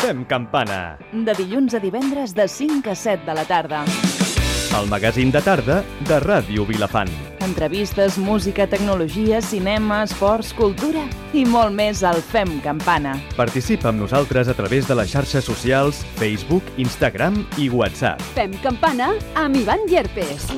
Fem 0.00 0.22
campana. 0.24 0.96
De 1.12 1.34
dilluns 1.36 1.74
a 1.76 1.78
divendres 1.78 2.32
de 2.32 2.46
5 2.48 2.88
a 2.88 2.94
7 2.96 3.26
de 3.26 3.34
la 3.36 3.44
tarda. 3.44 3.82
El 4.78 4.86
magazín 4.88 5.28
de 5.34 5.42
tarda 5.44 5.82
de 6.08 6.20
Ràdio 6.24 6.64
Vilafant. 6.64 7.10
Entrevistes, 7.44 8.16
música, 8.16 8.64
tecnologia, 8.66 9.42
cinema, 9.44 10.04
esports, 10.06 10.54
cultura 10.56 11.04
i 11.36 11.44
molt 11.44 11.76
més 11.76 12.00
al 12.06 12.22
Fem 12.24 12.62
Campana. 12.64 13.18
Participa 13.36 13.90
amb 13.92 14.00
nosaltres 14.06 14.48
a 14.48 14.56
través 14.56 14.88
de 14.88 14.96
les 14.96 15.12
xarxes 15.12 15.44
socials 15.44 16.00
Facebook, 16.16 16.64
Instagram 16.78 17.42
i 17.58 17.68
WhatsApp. 17.68 18.24
Fem 18.38 18.56
campana 18.64 19.12
amb 19.34 19.60
Ivan 19.60 19.84
Llerpes. 19.90 20.48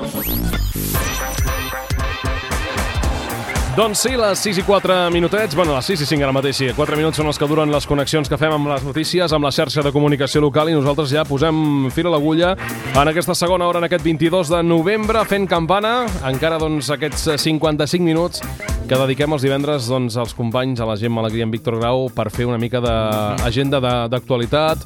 Doncs 3.73 4.03
sí, 4.05 4.11
les 4.21 4.37
6 4.37 4.59
i 4.61 4.63
4 4.69 5.09
minutets, 5.09 5.55
bueno, 5.57 5.73
les 5.73 5.87
6 5.89 6.03
i 6.05 6.07
5 6.11 6.27
ara 6.27 6.33
mateix, 6.37 6.59
sí, 6.59 6.67
4 6.77 6.97
minuts 6.99 7.17
són 7.17 7.31
els 7.31 7.39
que 7.41 7.47
duren 7.49 7.71
les 7.73 7.87
connexions 7.89 8.29
que 8.29 8.37
fem 8.37 8.53
amb 8.53 8.69
les 8.69 8.83
notícies, 8.85 9.33
amb 9.33 9.47
la 9.47 9.53
xarxa 9.57 9.81
de 9.81 9.93
comunicació 9.95 10.43
local 10.45 10.69
i 10.69 10.75
nosaltres 10.77 11.09
ja 11.09 11.25
posem 11.25 11.89
fil 11.97 12.11
a 12.11 12.13
l'agulla 12.13 12.51
en 12.53 13.09
aquesta 13.09 13.33
segona 13.33 13.65
hora, 13.65 13.81
en 13.81 13.89
aquest 13.89 14.05
22 14.05 14.53
de 14.53 14.61
novembre, 14.67 15.25
fent 15.25 15.49
campana, 15.49 16.03
encara 16.29 16.59
doncs 16.61 16.93
aquests 16.93 17.31
55 17.41 18.05
minuts 18.05 18.45
que 18.91 18.99
dediquem 19.07 19.33
els 19.33 19.49
divendres 19.49 19.89
doncs, 19.89 20.21
als 20.21 20.37
companys, 20.37 20.83
a 20.85 20.91
la 20.93 20.99
Gemma 21.01 21.25
Alegria 21.25 21.47
i 21.47 21.49
en 21.49 21.57
Víctor 21.57 21.81
Grau 21.81 22.11
per 22.13 22.29
fer 22.29 22.45
una 22.51 22.61
mica 22.61 22.85
d'agenda 22.85 23.81
d'actualitat, 24.13 24.85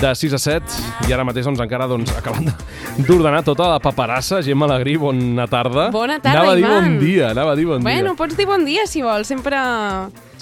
de 0.00 0.10
6 0.14 0.34
a 0.34 0.38
7 0.38 1.08
i 1.08 1.12
ara 1.14 1.24
mateix 1.26 1.46
doncs, 1.46 1.60
encara 1.64 1.86
doncs, 1.90 2.12
acabant 2.18 2.50
d'ordenar 3.06 3.42
tota 3.46 3.68
la 3.74 3.80
paperassa. 3.82 4.42
Gemma 4.42 4.66
Alegrí, 4.68 4.96
bona 5.00 5.46
tarda. 5.50 5.88
Bona 5.94 6.18
tarda, 6.20 6.40
anava 6.40 6.52
a 6.52 6.56
dir 6.58 6.64
Ivan. 6.66 6.84
bon 6.84 6.98
dia, 7.04 7.30
anava 7.30 7.52
a 7.52 7.56
dir 7.58 7.66
bon 7.66 7.82
Bueno, 7.82 8.12
dia. 8.14 8.18
pots 8.22 8.36
dir 8.38 8.46
bon 8.46 8.64
dia 8.66 8.86
si 8.90 9.02
vols, 9.02 9.26
sempre... 9.30 9.56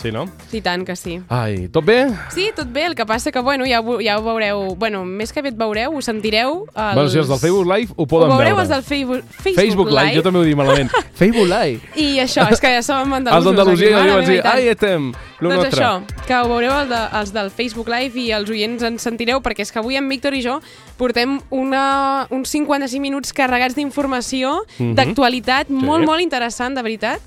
Sí, 0.02 0.11
no? 0.11 0.24
I 0.52 0.61
tant 0.61 0.83
que 0.84 0.97
sí. 0.98 1.20
Ai, 1.30 1.69
tot 1.70 1.84
bé? 1.87 2.09
Sí, 2.34 2.48
tot 2.56 2.66
bé, 2.74 2.87
el 2.91 2.95
que 2.98 3.05
passa 3.06 3.30
que, 3.30 3.38
bueno, 3.38 3.65
ja, 3.70 3.79
ja 4.02 4.16
ho 4.19 4.23
veureu... 4.25 4.75
Bueno, 4.77 5.05
més 5.06 5.30
que 5.33 5.42
bé 5.42 5.52
et 5.52 5.56
veureu, 5.56 5.95
ho 5.95 6.02
sentireu... 6.02 6.64
Els... 6.75 6.94
Bueno, 6.97 7.09
si 7.09 7.19
els 7.22 7.28
del 7.31 7.39
Facebook 7.39 7.69
Live 7.70 7.94
ho 7.94 8.06
poden 8.11 8.33
ho 8.33 8.36
veureu 8.36 8.56
veure. 8.56 8.62
els 8.64 8.69
del 8.72 8.83
Facebook, 8.83 9.22
Facebook, 9.31 9.61
Facebook 9.62 9.92
Live, 9.94 10.14
jo 10.17 10.22
també 10.27 10.41
ho 10.41 10.42
dic 10.48 10.56
malament. 10.59 10.91
Facebook 11.20 11.47
Live. 11.47 11.81
I 12.03 12.09
això, 12.25 12.48
és 12.50 12.59
que 12.61 12.72
ja 12.75 12.83
som 12.83 13.12
andalusos. 13.20 13.36
Els 13.36 13.47
d'Andalusia 13.47 13.92
ja 13.94 14.03
diuen 14.09 14.42
tant. 14.42 14.50
ai, 14.56 14.67
estem, 14.75 15.06
lo 15.39 15.53
doncs 15.55 15.69
nostre. 15.70 15.84
això, 15.86 16.25
que 16.27 16.41
ho 16.41 16.48
veureu 16.50 16.75
el 16.81 16.91
de, 16.91 17.03
els 17.20 17.33
del 17.39 17.53
Facebook 17.55 17.92
Live 17.94 18.19
i 18.19 18.27
els 18.34 18.50
oients 18.50 18.83
ens 18.91 19.06
sentireu, 19.06 19.39
perquè 19.47 19.62
és 19.62 19.70
que 19.70 19.78
avui 19.78 20.00
en 20.00 20.11
Víctor 20.11 20.34
i 20.34 20.42
jo 20.42 20.59
portem 20.98 21.39
una, 21.55 22.27
uns 22.34 22.50
55 22.50 22.98
minuts 23.06 23.31
carregats 23.33 23.78
d'informació, 23.78 24.59
Mhm. 24.81 24.97
d'actualitat, 24.98 25.70
molt, 25.70 26.03
Sí. 26.03 26.06
molt 26.11 26.20
interessant, 26.27 26.75
de 26.75 26.83
veritat, 26.83 27.20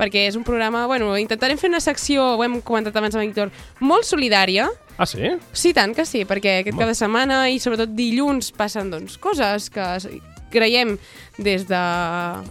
perquè 0.00 0.24
és 0.30 0.36
un 0.40 0.44
programa, 0.46 0.86
bueno, 0.88 1.12
intentarem 1.20 1.58
fer 1.60 1.68
una 1.68 1.82
secció, 1.84 2.24
ho 2.38 2.44
hem 2.46 2.58
comentat 2.64 2.96
abans 2.96 3.14
amb 3.18 3.26
en 3.26 3.28
Víctor, 3.30 3.52
molt 3.84 4.08
solidària, 4.08 4.70
Ah, 5.00 5.06
sí? 5.08 5.30
Sí, 5.56 5.70
tant 5.72 5.94
que 5.96 6.04
sí, 6.04 6.26
perquè 6.28 6.58
aquest 6.60 6.74
Home. 6.74 6.82
cada 6.82 6.94
setmana 6.98 7.36
i 7.48 7.56
sobretot 7.62 7.94
dilluns 7.96 8.50
passen 8.52 8.90
doncs, 8.92 9.14
coses 9.16 9.70
que 9.72 9.84
creiem 10.52 10.96
des 11.38 11.64
de, 11.68 11.78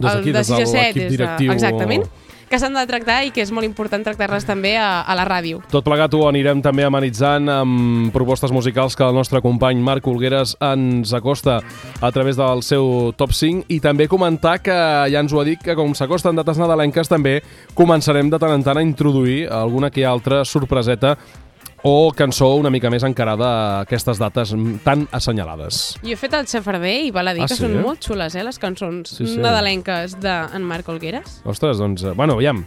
d'aquí, 0.00 0.32
de 0.32 0.38
des 0.40 0.46
6 0.48 0.56
a 0.56 0.58
de 0.58 0.66
7, 0.66 0.80
l'equip 0.96 1.10
directiu. 1.14 1.52
exactament, 1.52 2.08
que 2.50 2.58
s'han 2.58 2.74
de 2.74 2.82
tractar 2.90 3.20
i 3.24 3.30
que 3.30 3.44
és 3.44 3.52
molt 3.54 3.64
important 3.64 4.02
tractar-les 4.02 4.44
també 4.46 4.74
a, 4.74 5.04
a 5.06 5.14
la 5.14 5.24
ràdio. 5.28 5.60
Tot 5.70 5.86
plegat 5.86 6.14
ho 6.18 6.24
anirem 6.26 6.58
també 6.64 6.82
amenitzant 6.82 7.46
amb 7.52 8.10
propostes 8.14 8.50
musicals 8.50 8.96
que 8.98 9.06
el 9.06 9.14
nostre 9.14 9.38
company 9.44 9.78
Marc 9.86 10.08
Olgueres 10.10 10.56
ens 10.58 11.14
acosta 11.14 11.60
a 12.00 12.10
través 12.10 12.40
del 12.40 12.64
seu 12.66 13.12
top 13.16 13.36
5 13.38 13.70
i 13.70 13.78
també 13.80 14.08
comentar 14.10 14.58
que 14.64 14.74
ja 15.12 15.22
ens 15.22 15.32
ho 15.32 15.38
ha 15.40 15.46
dit 15.46 15.62
que 15.62 15.78
com 15.78 15.94
s'acosten 15.94 16.34
dates 16.36 16.58
nadalenques 16.58 17.08
també 17.08 17.38
començarem 17.78 18.32
de 18.32 18.42
tant 18.42 18.56
en 18.56 18.66
tant 18.66 18.82
a 18.82 18.84
introduir 18.84 19.44
alguna 19.46 19.92
que 19.94 20.02
altra 20.04 20.42
sorpreseta 20.44 21.14
o 21.82 22.10
cançó 22.12 22.54
una 22.60 22.68
mica 22.70 22.90
més 22.92 23.02
encarada 23.06 23.46
a 23.46 23.80
aquestes 23.86 24.18
dates 24.20 24.52
tan 24.84 25.06
assenyalades. 25.16 25.96
Jo 26.04 26.12
he 26.12 26.18
fet 26.20 26.34
el 26.36 26.46
xafarder 26.50 26.96
i 27.06 27.10
val 27.14 27.28
a 27.28 27.34
dir 27.34 27.42
Ah, 27.44 27.48
que 27.48 27.56
sí? 27.56 27.62
són 27.64 27.78
molt 27.82 28.04
xules, 28.04 28.34
eh, 28.36 28.44
les 28.44 28.58
cançons 28.60 29.08
Sí, 29.16 29.26
sí. 29.26 29.38
nadalenques 29.40 30.18
d'en 30.20 30.62
Marc 30.62 30.88
Olgueres. 30.92 31.40
Ostres, 31.44 31.78
doncs, 31.78 32.04
eh, 32.04 32.12
bueno, 32.12 32.34
aviam, 32.34 32.64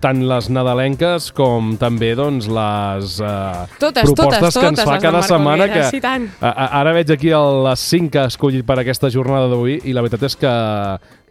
tant 0.00 0.20
les 0.28 0.48
nadalenques 0.50 1.30
com 1.32 1.76
també 1.80 2.14
doncs, 2.18 2.46
les 2.48 3.20
uh, 3.20 3.64
Totes, 3.78 4.02
propostes 4.04 4.40
totes, 4.40 4.58
que 4.58 4.66
ens 4.66 4.78
totes 4.80 4.84
fa 4.90 4.98
cada 5.00 5.22
setmana. 5.22 5.64
Olgueres, 5.64 5.90
que 5.92 5.96
i 5.96 6.00
tant. 6.00 6.26
a, 6.40 6.48
a, 6.50 6.66
Ara 6.80 6.92
veig 6.92 7.10
aquí 7.14 7.30
el, 7.30 7.62
les 7.68 7.80
5 7.80 8.10
que 8.10 8.18
ha 8.18 8.26
escollit 8.32 8.66
per 8.66 8.78
aquesta 8.82 9.08
jornada 9.10 9.48
d'avui 9.48 9.78
i 9.84 9.92
la 9.96 10.02
veritat 10.04 10.26
és 10.28 10.36
que 10.36 10.52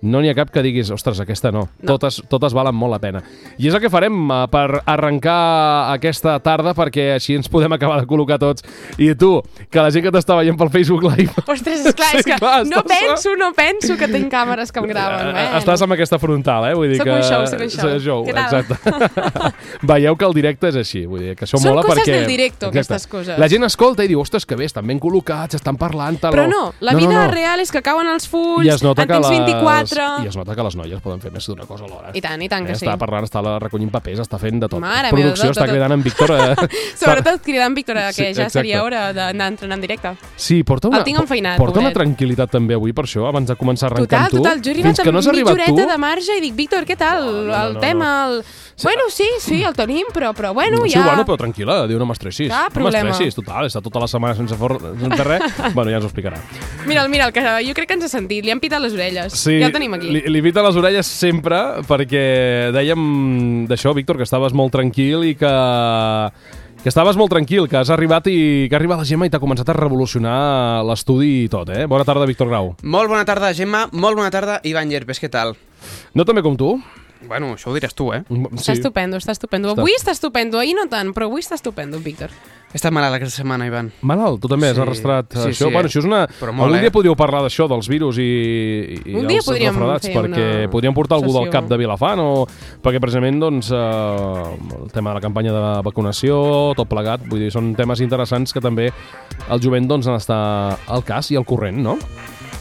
no 0.04 0.20
n'hi 0.22 0.30
ha 0.30 0.36
cap 0.36 0.52
que 0.54 0.62
diguis, 0.66 0.90
ostres, 0.94 1.20
aquesta 1.24 1.50
no. 1.56 1.64
No. 1.80 1.88
Totes, 1.96 2.20
totes 2.30 2.54
valen 2.54 2.76
molt 2.76 2.92
la 2.92 3.00
pena. 3.00 3.22
I 3.58 3.70
és 3.70 3.74
el 3.78 3.82
que 3.82 3.90
farem 3.90 4.18
uh, 4.30 4.44
per 4.52 4.82
arrencar 4.86 5.94
aquesta 5.94 6.36
tarda 6.44 6.74
perquè 6.78 7.14
així 7.16 7.38
ens 7.40 7.48
podem 7.52 7.72
acabar 7.76 8.02
de 8.02 8.08
col·locar 8.10 8.38
tots. 8.42 8.66
I 9.00 9.14
tu, 9.20 9.38
que 9.72 9.80
la 9.82 9.90
gent 9.96 10.04
que 10.06 10.12
t'està 10.14 10.36
veient 10.40 10.58
pel 10.60 10.70
Facebook 10.74 11.06
Live 11.08 11.32
Ostres, 11.48 11.86
és 11.88 11.96
clar, 11.98 12.12
és 12.20 12.28
que 12.28 12.38
clar, 12.42 12.62
no 12.68 12.82
estàs- 12.84 12.92
penso, 12.94 13.36
no 13.40 13.52
penso 13.58 13.98
que 13.98 14.08
tinc 14.12 14.30
càmeres 14.34 14.72
que 14.76 14.84
em 14.84 14.88
graven. 14.92 15.30
Eh, 15.30 15.42
Bueno. 15.44 15.58
Estàs 15.60 15.82
amb 15.86 15.94
aquesta 15.96 16.18
frontal, 16.20 16.66
eh? 16.70 16.74
Vull 16.78 16.90
dir 16.92 16.98
Soc 17.00 17.08
que... 17.08 17.14
un 17.14 17.24
show, 17.24 17.46
soc 17.48 17.62
un 17.64 17.70
show. 17.70 17.90
Soc 17.90 18.02
show, 18.04 18.26
exacte. 18.28 18.78
Veieu 19.90 20.16
que 20.18 20.26
el 20.28 20.34
directe 20.36 20.70
és 20.72 20.78
així, 20.80 21.04
vull 21.10 21.22
dir 21.24 21.36
que 21.38 21.46
això 21.48 21.60
Són 21.60 21.72
mola 21.74 21.84
coses 21.86 22.02
perquè... 22.04 22.16
del 22.20 22.28
directo, 22.30 22.70
aquestes 22.72 23.08
coses. 23.12 23.38
La 23.40 23.48
gent 23.52 23.66
escolta 23.68 24.06
i 24.06 24.10
diu, 24.12 24.22
ostres, 24.24 24.46
que 24.50 24.58
bé, 24.60 24.66
estan 24.70 24.88
ben 24.88 25.00
col·locats, 25.04 25.58
estan 25.60 25.78
parlant... 25.80 26.20
Tal, 26.24 26.34
Però 26.36 26.46
no, 26.50 26.64
la 26.86 26.94
vida 26.98 27.26
real 27.32 27.64
és 27.64 27.72
que 27.74 27.82
cauen 27.86 28.08
els 28.12 28.28
fulls, 28.30 28.66
I 28.68 28.72
es 28.76 28.84
nota 28.86 29.04
en 29.06 29.12
tens 29.12 29.28
les... 29.30 29.40
24... 29.94 30.24
I 30.26 30.28
es 30.32 30.38
nota 30.38 30.56
que 30.56 30.64
les 30.68 30.76
noies 30.80 31.02
poden 31.04 31.22
fer 31.24 31.32
més 31.34 31.48
d'una 31.48 31.66
cosa 31.70 31.86
alhora. 31.86 32.12
I 32.14 32.22
tant, 32.22 32.42
i 32.42 32.50
tant 32.50 32.66
que 32.66 32.74
eh? 32.74 32.80
sí. 32.80 32.86
Està 32.88 32.98
parlant, 33.02 33.28
està 33.28 33.44
recollint 33.62 33.92
papers, 33.94 34.20
està 34.26 34.40
fent 34.42 34.60
de 34.64 34.70
tot. 34.72 34.80
Mare 34.84 35.12
meva, 35.12 35.18
Producció 35.18 35.50
tot, 35.50 35.58
està 35.58 35.64
tot, 35.64 35.70
tot. 35.70 35.74
cridant 35.76 35.96
en 35.98 36.04
Víctor... 36.04 36.34
Eh? 36.34 36.68
Sobretot 37.04 37.42
cridant 37.46 37.76
Víctor, 37.78 38.00
que 38.10 38.14
Sí, 38.14 38.24
ja 38.24 38.30
exacte. 38.30 38.58
seria 38.60 38.84
hora 38.84 39.06
d'anar 39.14 39.48
entrenant 39.54 39.78
en 39.78 39.82
directe. 39.86 40.14
Sí, 40.36 40.62
porta 40.64 40.88
una, 40.90 41.00
El 41.02 41.08
tinc 41.08 41.20
enfeinat, 41.24 41.58
porta 41.58 41.80
una 41.80 41.90
pobret. 41.92 42.00
tranquil·litat 42.02 42.52
també 42.54 42.78
avui 42.78 42.94
per 42.94 43.06
això, 43.08 43.28
abans 43.30 43.50
de 43.50 43.56
començar 43.60 43.90
a 43.90 43.94
arrencar 43.94 44.28
Total, 44.28 44.32
tu. 44.32 44.44
total, 44.44 44.62
jo 44.64 44.70
he 44.72 44.76
arribat 44.78 45.02
que 45.04 45.12
no 45.12 45.20
amb 45.20 45.32
mitja 45.34 45.44
tu... 45.44 45.52
horeta 45.54 45.88
de 45.94 45.98
marge 45.98 46.38
i 46.38 46.42
dic, 46.44 46.56
Víctor, 46.56 46.86
què 46.90 46.98
tal? 46.98 47.26
No, 47.26 47.42
no, 47.50 47.56
el 47.68 47.74
no, 47.76 47.80
tema, 47.84 48.12
el... 48.30 48.44
Bueno, 48.84 49.04
sí, 49.14 49.28
sí, 49.40 49.62
el 49.64 49.76
tenim, 49.78 50.08
però, 50.14 50.32
però 50.34 50.54
bueno, 50.54 50.82
sí, 50.86 50.94
ja... 50.96 51.04
bueno, 51.06 51.26
però 51.28 51.38
tranquil·la, 51.38 51.84
diu, 51.90 52.00
no 52.02 52.08
m'estressis. 52.10 52.50
Cap 52.50 52.72
no 52.74 52.80
problema. 52.82 53.12
m'estressis, 53.12 53.36
total, 53.38 53.68
està 53.70 53.82
tota 53.86 54.02
la 54.02 54.08
setmana 54.10 54.34
sense, 54.38 54.58
for... 54.58 54.78
sense 55.02 55.24
res. 55.28 55.44
bueno, 55.78 55.92
ja 55.92 56.00
ens 56.00 56.08
ho 56.08 56.10
explicarà. 56.10 56.40
Mira'l, 56.90 57.10
mira'l, 57.14 57.34
que 57.36 57.44
jo 57.68 57.76
crec 57.78 57.92
que 57.92 57.98
ens 58.00 58.08
ha 58.08 58.12
sentit, 58.12 58.44
li 58.46 58.52
han 58.54 58.60
pitat 58.64 58.82
les 58.82 58.96
orelles. 58.98 59.34
Sí, 59.38 59.60
Ja 59.62 59.70
el 59.70 59.73
tenim 59.74 59.94
aquí. 59.98 60.12
Li, 60.14 60.24
li 60.30 60.44
pita 60.46 60.64
les 60.66 60.78
orelles 60.80 61.10
sempre 61.10 61.60
perquè 61.90 62.26
dèiem 62.76 63.66
d'això, 63.70 63.96
Víctor, 63.98 64.20
que 64.22 64.28
estaves 64.28 64.56
molt 64.58 64.76
tranquil 64.76 65.26
i 65.28 65.34
que 65.40 65.54
que 66.84 66.92
estaves 66.92 67.16
molt 67.16 67.32
tranquil, 67.32 67.70
que 67.72 67.78
has 67.80 67.88
arribat 67.96 68.26
i 68.28 68.68
que 68.68 68.76
ha 68.76 68.80
arribat 68.82 69.00
la 69.00 69.08
Gemma 69.08 69.24
i 69.24 69.32
t'ha 69.32 69.40
començat 69.40 69.70
a 69.72 69.76
revolucionar 69.78 70.84
l'estudi 70.84 71.46
i 71.46 71.52
tot, 71.52 71.70
eh? 71.72 71.86
Bona 71.88 72.04
tarda, 72.04 72.28
Víctor 72.28 72.50
Grau. 72.52 72.74
Molt 72.84 73.08
bona 73.08 73.24
tarda, 73.24 73.54
Gemma. 73.56 73.86
Molt 73.96 74.20
bona 74.20 74.28
tarda, 74.36 74.58
Ivan 74.68 74.92
Llerpes. 74.92 75.22
Què 75.24 75.32
tal? 75.32 75.56
No 76.12 76.28
també 76.28 76.44
com 76.44 76.60
tu? 76.60 76.74
Bueno, 77.28 77.54
això 77.56 77.72
ho 77.72 77.76
diràs 77.76 77.94
tu, 77.96 78.12
eh? 78.14 78.24
Està 78.30 78.74
estupendo, 78.74 79.18
està 79.18 79.32
estupendo. 79.32 79.70
Està- 79.74 79.82
Avui 79.82 79.94
està 79.98 80.12
estupendo, 80.12 80.60
ahir 80.60 80.76
no 80.76 80.88
tant, 80.92 81.14
però 81.14 81.26
avui 81.30 81.42
està 81.42 81.56
estupendo, 81.56 82.00
Víctor. 82.00 82.30
He 82.74 82.78
estat 82.80 82.90
malalt 82.92 83.14
aquesta 83.14 83.38
setmana, 83.44 83.68
Ivan. 83.70 83.92
Malalt, 84.02 84.40
tu 84.42 84.50
també 84.50 84.72
has 84.72 84.76
Sí, 84.76 84.82
arrastrat 84.82 85.28
sí, 85.32 85.38
això. 85.52 85.68
sí, 85.68 85.72
bueno, 85.72 85.86
eh? 85.86 85.92
això 85.92 86.00
és 86.02 86.06
una... 86.10 86.24
Però 86.40 86.50
molt, 86.52 86.66
Algun 86.66 86.78
eh? 86.80 86.82
dia 86.82 86.92
podríeu 86.92 87.16
parlar 87.16 87.44
d'això, 87.46 87.68
dels 87.70 87.88
virus 87.88 88.18
i, 88.18 88.26
i 89.06 89.14
Un 89.14 89.28
dia 89.30 89.38
els 89.44 89.46
podríem 89.46 89.76
refredats, 89.76 90.08
fer 90.08 90.16
perquè 90.16 90.48
una 90.64 90.72
podríem 90.74 90.96
portar 90.98 91.20
algú 91.20 91.36
del 91.38 91.52
cap 91.54 91.68
de 91.70 91.78
Vilafant 91.78 92.20
o 92.24 92.48
perquè 92.82 93.00
precisament 93.00 93.38
doncs, 93.40 93.70
eh, 93.70 93.78
el 94.82 94.90
tema 94.92 95.12
de 95.14 95.20
la 95.20 95.22
campanya 95.22 95.54
de 95.54 95.62
vacunació, 95.86 96.74
tot 96.76 96.90
plegat, 96.90 97.22
vull 97.30 97.46
dir, 97.46 97.52
són 97.54 97.76
temes 97.78 98.02
interessants 98.02 98.52
que 98.52 98.60
també 98.60 98.90
el 98.90 99.62
jovent 99.62 99.86
doncs, 99.88 100.10
està 100.10 100.42
al 100.88 101.06
cas 101.06 101.30
i 101.30 101.38
al 101.38 101.46
corrent, 101.46 101.78
no? 101.78 102.00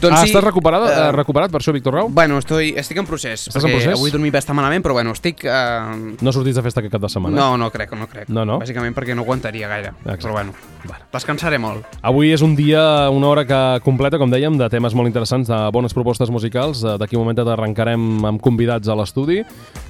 Doncs 0.01 0.17
ah, 0.17 0.21
sí, 0.23 0.31
estàs 0.31 0.43
recuperat, 0.43 0.85
eh, 0.89 0.95
uh, 0.97 1.11
recuperat 1.15 1.53
per 1.53 1.61
això, 1.61 1.73
Víctor 1.75 1.95
Grau? 1.95 2.09
Bueno, 2.11 2.39
estoy, 2.41 2.73
estic 2.79 2.99
en 2.99 3.07
procés. 3.07 3.47
Estàs 3.47 3.63
en 3.63 3.71
procés? 3.75 3.93
Avui 3.95 4.11
he 4.11 4.15
dormit 4.15 4.35
bastant 4.35 4.57
malament, 4.57 4.83
però 4.85 4.97
bueno, 4.97 5.13
estic... 5.15 5.45
Uh... 5.47 6.15
No 6.23 6.33
sortits 6.35 6.59
de 6.59 6.65
festa 6.65 6.83
aquest 6.83 6.95
cap 6.95 7.05
de 7.05 7.11
setmana? 7.13 7.37
No, 7.37 7.53
no 7.61 7.69
crec, 7.73 7.93
no 7.99 8.09
crec. 8.11 8.31
No, 8.33 8.43
no? 8.47 8.59
Bàsicament 8.63 8.95
perquè 8.97 9.15
no 9.15 9.27
aguantaria 9.27 9.69
gaire. 9.71 9.93
Exacte. 10.03 10.25
Però 10.25 10.37
bueno, 10.39 10.55
Bueno. 10.83 11.05
descansaré 11.13 11.57
molt. 11.61 11.85
Avui 12.01 12.31
és 12.33 12.41
un 12.41 12.55
dia, 12.55 13.09
una 13.09 13.27
hora 13.29 13.45
que 13.47 13.59
completa, 13.85 14.17
com 14.19 14.31
dèiem, 14.31 14.57
de 14.57 14.67
temes 14.69 14.93
molt 14.97 15.07
interessants, 15.07 15.47
de 15.47 15.59
bones 15.71 15.93
propostes 15.93 16.29
musicals. 16.33 16.83
Eh, 16.83 16.97
D'aquí 16.99 17.15
un 17.15 17.23
momentet 17.23 17.47
arrencarem 17.47 18.25
amb 18.25 18.41
convidats 18.41 18.87
a 18.87 18.95
l'estudi 18.95 19.41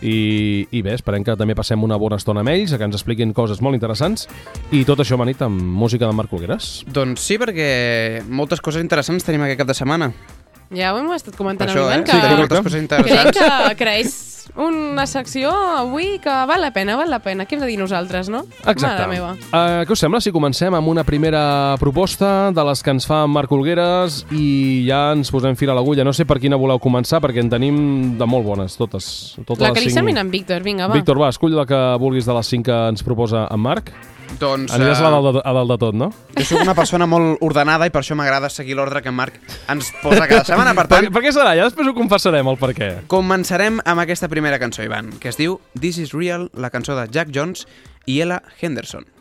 i, 0.01 0.67
i 0.71 0.81
bé, 0.85 0.93
esperem 0.97 1.23
que 1.23 1.35
també 1.39 1.55
passem 1.55 1.81
una 1.83 1.97
bona 1.97 2.17
estona 2.21 2.41
amb 2.43 2.49
ells, 2.53 2.75
que 2.77 2.83
ens 2.83 2.95
expliquin 2.99 3.33
coses 3.33 3.61
molt 3.61 3.75
interessants 3.77 4.27
i 4.71 4.83
tot 4.85 4.99
això 5.03 5.17
amanit 5.17 5.41
amb 5.45 5.59
música 5.61 6.07
de 6.07 6.13
Marc 6.13 6.33
Olgueras. 6.33 6.83
Doncs 6.93 7.21
sí, 7.23 7.39
perquè 7.41 8.23
moltes 8.29 8.61
coses 8.61 8.83
interessants 8.83 9.25
tenim 9.25 9.43
aquest 9.45 9.63
cap 9.63 9.67
de 9.73 9.77
setmana. 9.77 10.11
Ja 10.73 10.93
ho 10.93 10.99
hem 11.01 11.11
estat 11.15 11.35
comentant 11.37 11.69
Això, 11.69 11.87
amb 11.87 11.93
eh? 11.93 12.03
Sí, 12.03 12.11
que, 12.11 12.21
tenim 12.21 12.43
moltes 12.43 12.63
coses 12.63 12.73
crec 12.73 12.83
interessants. 12.83 13.37
que 13.39 13.75
creés 13.79 14.13
una 14.55 15.05
secció 15.07 15.49
avui 15.49 16.19
que 16.21 16.33
val 16.47 16.61
la 16.61 16.71
pena, 16.73 16.95
val 16.99 17.09
la 17.09 17.19
pena. 17.23 17.45
Què 17.47 17.55
hem 17.55 17.63
de 17.63 17.69
dir 17.69 17.77
nosaltres, 17.79 18.29
no? 18.29 18.43
Mare 18.65 19.07
meva. 19.09 19.33
Uh, 19.49 19.81
què 19.87 19.95
us 19.95 20.03
sembla 20.03 20.21
si 20.21 20.33
comencem 20.35 20.75
amb 20.75 20.91
una 20.91 21.05
primera 21.07 21.75
proposta 21.81 22.51
de 22.53 22.65
les 22.67 22.83
que 22.83 22.93
ens 22.93 23.07
fa 23.09 23.23
Marc 23.27 23.51
Olgueres 23.55 24.23
i 24.35 24.85
ja 24.87 25.05
ens 25.15 25.31
posem 25.33 25.57
fil 25.59 25.73
a 25.73 25.77
l'agulla. 25.77 26.05
No 26.05 26.13
sé 26.13 26.27
per 26.29 26.39
quina 26.43 26.59
voleu 26.59 26.81
començar, 26.83 27.21
perquè 27.23 27.43
en 27.43 27.51
tenim 27.53 27.77
de 28.19 28.29
molt 28.29 28.45
bones, 28.45 28.77
totes. 28.77 29.09
totes 29.41 29.63
La 29.63 29.71
les 29.71 29.79
que 29.79 29.87
li 29.87 29.93
cinc. 29.93 30.17
en 30.17 30.33
Víctor, 30.33 30.63
vinga, 30.65 30.87
va. 30.87 30.97
Víctor, 30.99 31.21
va, 31.21 31.31
escull 31.33 31.55
la 31.57 31.65
que 31.69 31.83
vulguis 32.01 32.27
de 32.29 32.37
les 32.37 32.53
cinc 32.53 32.67
que 32.69 32.81
ens 32.93 33.05
proposa 33.05 33.47
en 33.49 33.63
Marc. 33.63 33.93
Doncs, 34.39 34.73
Aniràs 34.73 34.99
a 35.01 35.07
eh, 35.07 35.11
dalt, 35.13 35.29
de, 35.37 35.43
a 35.43 35.53
dalt 35.55 35.73
de 35.73 35.77
tot, 35.81 35.97
no? 35.97 36.09
Jo 36.37 36.45
sóc 36.47 36.63
una 36.63 36.75
persona 36.77 37.07
molt 37.09 37.43
ordenada 37.45 37.87
i 37.89 37.93
per 37.93 38.01
això 38.03 38.17
m'agrada 38.19 38.49
seguir 38.53 38.77
l'ordre 38.79 39.03
que 39.03 39.11
en 39.13 39.17
Marc 39.17 39.39
ens 39.71 39.93
posa 40.01 40.25
cada 40.27 40.43
setmana. 40.47 40.75
Per, 40.77 40.87
tant, 40.91 41.07
per, 41.07 41.15
per 41.17 41.25
què 41.25 41.33
serà? 41.35 41.55
Ja 41.59 41.69
després 41.69 41.89
ho 41.89 41.95
confessarem, 41.97 42.49
el 42.49 42.59
per 42.61 42.73
què. 42.77 42.91
Començarem 43.11 43.81
amb 43.85 44.05
aquesta 44.05 44.31
primera 44.31 44.59
cançó, 44.61 44.83
Ivan, 44.85 45.13
que 45.21 45.31
es 45.33 45.39
diu 45.39 45.59
This 45.79 46.01
is 46.03 46.13
Real, 46.17 46.49
la 46.57 46.73
cançó 46.73 46.97
de 46.99 47.07
Jack 47.13 47.33
Jones 47.35 47.67
i 48.05 48.21
Ella 48.25 48.41
Henderson. 48.59 49.12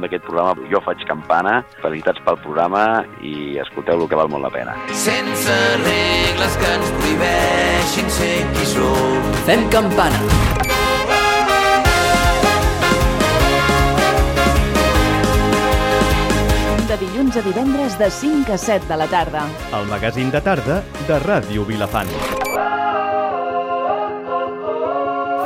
Nom 0.00 0.06
d'aquest 0.06 0.24
programa. 0.24 0.56
Jo 0.72 0.80
faig 0.84 1.04
campana, 1.08 1.60
felicitats 1.82 2.22
pel 2.24 2.38
programa 2.40 3.04
i 3.22 3.58
escolteu-lo 3.60 4.08
que 4.08 4.16
val 4.16 4.30
molt 4.32 4.46
la 4.46 4.52
pena. 4.54 4.76
Sense 4.92 5.56
regles 5.84 6.56
que 6.56 6.72
ens 6.78 6.94
prohibeixin 6.96 8.10
ser 8.16 8.34
qui 8.54 8.66
som. 8.72 9.30
Fem 9.44 9.68
campana. 9.70 10.20
De 16.90 16.96
dilluns 16.98 17.36
a 17.38 17.42
divendres 17.44 17.94
de 18.00 18.08
5 18.10 18.50
a 18.50 18.58
7 18.58 18.88
de 18.88 18.96
la 18.98 19.06
tarda. 19.06 19.44
El 19.78 19.86
magazín 19.86 20.32
de 20.34 20.40
tarda 20.42 20.82
de 21.06 21.20
Ràdio 21.22 21.62
Vilafant. 21.68 22.10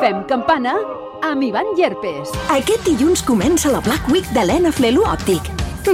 Fem 0.01 0.25
campana 0.29 0.79
amb 1.25 1.43
Ivan 1.43 1.73
Llerpes. 1.77 2.33
Aquest 2.53 2.85
dilluns 2.85 3.23
comença 3.25 3.73
la 3.73 3.81
Black 3.85 4.09
Week 4.13 4.27
de 4.37 4.45
l'Ena 4.45 4.73
Flelu 4.73 5.05
Òptic. 5.09 5.47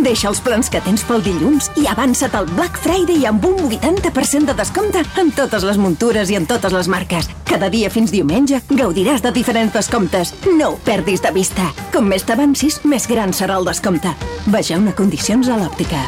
Deixa 0.03 0.29
els 0.31 0.41
plans 0.43 0.71
que 0.71 0.81
tens 0.83 1.03
pel 1.07 1.23
dilluns 1.23 1.69
i 1.79 1.87
avança't 1.91 2.35
al 2.39 2.47
Black 2.53 2.79
Friday 2.83 3.27
amb 3.27 3.45
un 3.47 3.59
80% 3.69 4.51
de 4.51 4.55
descompte 4.59 5.03
en 5.21 5.33
totes 5.35 5.67
les 5.67 5.79
muntures 5.79 6.31
i 6.31 6.39
en 6.39 6.47
totes 6.51 6.75
les 6.75 6.91
marques. 6.91 7.29
Cada 7.47 7.71
dia 7.71 7.91
fins 7.91 8.15
diumenge 8.15 8.63
gaudiràs 8.71 9.23
de 9.23 9.33
diferents 9.35 9.75
descomptes. 9.75 10.35
No 10.47 10.75
ho 10.75 10.79
perdis 10.87 11.23
de 11.23 11.35
vista. 11.35 11.71
Com 11.95 12.07
més 12.11 12.27
t'avancis, 12.27 12.81
més 12.85 13.07
gran 13.11 13.35
serà 13.35 13.59
el 13.59 13.67
descompte. 13.71 14.15
Vegeu-ne 14.51 14.95
condicions 14.99 15.51
a 15.51 15.59
l'òptica. 15.59 16.07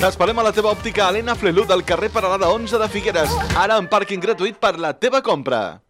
T'esperem 0.00 0.40
a 0.40 0.44
la 0.44 0.52
teva 0.52 0.72
òptica 0.74 1.08
Helena 1.08 1.36
Flelú 1.36 1.64
del 1.68 1.84
carrer 1.84 2.12
Paralada 2.12 2.52
11 2.52 2.80
de 2.80 2.92
Figueres. 2.92 3.32
Ara 3.56 3.80
amb 3.80 3.88
pàrquing 3.88 4.20
gratuït 4.20 4.60
per 4.60 4.76
la 4.76 4.92
teva 4.92 5.24
compra. 5.24 5.80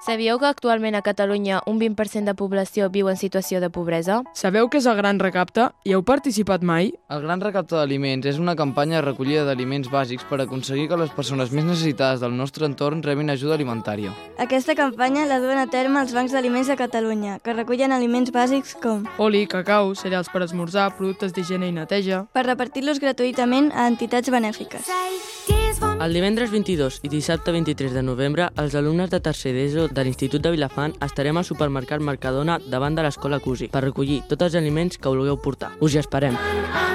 Sabíeu 0.00 0.38
que 0.38 0.46
actualment 0.46 0.94
a 0.94 1.02
Catalunya 1.02 1.58
un 1.66 1.80
20% 1.80 2.30
de 2.30 2.34
població 2.38 2.86
viu 2.88 3.08
en 3.10 3.16
situació 3.18 3.58
de 3.58 3.66
pobresa? 3.68 4.20
Sabeu 4.30 4.68
què 4.70 4.78
és 4.78 4.86
el 4.86 4.94
Gran 4.94 5.18
Recapte? 5.18 5.64
Hi 5.82 5.96
heu 5.96 6.04
participat 6.06 6.62
mai? 6.62 6.92
El 7.10 7.24
Gran 7.24 7.42
Recapte 7.42 7.74
d'Aliments 7.74 8.28
és 8.30 8.38
una 8.38 8.54
campanya 8.54 9.00
de 9.00 9.02
recollida 9.08 9.42
d'aliments 9.48 9.90
bàsics 9.90 10.22
per 10.30 10.38
aconseguir 10.44 10.86
que 10.92 11.00
les 11.02 11.10
persones 11.10 11.50
més 11.50 11.66
necessitades 11.66 12.22
del 12.22 12.38
nostre 12.38 12.70
entorn 12.70 13.02
rebin 13.02 13.34
ajuda 13.34 13.58
alimentària. 13.58 14.14
Aquesta 14.38 14.78
campanya 14.78 15.26
la 15.26 15.42
duen 15.42 15.58
a 15.58 15.66
terme 15.66 15.98
els 15.98 16.14
bancs 16.14 16.30
d'aliments 16.30 16.70
de 16.70 16.78
Catalunya, 16.78 17.40
que 17.42 17.58
recullen 17.58 17.90
aliments 17.90 18.30
bàsics 18.30 18.78
com 18.78 19.02
Oli, 19.18 19.48
cacau, 19.50 19.96
cereals 19.98 20.30
per 20.30 20.46
esmorzar, 20.46 20.92
productes 20.94 21.34
d'higiene 21.34 21.72
i 21.72 21.74
neteja... 21.74 22.28
per 22.32 22.46
repartir-los 22.46 23.02
gratuïtament 23.02 23.72
a 23.74 23.90
entitats 23.90 24.30
benèfiques. 24.30 24.86
For 24.86 25.57
El 25.98 26.12
divendres 26.14 26.52
22 26.52 27.00
i 27.02 27.08
dissabte 27.10 27.50
23 27.50 27.90
de 27.90 28.02
novembre, 28.06 28.44
els 28.62 28.76
alumnes 28.78 29.10
de 29.10 29.18
tercer 29.18 29.50
d'ESO 29.56 29.88
de 29.90 30.04
l'Institut 30.06 30.44
de 30.44 30.52
Vilafant 30.54 30.92
estarem 31.02 31.40
al 31.40 31.46
supermercat 31.48 32.04
Mercadona 32.06 32.60
davant 32.74 32.94
de 32.94 33.02
l'escola 33.02 33.40
Cusi 33.42 33.66
per 33.72 33.82
recollir 33.82 34.20
tots 34.30 34.46
els 34.46 34.58
aliments 34.60 34.94
que 34.94 35.10
vulgueu 35.10 35.40
portar. 35.42 35.72
Us 35.82 35.96
hi 35.96 35.98
esperem. 35.98 36.38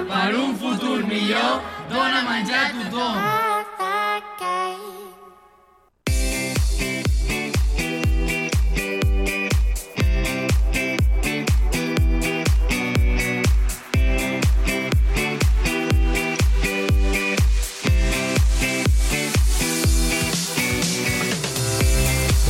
Per 0.07 0.29
un 0.39 0.55
futur 0.55 1.01
millor, 1.10 1.60
dona 1.91 2.12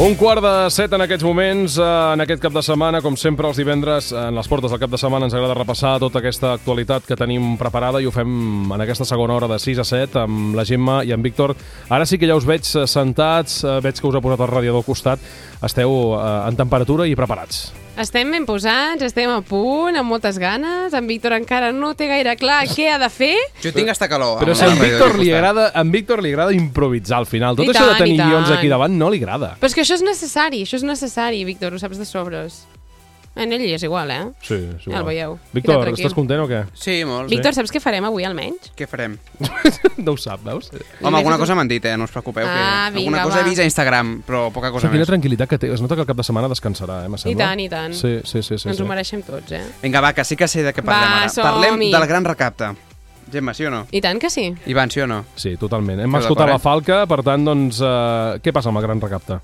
Un 0.03 0.17
quart 0.19 0.43
de 0.43 0.67
set 0.67 0.91
en 0.91 0.99
aquests 0.99 1.23
moments, 1.23 1.77
eh, 1.79 1.83
en 2.13 2.19
aquest 2.19 2.41
cap 2.43 2.51
de 2.51 2.61
setmana, 2.61 2.99
com 2.99 3.15
sempre 3.15 3.47
els 3.47 3.55
divendres, 3.55 4.09
en 4.11 4.35
les 4.35 4.49
portes 4.51 4.69
del 4.69 4.79
cap 4.81 4.91
de 4.91 4.97
setmana 4.99 5.29
ens 5.29 5.33
agrada 5.33 5.55
repassar 5.55 5.93
tota 6.01 6.19
aquesta 6.19 6.49
actualitat 6.57 7.05
que 7.07 7.15
tenim 7.15 7.53
preparada 7.55 8.01
i 8.01 8.05
ho 8.05 8.11
fem 8.11 8.73
en 8.73 8.83
aquesta 8.83 9.07
segona 9.07 9.37
hora 9.37 9.47
de 9.47 9.59
6 9.63 9.79
a 9.79 9.85
7 9.87 10.19
amb 10.25 10.57
la 10.59 10.65
Gemma 10.65 11.05
i 11.05 11.13
en 11.15 11.23
Víctor. 11.23 11.55
Ara 11.87 12.05
sí 12.05 12.19
que 12.19 12.27
ja 12.27 12.35
us 12.35 12.43
veig 12.43 12.67
eh, 12.75 12.83
sentats, 12.85 13.63
eh, 13.63 13.79
veig 13.79 13.95
que 13.95 14.07
us 14.11 14.19
ha 14.19 14.21
posat 14.27 14.43
el 14.43 14.51
radiador 14.51 14.83
al 14.83 14.89
costat, 14.91 15.23
esteu 15.63 16.19
en 16.19 16.59
temperatura 16.59 17.07
i 17.07 17.15
preparats. 17.15 17.82
Estem 17.93 18.31
ben 18.33 18.41
posats, 18.41 19.03
estem 19.05 19.29
a 19.29 19.37
punt, 19.45 19.93
amb 19.99 20.09
moltes 20.09 20.39
ganes. 20.41 20.95
En 20.97 21.05
Víctor 21.05 21.35
encara 21.37 21.69
no 21.75 21.91
té 21.93 22.07
gaire 22.09 22.33
clar 22.41 22.63
què 22.65 22.87
ha 22.89 22.97
de 22.97 23.09
fer. 23.13 23.35
Jo 23.61 23.69
tinc 23.75 23.93
hasta 23.93 24.09
calor. 24.09 24.39
Però 24.41 24.55
si 24.57 24.65
a 24.65 24.71
en 24.73 24.81
Víctor 24.81 25.13
li 25.21 25.29
agrada, 25.29 25.67
a 25.69 25.83
en 25.85 25.91
Víctor 25.93 26.23
li 26.25 26.31
agrada 26.33 26.55
improvisar 26.57 27.19
al 27.21 27.29
final. 27.29 27.59
Tot 27.59 27.67
I 27.67 27.69
això 27.69 27.85
de 27.85 27.93
tant, 27.93 28.01
tenir 28.07 28.17
i 28.17 28.23
guions 28.23 28.49
aquí 28.55 28.71
davant 28.71 28.97
no 28.97 29.11
li 29.13 29.21
agrada. 29.21 29.53
Però 29.61 29.69
és 29.69 29.77
que 29.77 29.85
això 29.85 29.99
és 29.99 30.05
necessari, 30.05 30.63
això 30.65 30.81
és 30.81 30.87
necessari, 30.89 31.45
Víctor, 31.45 31.77
ho 31.77 31.81
saps 31.83 32.01
de 32.01 32.09
sobres. 32.09 32.63
En 33.35 33.49
ell 33.55 33.63
és 33.65 33.81
igual, 33.81 34.11
eh? 34.13 34.27
Sí, 34.45 34.53
és 34.53 34.83
Ja 34.83 34.91
igual. 34.91 34.99
el 34.99 35.05
veieu. 35.07 35.31
Víctor, 35.55 35.87
estàs 35.89 36.13
content 36.13 36.43
o 36.43 36.47
què? 36.47 36.59
Sí, 36.77 36.99
molt. 37.03 37.31
Víctor, 37.31 37.55
saps 37.57 37.71
què 37.73 37.79
farem 37.81 38.05
avui 38.05 38.27
almenys? 38.27 38.69
Què 38.77 38.85
farem? 38.87 39.15
no 40.05 40.13
ho 40.13 40.17
sap, 40.21 40.43
veus? 40.45 40.69
Home, 41.01 41.17
alguna 41.17 41.39
cosa 41.41 41.55
m'han 41.57 41.67
dit, 41.71 41.83
eh? 41.89 41.95
No 41.97 42.05
us 42.05 42.13
preocupeu. 42.13 42.45
Ah, 42.45 42.91
que... 42.91 42.99
vinga, 42.99 43.09
alguna 43.09 43.23
cosa 43.23 43.39
va. 43.39 43.41
he 43.41 43.49
vist 43.49 43.63
a 43.63 43.65
Instagram, 43.65 44.13
però 44.27 44.51
poca 44.53 44.69
cosa 44.69 44.85
Però 44.85 44.93
quina 44.93 45.01
més. 45.01 45.09
tranquil·litat 45.09 45.49
que 45.49 45.57
té. 45.57 45.71
Es 45.73 45.81
nota 45.81 45.97
que 45.97 46.05
el 46.05 46.07
cap 46.11 46.21
de 46.21 46.27
setmana 46.29 46.51
descansarà, 46.51 47.01
eh, 47.07 47.31
I 47.31 47.35
tant, 47.35 47.59
i 47.59 47.67
tant. 47.69 47.97
Sí, 47.97 48.19
sí, 48.23 48.43
sí. 48.43 48.57
sí, 48.59 48.69
Ens 48.69 48.77
sí. 48.77 48.83
ho 48.83 48.87
mereixem 48.87 49.25
tots, 49.25 49.51
eh? 49.51 49.63
Vinga, 49.81 50.01
va, 50.05 50.13
que 50.13 50.23
sí 50.23 50.37
que 50.37 50.47
sé 50.47 50.61
de 50.61 50.69
què 50.73 50.85
parlem 50.85 51.09
Va, 51.09 51.23
ara. 51.25 51.33
Parlem 51.49 51.79
del 51.89 52.07
gran 52.07 52.25
recapte. 52.25 52.69
Gemma, 53.33 53.55
sí 53.57 53.65
o 53.65 53.71
no? 53.73 53.87
I 53.89 53.99
tant 54.03 54.19
que 54.21 54.29
sí. 54.29 54.53
Ivan, 54.69 54.91
sí 54.93 55.01
o 55.01 55.07
no? 55.09 55.23
Sí, 55.35 55.55
totalment. 55.57 56.03
Hem 56.05 56.15
escoltat 56.21 56.45
la 56.45 56.59
d'acord, 56.59 56.85
falca, 56.85 57.01
per 57.09 57.23
tant, 57.25 57.43
doncs, 57.49 57.81
eh, 57.81 58.39
què 58.45 58.53
passa 58.53 58.69
amb 58.69 58.77
el 58.77 58.85
gran 58.85 59.01
recapte? 59.01 59.39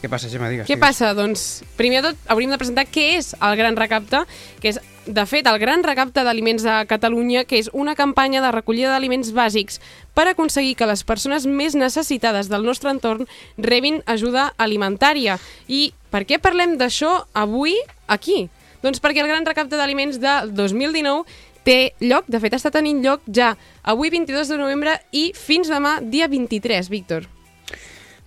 Què 0.00 0.08
passa, 0.08 0.30
Gemma? 0.32 0.48
Digues. 0.48 0.68
Què 0.68 0.78
passa? 0.80 1.10
Doncs, 1.16 1.60
primer 1.76 2.00
de 2.00 2.10
tot, 2.10 2.22
hauríem 2.32 2.54
de 2.54 2.58
presentar 2.60 2.86
què 2.88 3.18
és 3.18 3.34
el 3.36 3.56
Gran 3.58 3.76
Recapte, 3.76 4.22
que 4.62 4.72
és, 4.72 4.78
de 5.04 5.24
fet, 5.28 5.48
el 5.50 5.58
Gran 5.60 5.84
Recapte 5.84 6.24
d'Aliments 6.24 6.64
de 6.64 6.76
Catalunya, 6.88 7.44
que 7.44 7.58
és 7.60 7.68
una 7.76 7.92
campanya 7.98 8.40
de 8.40 8.52
recollida 8.54 8.94
d'aliments 8.94 9.34
bàsics 9.36 9.76
per 10.16 10.30
aconseguir 10.30 10.78
que 10.78 10.88
les 10.88 11.04
persones 11.04 11.44
més 11.44 11.76
necessitades 11.76 12.48
del 12.48 12.64
nostre 12.64 12.92
entorn 12.94 13.28
rebin 13.58 14.00
ajuda 14.08 14.54
alimentària. 14.56 15.36
I 15.68 15.90
per 16.08 16.24
què 16.24 16.40
parlem 16.40 16.78
d'això 16.80 17.12
avui 17.36 17.76
aquí? 18.08 18.46
Doncs 18.80 19.04
perquè 19.04 19.20
el 19.20 19.28
Gran 19.28 19.44
Recapte 19.44 19.76
d'Aliments 19.76 20.16
del 20.22 20.54
2019 20.56 21.28
té 21.68 21.92
lloc, 22.00 22.24
de 22.32 22.40
fet 22.40 22.56
està 22.56 22.72
tenint 22.72 23.02
lloc 23.04 23.26
ja 23.28 23.52
avui 23.84 24.08
22 24.08 24.48
de 24.48 24.56
novembre 24.56 24.96
i 25.12 25.30
fins 25.36 25.68
demà 25.68 25.98
dia 26.00 26.30
23, 26.32 26.88
Víctor. 26.88 27.28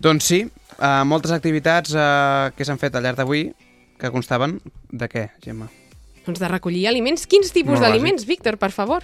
Doncs 0.03 0.27
sí, 0.27 0.43
uh, 0.77 1.03
moltes 1.07 1.33
activitats 1.35 1.93
uh, 1.95 2.51
que 2.57 2.65
s'han 2.67 2.81
fet 2.81 2.95
al 2.95 3.05
llarg 3.05 3.19
d'avui 3.19 3.47
que 3.99 4.11
constaven 4.11 4.59
de 4.91 5.09
què, 5.09 5.29
Gemma? 5.43 5.69
Doncs 6.23 6.39
de 6.39 6.47
recollir 6.47 6.85
aliments. 6.87 7.25
Quins 7.27 7.51
tipus 7.51 7.81
d'aliments, 7.83 8.23
Víctor, 8.27 8.55
per 8.59 8.71
favor? 8.71 9.03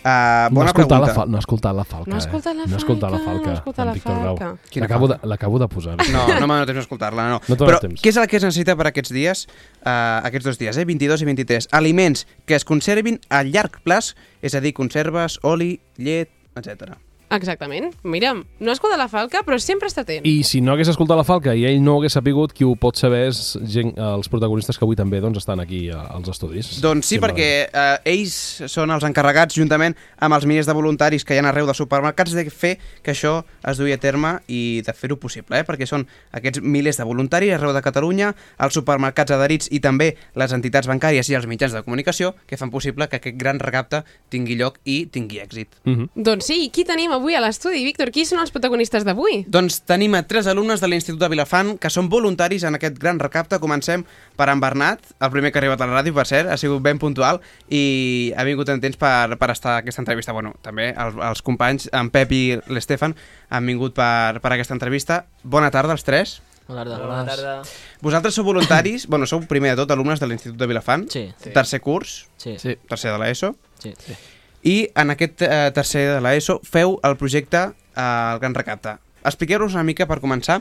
Uh, 0.00 0.48
no, 0.48 0.60
bona 0.60 0.70
la 0.70 0.74
pregunta. 0.76 1.12
fal 1.12 1.28
no 1.28 1.36
ha 1.36 1.42
escoltat 1.44 1.76
la 1.76 1.84
falca. 1.84 2.08
No 2.08 2.16
ha 2.16 2.20
escoltat 2.20 2.56
la 2.56 2.64
eh? 2.64 2.68
No 2.68 2.76
ha 2.76 2.80
escoltat 2.80 3.10
la 3.12 3.18
falca, 3.18 3.32
falca. 3.32 3.44
no 3.44 3.50
ha 3.50 3.58
escoltat 3.58 3.86
la 3.86 3.94
falca. 3.96 4.48
L'acabo 4.80 5.08
de, 5.08 5.14
falca? 5.14 5.28
l'acabo 5.28 5.58
de 5.60 5.68
posar. 5.68 5.96
No, 6.12 6.22
no 6.28 6.46
m'ha 6.46 6.60
donat 6.60 6.70
temps 6.72 6.80
d'escoltar-la, 6.80 7.26
no. 7.34 7.40
No 7.50 7.58
Però 7.60 7.80
temps. 7.80 8.00
què 8.00 8.12
és 8.12 8.20
el 8.20 8.28
que 8.28 8.40
es 8.40 8.46
necessita 8.48 8.76
per 8.80 8.88
aquests 8.92 9.12
dies, 9.12 9.44
uh, 9.82 10.20
aquests 10.28 10.48
dos 10.48 10.60
dies, 10.60 10.80
eh? 10.80 10.86
22 10.88 11.24
i 11.24 11.28
23? 11.32 11.68
Aliments 11.80 12.24
que 12.48 12.56
es 12.56 12.64
conservin 12.68 13.20
a 13.28 13.42
llarg 13.44 13.80
plaç, 13.84 14.14
és 14.40 14.56
a 14.56 14.64
dir, 14.64 14.72
conserves, 14.76 15.36
oli, 15.44 15.74
llet, 16.00 16.32
etc. 16.56 16.96
Exactament. 17.30 17.92
Mira, 18.02 18.32
no 18.34 18.70
ha 18.70 18.74
escoltat 18.74 18.98
la 18.98 19.06
falca, 19.08 19.44
però 19.46 19.56
sempre 19.62 19.86
està 19.90 20.02
atent. 20.02 20.26
I 20.26 20.42
si 20.46 20.58
no 20.64 20.72
hagués 20.74 20.90
escoltat 20.90 21.18
la 21.20 21.24
falca 21.26 21.54
i 21.54 21.62
ell 21.68 21.78
no 21.84 21.98
hagués 22.00 22.16
sapigut, 22.18 22.52
qui 22.56 22.66
ho 22.66 22.72
pot 22.74 22.98
saber 22.98 23.22
és 23.28 23.54
gent, 23.70 23.92
els 23.94 24.30
protagonistes 24.32 24.78
que 24.78 24.86
avui 24.86 24.98
també 24.98 25.20
doncs, 25.22 25.38
estan 25.38 25.62
aquí 25.62 25.84
eh, 25.88 25.94
als 25.94 26.32
estudis. 26.32 26.72
Doncs 26.82 27.06
sí, 27.06 27.20
perquè 27.22 27.50
eh, 27.68 28.10
ells 28.10 28.34
són 28.72 28.90
els 28.90 29.06
encarregats, 29.06 29.54
juntament 29.54 29.94
amb 30.18 30.34
els 30.34 30.46
milers 30.50 30.66
de 30.66 30.74
voluntaris 30.74 31.24
que 31.24 31.36
hi 31.36 31.42
ha 31.42 31.46
arreu 31.52 31.70
de 31.70 31.76
supermercats, 31.78 32.34
de 32.34 32.46
fer 32.50 32.76
que 33.04 33.14
això 33.14 33.44
es 33.62 33.78
duia 33.78 34.00
a 34.00 34.02
terme 34.02 34.34
i 34.50 34.82
de 34.86 34.96
fer-ho 34.96 35.20
possible, 35.22 35.60
eh? 35.60 35.66
perquè 35.66 35.86
són 35.86 36.08
aquests 36.34 36.64
milers 36.66 36.98
de 36.98 37.06
voluntaris 37.06 37.54
arreu 37.54 37.72
de 37.76 37.84
Catalunya, 37.84 38.32
els 38.58 38.74
supermercats 38.74 39.36
adherits 39.36 39.70
i 39.70 39.78
també 39.78 40.16
les 40.34 40.56
entitats 40.56 40.90
bancàries 40.90 41.30
i 41.30 41.38
els 41.38 41.46
mitjans 41.46 41.78
de 41.78 41.84
comunicació 41.86 42.34
que 42.50 42.58
fan 42.58 42.74
possible 42.74 43.06
que 43.06 43.22
aquest 43.22 43.38
gran 43.38 43.62
recapte 43.62 44.02
tingui 44.34 44.58
lloc 44.58 44.82
i 44.84 45.04
tingui 45.06 45.38
èxit. 45.38 45.78
Mm 45.84 45.94
-hmm. 45.94 46.08
Doncs 46.26 46.50
sí, 46.50 46.64
i 46.66 46.70
qui 46.74 46.84
tenim 46.84 47.12
avui 47.12 47.19
a 47.20 47.40
l'estudi, 47.44 47.84
Víctor? 47.84 48.10
Qui 48.10 48.24
són 48.24 48.40
els 48.40 48.50
protagonistes 48.50 49.04
d'avui? 49.04 49.44
Doncs 49.46 49.80
tenim 49.86 50.14
a 50.16 50.22
tres 50.26 50.46
alumnes 50.50 50.80
de 50.80 50.88
l'Institut 50.88 51.20
de 51.20 51.28
Vilafant 51.28 51.74
que 51.78 51.90
són 51.92 52.08
voluntaris 52.08 52.64
en 52.64 52.74
aquest 52.78 52.98
gran 52.98 53.18
recapte. 53.20 53.58
Comencem 53.60 54.04
per 54.36 54.48
en 54.48 54.60
Bernat, 54.60 55.00
el 55.20 55.30
primer 55.30 55.52
que 55.52 55.58
ha 55.58 55.62
arribat 55.62 55.80
a 55.80 55.86
la 55.86 56.00
ràdio, 56.00 56.14
per 56.16 56.26
cert, 56.26 56.48
ha 56.50 56.56
sigut 56.56 56.82
ben 56.82 56.98
puntual 56.98 57.40
i 57.68 58.32
ha 58.36 58.44
vingut 58.48 58.68
en 58.72 58.80
temps 58.80 58.96
per, 58.96 59.36
per 59.38 59.50
estar 59.52 59.76
a 59.76 59.82
aquesta 59.84 60.00
entrevista. 60.02 60.32
Bueno, 60.32 60.54
també 60.62 60.90
els, 60.96 61.14
els 61.30 61.42
companys, 61.46 61.88
en 61.92 62.10
Pep 62.10 62.32
i 62.32 62.42
l'Estefan, 62.72 63.14
han 63.50 63.66
vingut 63.66 63.94
per, 63.94 64.40
per 64.40 64.54
aquesta 64.56 64.74
entrevista. 64.74 65.26
Bona 65.42 65.70
tarda 65.70 65.92
als 65.92 66.04
tres. 66.04 66.40
Bona 66.70 66.84
tarda. 66.86 67.06
Bona 67.06 67.24
tarda. 67.26 67.54
Vosaltres 68.00 68.34
sou 68.38 68.44
voluntaris, 68.46 69.08
bueno, 69.10 69.26
sou 69.26 69.40
primer 69.50 69.72
de 69.74 69.80
tot 69.82 69.90
alumnes 69.90 70.20
de 70.22 70.28
l'Institut 70.30 70.56
de 70.58 70.68
Vilafant, 70.70 71.08
Sí. 71.10 71.24
Tercer 71.52 71.80
curs, 71.80 72.28
Sí. 72.38 72.56
Sí. 72.58 72.76
tercer 72.88 73.10
de 73.10 73.18
l'ESO, 73.18 73.56
Sí. 73.82 73.92
sí. 73.98 74.14
I 74.62 74.90
en 74.94 75.14
aquest 75.14 75.42
eh, 75.42 75.70
tercer 75.74 76.06
de 76.14 76.20
l'ESO 76.24 76.60
feu 76.66 76.98
el 77.06 77.16
projecte 77.20 77.70
eh, 77.70 78.02
El 78.02 78.40
Gran 78.42 78.54
Recapte. 78.54 78.96
Expliqueu-nos 79.24 79.76
una 79.76 79.84
mica, 79.84 80.06
per 80.08 80.20
començar, 80.20 80.60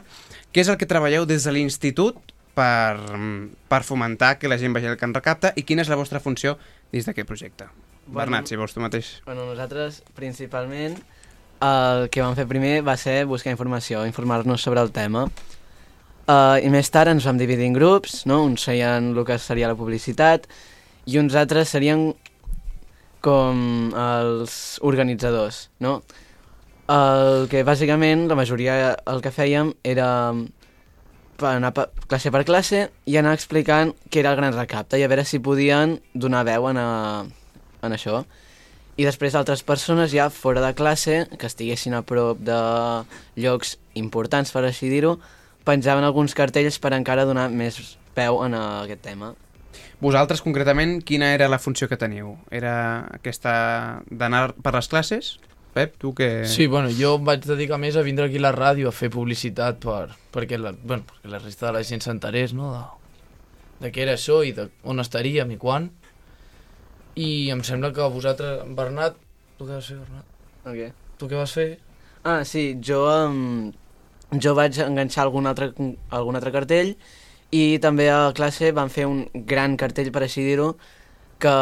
què 0.51 0.63
és 0.63 0.72
el 0.72 0.77
que 0.79 0.88
treballeu 0.88 1.25
des 1.27 1.46
de 1.48 1.53
l'institut 1.56 2.18
per, 2.56 2.98
per 3.72 3.84
fomentar 3.88 4.36
que 4.39 4.51
la 4.51 4.58
gent 4.60 4.75
vegi 4.75 4.89
el 4.91 4.98
Gran 5.00 5.15
Recapte 5.15 5.53
i 5.56 5.63
quina 5.63 5.86
és 5.86 5.91
la 5.91 6.00
vostra 6.00 6.20
funció 6.24 6.58
dins 6.91 7.08
d'aquest 7.08 7.27
projecte. 7.27 7.70
Bueno, 8.10 8.20
Bernat, 8.25 8.50
si 8.50 8.58
vols 8.58 8.74
tu 8.74 8.82
mateix. 8.82 9.20
Bueno, 9.27 9.46
nosaltres, 9.46 10.01
principalment, 10.18 10.98
el 11.62 12.08
que 12.10 12.24
vam 12.24 12.36
fer 12.39 12.48
primer 12.50 12.79
va 12.88 12.96
ser 12.98 13.24
buscar 13.29 13.53
informació, 13.53 14.06
informar-nos 14.08 14.63
sobre 14.63 14.82
el 14.82 14.91
tema. 14.96 15.27
Uh, 16.29 16.58
I 16.62 16.70
més 16.70 16.89
tard 16.94 17.12
ens 17.12 17.25
vam 17.25 17.39
dividir 17.39 17.65
en 17.68 17.75
grups, 17.75 18.24
no? 18.29 18.44
uns 18.46 18.65
feien 18.68 19.13
el 19.15 19.24
que 19.25 19.39
seria 19.41 19.70
la 19.72 19.77
publicitat 19.77 20.46
i 21.10 21.18
uns 21.18 21.34
altres 21.34 21.72
serien 21.74 22.12
com 23.26 23.92
els 23.98 24.80
organitzadors, 24.86 25.68
no? 25.84 26.00
El 26.90 27.46
que 27.52 27.62
bàsicament 27.68 28.26
la 28.30 28.38
majoria 28.40 28.96
el 29.12 29.22
que 29.22 29.34
fèiem 29.34 29.76
era 29.86 30.10
per 31.40 31.54
anar 31.54 31.72
per, 31.76 31.88
classe 32.10 32.32
per 32.34 32.44
classe 32.48 32.88
i 33.08 33.18
anar 33.20 33.36
explicant 33.38 33.94
què 34.10 34.24
era 34.24 34.34
el 34.34 34.40
gran 34.40 34.56
recapte 34.58 35.00
i 35.00 35.06
a 35.06 35.10
veure 35.12 35.26
si 35.26 35.40
podien 35.40 36.00
donar 36.14 36.46
veu 36.48 36.68
en, 36.72 36.80
a, 36.82 37.26
en 37.86 37.96
això. 37.96 38.24
I 39.00 39.06
després 39.08 39.38
altres 39.40 39.62
persones 39.64 40.12
ja 40.12 40.28
fora 40.34 40.64
de 40.66 40.74
classe, 40.76 41.22
que 41.40 41.48
estiguessin 41.48 41.96
a 41.96 42.02
prop 42.04 42.42
de 42.44 42.60
llocs 43.40 43.78
importants, 43.96 44.52
per 44.52 44.66
així 44.68 44.90
dir-ho, 44.92 45.16
penjaven 45.64 46.04
alguns 46.04 46.36
cartells 46.36 46.82
per 46.84 46.92
encara 46.98 47.28
donar 47.30 47.48
més 47.54 47.80
peu 48.18 48.42
en 48.44 48.58
aquest 48.60 49.06
tema. 49.06 49.32
Vosaltres, 50.00 50.39
concretament, 50.39 51.01
quina 51.03 51.34
era 51.36 51.50
la 51.51 51.60
funció 51.60 51.89
que 51.91 51.98
teniu? 52.00 52.38
Era 52.56 52.74
aquesta 53.12 53.51
d'anar 54.08 54.53
per 54.63 54.72
les 54.77 54.88
classes? 54.88 55.34
Pep, 55.75 55.98
tu 56.00 56.13
que... 56.15 56.46
Sí, 56.48 56.68
bueno, 56.72 56.88
jo 56.96 57.18
em 57.20 57.27
vaig 57.27 57.44
dedicar 57.44 57.77
més 57.82 57.98
a 58.00 58.03
vindre 58.06 58.29
aquí 58.29 58.39
a 58.39 58.46
la 58.48 58.53
ràdio 58.56 58.89
a 58.89 58.96
fer 58.96 59.12
publicitat 59.13 59.82
per, 59.84 60.15
perquè, 60.34 60.58
la, 60.58 60.72
bueno, 60.72 61.03
perquè 61.10 61.34
la 61.34 61.41
resta 61.44 61.68
de 61.68 61.74
la 61.75 61.84
gent 61.84 62.01
s'enterés, 62.06 62.56
no?, 62.56 62.72
de, 62.74 63.84
de 63.84 63.91
què 63.94 64.06
era 64.08 64.15
això 64.15 64.39
i 64.48 64.56
de 64.56 64.70
on 64.88 65.03
estaríem 65.03 65.51
i 65.51 65.60
quan. 65.60 65.91
I 67.20 67.51
em 67.51 67.62
sembla 67.68 67.91
que 67.94 68.08
vosaltres, 68.15 68.63
Bernat, 68.79 69.20
tu 69.60 69.68
què 69.68 69.75
vas 69.75 69.91
fer, 69.91 70.00
Bernat? 70.00 70.34
Ok. 70.63 71.06
Tu 71.20 71.27
què 71.27 71.38
vas 71.44 71.60
fer? 71.60 71.70
Ah, 72.24 72.41
sí, 72.48 72.70
jo, 72.79 73.03
um, 73.03 73.74
jo 74.39 74.56
vaig 74.56 74.79
enganxar 74.84 75.27
algun 75.27 75.51
altre, 75.51 75.74
algun 75.75 76.39
altre 76.39 76.56
cartell 76.56 76.96
i 77.51 77.79
també 77.82 78.10
a 78.13 78.29
classe 78.38 78.72
van 78.75 78.91
fer 78.94 79.08
un 79.10 79.24
gran 79.34 79.75
cartell, 79.79 80.12
per 80.13 80.24
així 80.25 80.46
dir-ho, 80.46 80.74
que 81.39 81.53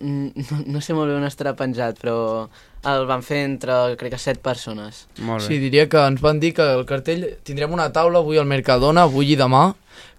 no, 0.00 0.58
no 0.70 0.80
sé 0.80 0.94
molt 0.94 1.10
bé 1.10 1.18
on 1.18 1.26
estarà 1.26 1.52
penjat, 1.58 1.98
però 2.00 2.46
el 2.88 3.06
van 3.10 3.24
fer 3.26 3.42
entre, 3.48 3.76
crec 4.00 4.14
que, 4.14 4.20
set 4.22 4.40
persones. 4.44 5.04
Molt 5.26 5.44
Sí, 5.44 5.58
diria 5.60 5.88
que 5.90 6.00
ens 6.06 6.22
van 6.24 6.40
dir 6.40 6.54
que 6.56 6.64
el 6.78 6.86
cartell... 6.88 7.26
Tindrem 7.44 7.74
una 7.74 7.90
taula 7.92 8.22
avui 8.22 8.40
al 8.40 8.48
Mercadona, 8.48 9.04
avui 9.10 9.34
i 9.34 9.38
demà, 9.40 9.74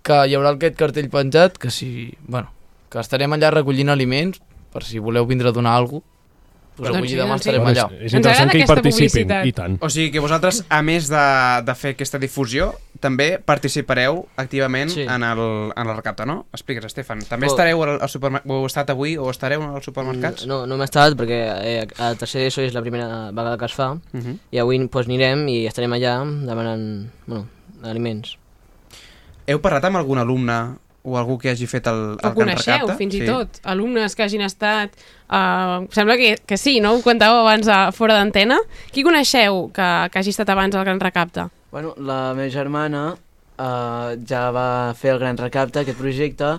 que 0.05 0.19
hi 0.27 0.35
haurà 0.37 0.53
aquest 0.57 0.77
cartell 0.77 1.09
penjat, 1.13 1.57
que 1.57 1.71
si... 1.73 2.11
Bueno, 2.27 2.51
que 2.91 2.99
estarem 3.01 3.33
allà 3.33 3.53
recollint 3.55 3.89
aliments, 3.89 4.43
per 4.71 4.83
si 4.85 4.99
voleu 4.99 5.25
vindre 5.25 5.49
a 5.49 5.55
donar 5.55 5.77
alguna 5.79 6.03
cosa, 6.03 6.10
pues 6.81 6.89
Doncs 6.89 6.97
avui 6.97 7.09
sí, 7.09 7.15
i 7.15 7.19
demà 7.19 7.35
doncs 7.35 7.43
sí. 7.43 7.49
estarem 7.51 7.67
allà. 7.69 7.85
és- 8.01 8.13
interessant 8.17 8.49
que 8.51 8.57
hi 8.57 8.65
participin, 8.65 9.27
publicitat. 9.27 9.45
i 9.45 9.51
tant. 9.53 9.77
O 9.85 9.89
sigui 9.93 10.09
que 10.11 10.19
vosaltres, 10.19 10.63
a 10.67 10.81
més 10.81 11.07
de, 11.11 11.21
de 11.67 11.75
fer 11.77 11.91
aquesta 11.93 12.17
difusió, 12.17 12.71
també 12.99 13.37
participareu 13.39 14.25
activament 14.37 14.89
Sí. 14.89 15.01
en, 15.05 15.23
el, 15.23 15.39
en 15.75 15.87
el 15.87 15.95
recapte, 15.95 16.25
no? 16.25 16.47
Expliques, 16.51 16.85
Estefan. 16.85 17.21
També 17.29 17.45
Oh. 17.47 17.51
estareu 17.53 17.83
al, 17.83 18.01
al 18.01 18.09
supermercat, 18.09 18.49
o 18.49 18.57
heu 18.59 18.65
estat 18.65 18.89
avui, 18.89 19.15
o 19.17 19.29
estareu 19.29 19.61
als 19.63 19.85
supermercats? 19.85 20.47
No, 20.47 20.65
no 20.65 20.77
m'he 20.77 20.83
estat 20.89 21.13
perquè 21.15 21.39
eh, 21.61 21.87
a 21.99 22.15
tercer 22.15 22.41
d'ESO 22.41 22.61
és 22.65 22.73
la 22.73 22.81
primera 22.81 23.29
vegada 23.31 23.57
que 23.57 23.65
es 23.65 23.73
fa 23.73 23.93
Mhm. 24.13 24.37
i 24.51 24.57
avui 24.57 24.79
pues, 24.87 25.05
anirem 25.07 25.47
i 25.49 25.65
estarem 25.67 25.91
allà 25.93 26.17
demanant 26.45 27.09
bueno, 27.27 27.47
aliments. 27.83 28.37
Heu 29.47 29.59
parlat 29.61 29.83
amb 29.85 29.97
algun 29.97 30.17
alumne 30.21 30.59
o 31.03 31.17
algú 31.17 31.37
que 31.41 31.49
hagi 31.49 31.65
fet 31.65 31.87
el, 31.89 32.17
el 32.19 32.27
O 32.29 32.33
Gran 32.35 32.53
coneixeu, 32.53 32.91
fins 32.99 33.15
i 33.17 33.23
tot, 33.25 33.61
alumnes 33.63 34.15
que 34.15 34.25
hagin 34.27 34.45
estat... 34.45 34.93
Uh, 35.31 35.87
sembla 35.95 36.17
que, 36.19 36.35
que 36.45 36.57
sí, 36.59 36.81
no? 36.83 36.91
Ho 36.97 37.01
contàveu 37.05 37.45
abans 37.45 37.69
a, 37.71 37.79
fora 37.95 38.17
d'antena. 38.19 38.59
Qui 38.91 39.05
coneixeu 39.07 39.69
que, 39.73 39.89
que 40.11 40.19
hagi 40.19 40.33
estat 40.35 40.51
abans 40.51 40.75
al 40.75 40.85
Gran 40.85 40.99
Recapte? 40.99 41.47
Bueno, 41.71 41.95
la 41.97 42.35
meva 42.35 42.51
germana 42.51 43.03
uh, 43.15 44.13
ja 44.27 44.45
va 44.51 44.67
fer 44.99 45.15
el 45.15 45.21
Gran 45.23 45.39
Recapte, 45.39 45.85
aquest 45.85 45.97
projecte, 45.97 46.57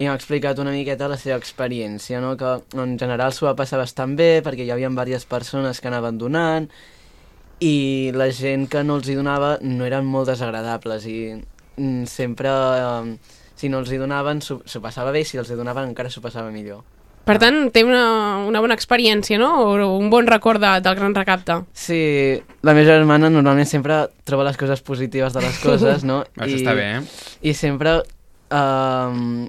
i 0.00 0.06
m'ha 0.08 0.16
explicat 0.16 0.60
una 0.62 0.72
miqueta 0.72 1.10
la 1.12 1.18
seva 1.20 1.36
experiència, 1.40 2.20
no? 2.24 2.32
que 2.40 2.54
en 2.80 2.96
general 3.00 3.34
s'ho 3.36 3.50
va 3.50 3.56
passar 3.56 3.80
bastant 3.80 4.14
bé 4.16 4.40
perquè 4.44 4.64
hi 4.64 4.72
havia 4.72 4.88
diverses 4.88 5.26
persones 5.28 5.80
que 5.80 5.90
anaven 5.90 6.16
donant 6.20 6.70
i 7.60 8.10
la 8.16 8.30
gent 8.32 8.64
que 8.72 8.80
no 8.82 8.96
els 8.96 9.10
hi 9.10 9.18
donava 9.18 9.58
no 9.60 9.84
eren 9.84 10.08
molt 10.08 10.32
desagradables 10.32 11.04
i 11.04 11.18
mm, 11.36 12.06
sempre, 12.08 12.48
um, 12.80 13.12
si 13.60 13.68
no 13.68 13.82
els 13.82 13.92
hi 13.92 14.00
donaven, 14.00 14.40
s'ho 14.40 14.80
passava 14.80 15.12
bé 15.12 15.20
i 15.20 15.28
si 15.28 15.38
els 15.40 15.50
hi 15.52 15.58
donaven 15.58 15.90
encara 15.90 16.08
s'ho 16.12 16.24
passava 16.24 16.48
millor. 16.54 16.80
Per 17.28 17.36
tant, 17.38 17.58
té 17.70 17.82
una, 17.84 18.02
una 18.48 18.62
bona 18.64 18.74
experiència, 18.74 19.36
no? 19.38 19.50
O 19.60 19.90
un 19.98 20.08
bon 20.10 20.26
record 20.26 20.62
de, 20.62 20.70
del 20.82 20.96
Gran 20.96 21.14
Recapte. 21.14 21.58
Sí, 21.76 22.00
la 22.66 22.72
meva 22.74 22.88
germana 22.88 23.28
normalment 23.30 23.68
sempre 23.68 24.00
troba 24.26 24.46
les 24.48 24.56
coses 24.58 24.80
positives 24.82 25.36
de 25.36 25.44
les 25.44 25.60
coses, 25.66 26.06
no? 26.08 26.22
Això 26.40 26.56
està 26.56 26.74
bé, 26.78 26.86
eh? 26.96 27.02
I 27.44 27.54
sempre 27.54 27.98
um, 28.56 29.44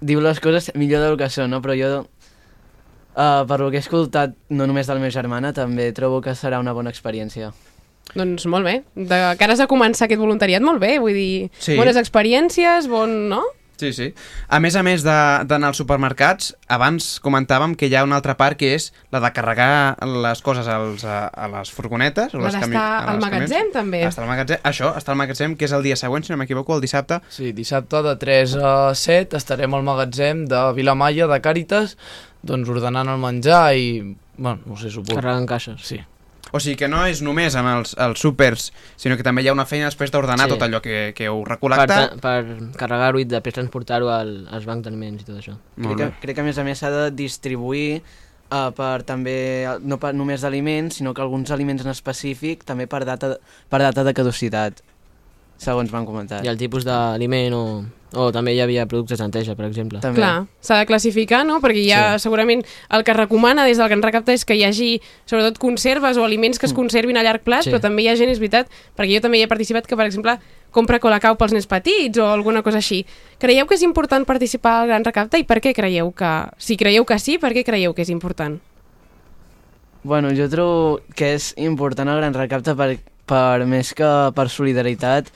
diu 0.00 0.24
les 0.24 0.40
coses 0.42 0.72
millor 0.74 1.04
del 1.04 1.20
que 1.20 1.28
són, 1.30 1.52
no? 1.52 1.60
Però 1.62 1.76
jo, 1.78 1.92
uh, 2.00 3.42
per 3.46 3.60
lo 3.60 3.68
que 3.68 3.78
he 3.78 3.84
escoltat, 3.84 4.34
no 4.48 4.66
només 4.66 4.88
de 4.88 4.96
la 4.96 5.04
meva 5.04 5.14
germana, 5.14 5.52
també 5.54 5.92
trobo 5.94 6.22
que 6.24 6.34
serà 6.38 6.62
una 6.64 6.74
bona 6.74 6.90
experiència. 6.90 7.52
Doncs 8.14 8.44
molt 8.46 8.64
bé. 8.66 8.82
De 8.94 9.18
cares 9.40 9.60
a 9.60 9.66
començar 9.70 10.04
aquest 10.06 10.20
voluntariat, 10.20 10.60
molt 10.62 10.80
bé. 10.82 10.98
Vull 11.00 11.14
dir, 11.16 11.50
Sí. 11.58 11.76
bones 11.76 11.96
experiències, 11.96 12.88
bon... 12.88 13.28
no? 13.30 13.42
Sí, 13.82 13.88
sí. 13.92 14.12
A 14.46 14.60
més 14.60 14.76
a 14.76 14.82
més 14.86 15.02
de- 15.02 15.42
d'anar 15.48 15.72
als 15.72 15.78
supermercats, 15.80 16.52
abans 16.68 17.18
comentàvem 17.24 17.72
que 17.74 17.88
hi 17.88 17.96
ha 17.96 18.04
una 18.04 18.14
altra 18.20 18.36
part 18.36 18.54
que 18.60 18.74
és 18.76 18.92
la 19.10 19.18
de 19.18 19.32
carregar 19.34 19.96
les 20.06 20.42
coses 20.42 20.68
als, 20.70 21.02
a, 21.04 21.24
a 21.26 21.48
les 21.48 21.72
furgonetes. 21.74 22.34
o 22.34 22.38
La 22.38 22.52
d'estar 22.52 23.08
al 23.08 23.18
magatzem, 23.18 23.48
camions. 23.48 23.72
també. 23.72 24.04
Estar 24.06 24.22
al 24.22 24.30
magatzem, 24.30 24.60
això, 24.62 24.92
estar 24.96 25.16
al 25.16 25.18
magatzem, 25.18 25.56
que 25.56 25.64
és 25.64 25.72
el 25.72 25.82
dia 25.82 25.96
següent, 25.96 26.22
si 26.22 26.30
no 26.30 26.38
m'equivoco, 26.38 26.76
el 26.76 26.80
dissabte. 26.84 27.18
Sí, 27.28 27.50
dissabte 27.52 28.04
de 28.06 28.14
3 28.22 28.54
a 28.62 28.94
7 28.94 29.36
estarem 29.40 29.74
al 29.74 29.82
magatzem 29.82 30.44
de 30.46 30.62
Vilamalla, 30.78 31.26
de 31.26 31.40
Càritas, 31.42 31.96
doncs 32.42 32.68
ordenant 32.68 33.08
el 33.08 33.18
menjar 33.18 33.74
i, 33.74 34.14
bueno, 34.36 34.60
no 34.64 34.76
sé, 34.76 34.90
suposo. 34.94 35.16
Carregant 35.18 35.48
caixes. 35.48 35.80
Sí. 35.82 35.98
O 36.52 36.60
sigui 36.60 36.76
que 36.76 36.88
no 36.88 37.04
és 37.08 37.22
només 37.24 37.54
en 37.56 37.64
els, 37.66 37.94
els 37.96 38.20
súpers, 38.20 38.66
sinó 39.00 39.16
que 39.16 39.24
també 39.24 39.40
hi 39.42 39.48
ha 39.48 39.54
una 39.56 39.64
feina 39.64 39.86
després 39.88 40.10
d'ordenar 40.12 40.44
Sí. 40.48 40.52
tot 40.52 40.62
allò 40.66 40.82
que, 40.84 41.12
que 41.16 41.24
heu 41.30 41.38
Per, 41.44 41.54
recol·lectat. 41.56 41.88
ta- 41.88 42.20
per 42.20 42.72
carregar-ho 42.76 43.18
i 43.18 43.24
després 43.24 43.54
transportar-ho 43.54 44.10
al, 44.12 44.34
als 44.52 44.66
bancs 44.68 44.84
d'aliments 44.84 45.22
i 45.22 45.24
tot 45.24 45.38
això. 45.40 45.56
Crec 45.80 45.96
que, 45.96 46.10
crec 46.20 46.34
que 46.36 46.40
a 46.42 46.44
més 46.44 46.58
a 46.58 46.64
més 46.64 46.78
s'ha 46.78 46.90
de 46.90 47.10
distribuir 47.16 48.02
uh, 48.52 48.68
per 48.76 49.02
també, 49.08 49.64
no 49.80 49.96
per 49.98 50.12
només 50.14 50.42
d'aliments, 50.44 50.96
sinó 51.00 51.14
que 51.14 51.22
alguns 51.24 51.50
aliments 51.50 51.82
en 51.86 51.90
específic 51.90 52.64
també 52.68 52.86
per 52.86 53.04
data, 53.08 53.38
per 53.72 53.80
data 53.80 54.04
de 54.04 54.12
caducitat, 54.12 54.82
segons 55.56 55.90
m'han 55.90 56.04
comentat. 56.04 56.44
I 56.44 56.48
el 56.52 56.58
tipus 56.60 56.84
d'aliment 56.84 57.54
o, 57.56 57.64
o 58.14 58.30
també 58.32 58.52
hi 58.54 58.60
havia 58.60 58.86
productes 58.86 59.18
de 59.18 59.26
neteja, 59.26 59.54
per 59.56 59.66
exemple. 59.66 60.00
Clar, 60.00 60.46
s'ha 60.60 60.78
de 60.80 60.86
classificar, 60.86 61.42
no? 61.48 61.60
Perquè 61.64 61.82
hi 61.82 61.92
ha 61.96 62.02
sí. 62.18 62.24
segurament 62.26 62.64
el 62.90 63.04
que 63.04 63.12
es 63.14 63.16
recomana 63.16 63.64
des 63.64 63.78
del 63.80 63.88
Gran 63.88 64.02
Recapte 64.02 64.34
és 64.36 64.44
que 64.44 64.56
hi 64.58 64.64
hagi 64.64 64.90
sobretot 65.24 65.58
conserves 65.58 66.18
o 66.20 66.24
aliments 66.24 66.58
que 66.58 66.66
es 66.66 66.74
conservin 66.76 67.16
a 67.16 67.22
llarg 67.24 67.42
plaç, 67.42 67.64
Sí. 67.64 67.70
però 67.70 67.80
també 67.80 68.02
hi 68.02 68.08
ha 68.08 68.16
gent, 68.16 68.30
és 68.30 68.40
veritat, 68.42 68.68
perquè 68.96 69.14
jo 69.16 69.22
també 69.24 69.38
hi 69.38 69.46
he 69.46 69.48
participat 69.48 69.86
que, 69.86 69.96
per 69.96 70.06
exemple, 70.06 70.38
compra 70.72 70.98
colacau 70.98 71.36
pels 71.36 71.52
nens 71.52 71.66
petits 71.68 72.18
o 72.18 72.26
alguna 72.32 72.62
cosa 72.62 72.78
així. 72.78 73.04
Creieu 73.38 73.66
que 73.66 73.74
és 73.76 73.82
important 73.82 74.24
participar 74.26 74.80
al 74.80 74.88
Gran 74.88 75.04
Recapte 75.04 75.38
i 75.38 75.44
per 75.44 75.60
què 75.60 75.74
creieu 75.74 76.12
que... 76.12 76.32
Si 76.58 76.76
creieu 76.76 77.04
que 77.04 77.18
sí, 77.18 77.38
per 77.38 77.52
què 77.52 77.64
creieu 77.64 77.94
que 77.94 78.02
és 78.02 78.10
important? 78.10 78.58
Bueno, 80.02 80.32
jo 80.34 80.48
trobo 80.50 81.00
que 81.14 81.34
és 81.36 81.52
important 81.56 82.08
el 82.10 82.18
Gran 82.18 82.34
Recapte 82.34 82.74
per, 82.74 82.96
per 83.28 83.64
més 83.70 83.92
que 83.94 84.08
per 84.34 84.48
solidaritat, 84.50 85.28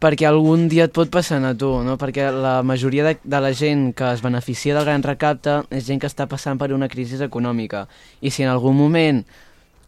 perquè 0.00 0.26
algun 0.26 0.64
dia 0.72 0.86
et 0.88 0.94
pot 0.96 1.10
passar 1.12 1.42
a 1.44 1.52
tu, 1.54 1.68
no? 1.84 1.98
Perquè 2.00 2.30
la 2.32 2.60
majoria 2.64 3.04
de, 3.04 3.18
de 3.22 3.40
la 3.40 3.52
gent 3.52 3.90
que 3.96 4.08
es 4.14 4.22
beneficia 4.24 4.74
del 4.74 4.86
Gran 4.88 5.04
Recapte 5.04 5.60
és 5.68 5.84
gent 5.86 6.00
que 6.00 6.08
està 6.08 6.26
passant 6.26 6.58
per 6.58 6.72
una 6.72 6.88
crisi 6.88 7.20
econòmica. 7.20 7.84
I 8.24 8.32
si 8.32 8.46
en 8.46 8.50
algun 8.50 8.78
moment 8.78 9.20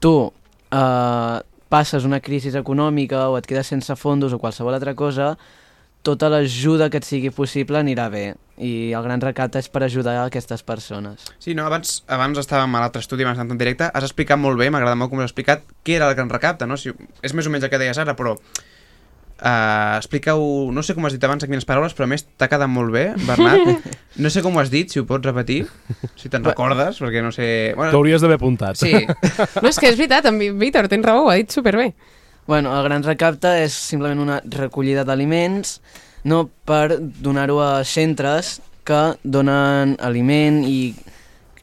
tu 0.05 0.15
eh, 0.29 1.39
passes 1.73 2.05
una 2.05 2.21
crisi 2.21 2.53
econòmica 2.53 3.31
o 3.33 3.39
et 3.41 3.49
quedes 3.49 3.73
sense 3.73 3.97
fondos 3.97 4.37
o 4.37 4.39
qualsevol 4.39 4.77
altra 4.77 4.95
cosa, 4.95 5.33
tota 6.03 6.29
l'ajuda 6.29 6.91
que 6.91 7.01
et 7.01 7.07
sigui 7.07 7.31
possible 7.33 7.79
anirà 7.81 8.11
bé. 8.13 8.35
I 8.63 8.93
el 8.93 9.07
Gran 9.07 9.23
Recapte 9.23 9.63
és 9.63 9.71
per 9.73 9.81
ajudar 9.87 10.19
a 10.19 10.27
aquestes 10.27 10.61
persones. 10.63 11.25
Sí, 11.41 11.55
no, 11.57 11.65
abans, 11.65 12.03
abans 12.05 12.37
estàvem 12.43 12.77
a 12.77 12.83
l'altre 12.85 13.01
estudi, 13.01 13.25
abans 13.25 13.41
en 13.41 13.57
directe, 13.57 13.89
has 13.89 14.05
explicat 14.05 14.37
molt 14.39 14.61
bé, 14.61 14.69
m'agrada 14.69 14.99
molt 14.99 15.11
com 15.11 15.23
has 15.23 15.31
explicat 15.31 15.65
què 15.87 15.97
era 15.97 16.11
el 16.11 16.19
Gran 16.19 16.31
Recapte, 16.31 16.69
no? 16.69 16.77
Si, 16.77 16.93
és 17.25 17.33
més 17.33 17.49
o 17.49 17.55
menys 17.55 17.65
el 17.65 17.73
que 17.73 17.81
deies 17.81 18.03
ara, 18.03 18.13
però 18.19 18.37
uh, 19.43 19.99
explica-ho, 19.99 20.71
no 20.73 20.85
sé 20.87 20.95
com 20.95 21.07
has 21.07 21.17
dit 21.17 21.25
abans 21.27 21.43
en 21.43 21.51
quines 21.51 21.67
paraules, 21.69 21.95
però 21.99 22.07
a 22.07 22.13
més 22.15 22.25
t'ha 22.39 22.49
quedat 22.51 22.71
molt 22.71 22.95
bé, 22.95 23.11
Bernat. 23.27 23.91
No 24.23 24.29
sé 24.29 24.43
com 24.45 24.53
ho 24.53 24.61
has 24.61 24.69
dit, 24.69 24.91
si 24.93 25.01
ho 25.01 25.07
pots 25.09 25.25
repetir, 25.25 25.63
si 26.21 26.29
te'n 26.29 26.45
recordes, 26.45 26.99
perquè 27.01 27.23
no 27.25 27.31
sé... 27.33 27.47
T'hauries 27.73 28.21
d'haver 28.21 28.37
apuntat. 28.37 28.77
Sí. 28.77 28.93
No, 28.93 29.71
és 29.71 29.79
que 29.81 29.89
és 29.89 29.97
veritat, 29.97 30.29
en 30.29 30.37
Víctor, 30.61 30.85
tens 30.93 31.07
raó, 31.09 31.23
ho 31.25 31.31
ha 31.33 31.39
dit 31.41 31.49
superbé. 31.49 31.95
Bueno, 32.45 32.75
el 32.77 32.85
Gran 32.85 33.07
Recapte 33.07 33.55
és 33.63 33.73
simplement 33.73 34.21
una 34.21 34.37
recollida 34.45 35.07
d'aliments 35.09 35.79
no 36.29 36.45
per 36.69 36.99
donar-ho 37.01 37.59
a 37.63 37.73
centres 37.89 38.59
que 38.85 39.01
donen 39.23 39.97
aliment 40.03 40.63
i, 40.67 40.93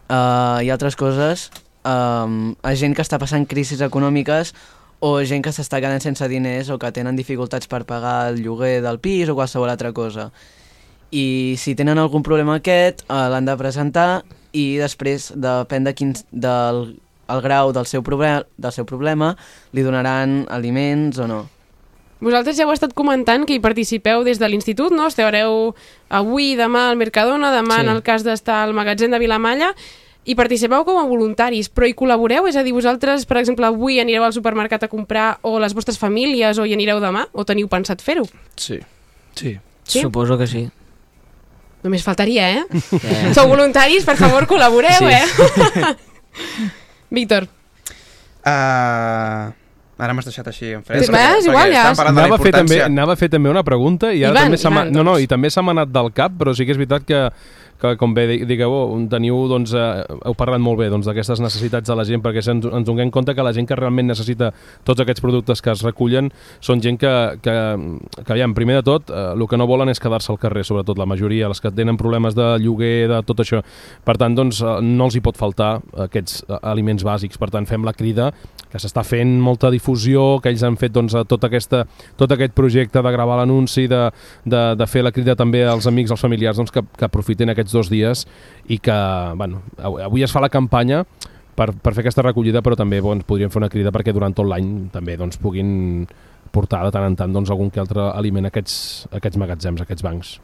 uh, 0.08 0.60
i 0.64 0.72
altres 0.72 0.98
coses 1.00 1.50
um, 1.84 2.56
a 2.64 2.74
gent 2.80 2.96
que 2.96 3.04
està 3.04 3.20
passant 3.20 3.48
crisis 3.48 3.84
econòmiques 3.86 4.54
o 5.00 5.14
gent 5.24 5.44
que 5.44 5.54
s'està 5.56 5.80
quedant 5.80 6.02
sense 6.04 6.28
diners 6.28 6.70
o 6.70 6.78
que 6.80 6.92
tenen 6.92 7.16
dificultats 7.16 7.68
per 7.72 7.86
pagar 7.88 8.30
el 8.34 8.42
lloguer 8.44 8.82
del 8.84 9.00
pis 9.00 9.30
o 9.30 9.36
qualsevol 9.36 9.72
altra 9.72 9.94
cosa. 9.94 10.30
I 11.12 11.56
si 11.58 11.74
tenen 11.76 11.98
algun 11.98 12.24
problema 12.24 12.60
aquest, 12.60 13.06
uh, 13.08 13.30
l'han 13.32 13.48
de 13.48 13.56
presentar 13.58 14.24
i 14.54 14.78
després, 14.78 15.32
depèn 15.36 15.88
de 15.88 15.94
quin, 15.96 16.14
del 16.32 17.00
el 17.30 17.42
grau 17.46 17.72
del 17.72 17.86
seu, 17.86 18.02
proble 18.02 18.44
del 18.58 18.74
seu 18.74 18.86
problema, 18.90 19.36
li 19.72 19.84
donaran 19.86 20.46
aliments 20.50 21.20
o 21.22 21.28
no. 21.30 21.44
Vosaltres 22.20 22.58
ja 22.58 22.66
heu 22.66 22.74
estat 22.74 22.92
comentant 22.98 23.46
que 23.48 23.56
hi 23.56 23.62
participeu 23.64 24.26
des 24.28 24.42
de 24.42 24.50
l'institut, 24.50 24.92
no? 24.92 25.06
Estareu 25.08 25.76
avui, 26.10 26.56
demà 26.60 26.90
al 26.90 26.98
Mercadona, 27.00 27.54
demà 27.54 27.78
Sí. 27.80 27.86
en 27.86 27.90
el 27.94 28.02
cas 28.04 28.26
d'estar 28.26 28.64
al 28.66 28.74
magatzem 28.74 29.12
de 29.12 29.20
Vilamalla, 29.20 29.70
i 30.30 30.36
participeu 30.38 30.84
com 30.86 31.00
a 31.02 31.06
voluntaris, 31.10 31.72
però 31.74 31.88
hi 31.90 31.96
col·laboreu? 31.98 32.46
És 32.50 32.58
a 32.60 32.64
dir, 32.66 32.74
vosaltres, 32.76 33.26
per 33.26 33.40
exemple, 33.42 33.66
avui 33.66 33.98
anireu 34.02 34.24
al 34.28 34.34
supermercat 34.36 34.86
a 34.86 34.90
comprar 34.92 35.40
o 35.42 35.56
les 35.62 35.74
vostres 35.74 35.98
famílies 35.98 36.60
o 36.62 36.68
hi 36.70 36.76
anireu 36.78 37.02
demà? 37.02 37.26
O 37.34 37.46
teniu 37.50 37.68
pensat 37.72 38.04
fer-ho? 38.06 38.28
Sí. 38.56 38.78
Sí. 39.34 39.56
Sí? 39.90 40.04
Suposo 40.04 40.38
que 40.38 40.46
sí. 40.46 40.68
Només 41.82 42.04
faltaria, 42.06 42.50
eh? 42.60 42.64
Eh. 43.00 43.32
Sou 43.34 43.48
voluntaris, 43.50 44.06
per 44.06 44.18
favor, 44.20 44.46
col·laboreu, 44.46 45.00
Sí. 45.00 45.16
eh? 45.16 45.96
Víctor. 47.18 47.48
Uh, 48.46 49.50
ara 50.00 50.14
m'has 50.16 50.28
deixat 50.30 50.48
així 50.48 50.70
en 50.78 50.84
va, 50.86 50.98
és 51.36 51.48
igual, 51.50 51.74
ja. 51.74 51.90
Anava 52.06 52.38
a, 52.38 52.42
fer 52.42 52.54
també, 52.56 52.78
anava 52.86 53.16
a 53.18 53.20
fer 53.20 53.28
també 53.34 53.50
una 53.52 53.66
pregunta 53.68 54.14
i 54.14 54.22
ara 54.24 54.46
Ivan, 54.46 54.56
també 54.56 54.62
Ivan, 54.62 54.94
no, 54.96 55.04
no, 55.04 55.18
i 55.20 55.28
també 55.28 55.50
se 55.52 55.62
m'ha 55.66 55.74
anat 55.76 55.92
del 55.92 56.14
cap, 56.16 56.38
però 56.40 56.54
sí 56.56 56.66
que 56.66 56.76
és 56.76 56.80
veritat 56.80 57.04
que 57.10 57.20
que 57.80 57.96
com 57.98 58.14
bé 58.14 58.26
di- 58.28 58.46
digueu, 58.46 58.72
oh, 58.72 58.98
teniu, 59.10 59.48
doncs, 59.48 59.74
eh, 59.74 60.04
heu 60.28 60.36
parlat 60.38 60.60
molt 60.60 60.80
bé 60.80 60.90
doncs, 60.92 61.06
d'aquestes 61.08 61.40
necessitats 61.40 61.88
de 61.88 61.96
la 61.96 62.04
gent, 62.08 62.22
perquè 62.24 62.44
ens, 62.44 62.66
ens 62.66 62.86
donem 62.88 63.12
compte 63.12 63.36
que 63.36 63.44
la 63.46 63.54
gent 63.56 63.68
que 63.70 63.76
realment 63.80 64.08
necessita 64.12 64.52
tots 64.84 65.00
aquests 65.02 65.22
productes 65.24 65.62
que 65.62 65.72
es 65.72 65.84
recullen 65.86 66.32
són 66.60 66.82
gent 66.84 67.00
que, 67.00 67.14
que, 67.42 67.56
que 68.24 68.34
aviam, 68.36 68.54
primer 68.58 68.80
de 68.82 68.84
tot, 68.90 69.10
eh, 69.10 69.32
el 69.34 69.48
que 69.48 69.58
no 69.58 69.68
volen 69.70 69.90
és 69.90 70.00
quedar-se 70.04 70.32
al 70.34 70.40
carrer, 70.42 70.66
sobretot 70.68 71.00
la 71.00 71.08
majoria, 71.10 71.48
els 71.48 71.62
que 71.64 71.72
tenen 71.72 71.98
problemes 71.98 72.36
de 72.36 72.58
lloguer, 72.60 73.08
de 73.10 73.22
tot 73.24 73.40
això. 73.46 73.64
Per 74.06 74.18
tant, 74.20 74.36
doncs, 74.36 74.62
eh, 74.62 74.78
no 74.84 75.08
els 75.10 75.16
hi 75.16 75.24
pot 75.24 75.38
faltar 75.40 75.78
aquests 76.06 76.44
eh, 76.48 76.60
aliments 76.64 77.04
bàsics. 77.08 77.40
Per 77.40 77.50
tant, 77.54 77.66
fem 77.70 77.86
la 77.88 77.94
crida 77.96 78.32
que 78.70 78.78
s'està 78.78 79.02
fent 79.02 79.32
molta 79.42 79.72
difusió, 79.74 80.38
que 80.44 80.52
ells 80.52 80.62
han 80.68 80.76
fet 80.78 80.94
doncs, 80.94 81.16
tot, 81.32 81.44
aquesta, 81.48 81.86
tot 82.20 82.32
aquest 82.36 82.54
projecte 82.54 83.02
de 83.02 83.12
gravar 83.16 83.40
l'anunci, 83.40 83.88
de, 83.90 84.04
de, 84.46 84.60
de 84.78 84.88
fer 84.88 85.02
la 85.02 85.12
crida 85.16 85.34
també 85.40 85.64
als 85.66 85.88
amics, 85.90 86.12
als 86.14 86.22
familiars, 86.22 86.60
doncs, 86.60 86.70
que, 86.76 86.84
que 87.00 87.08
aprofitin 87.08 87.50
aquests 87.50 87.69
dos 87.76 87.92
dies 87.92 88.26
i 88.68 88.80
que, 88.80 88.98
bueno, 89.40 89.64
avui 89.78 90.24
es 90.26 90.34
fa 90.34 90.42
la 90.44 90.52
campanya 90.54 91.04
per, 91.60 91.72
per 91.74 91.94
fer 91.94 92.04
aquesta 92.06 92.26
recollida, 92.26 92.64
però 92.66 92.78
també 92.80 93.02
doncs, 93.04 93.28
podríem 93.28 93.52
fer 93.52 93.62
una 93.64 93.72
crida 93.72 93.94
perquè 93.96 94.14
durant 94.16 94.36
tot 94.36 94.48
l'any 94.48 94.90
també 94.94 95.18
doncs, 95.20 95.40
puguin 95.42 96.06
portar 96.54 96.86
de 96.86 96.94
tant 96.94 97.06
en 97.06 97.18
tant 97.20 97.34
doncs, 97.34 97.52
algun 97.52 97.72
que 97.74 97.82
altre 97.82 98.10
aliment 98.14 98.48
a 98.48 98.54
aquests, 98.54 99.10
a 99.12 99.18
aquests 99.20 99.42
magatzems, 99.42 99.82
a 99.82 99.88
aquests 99.88 100.06
bancs. 100.06 100.38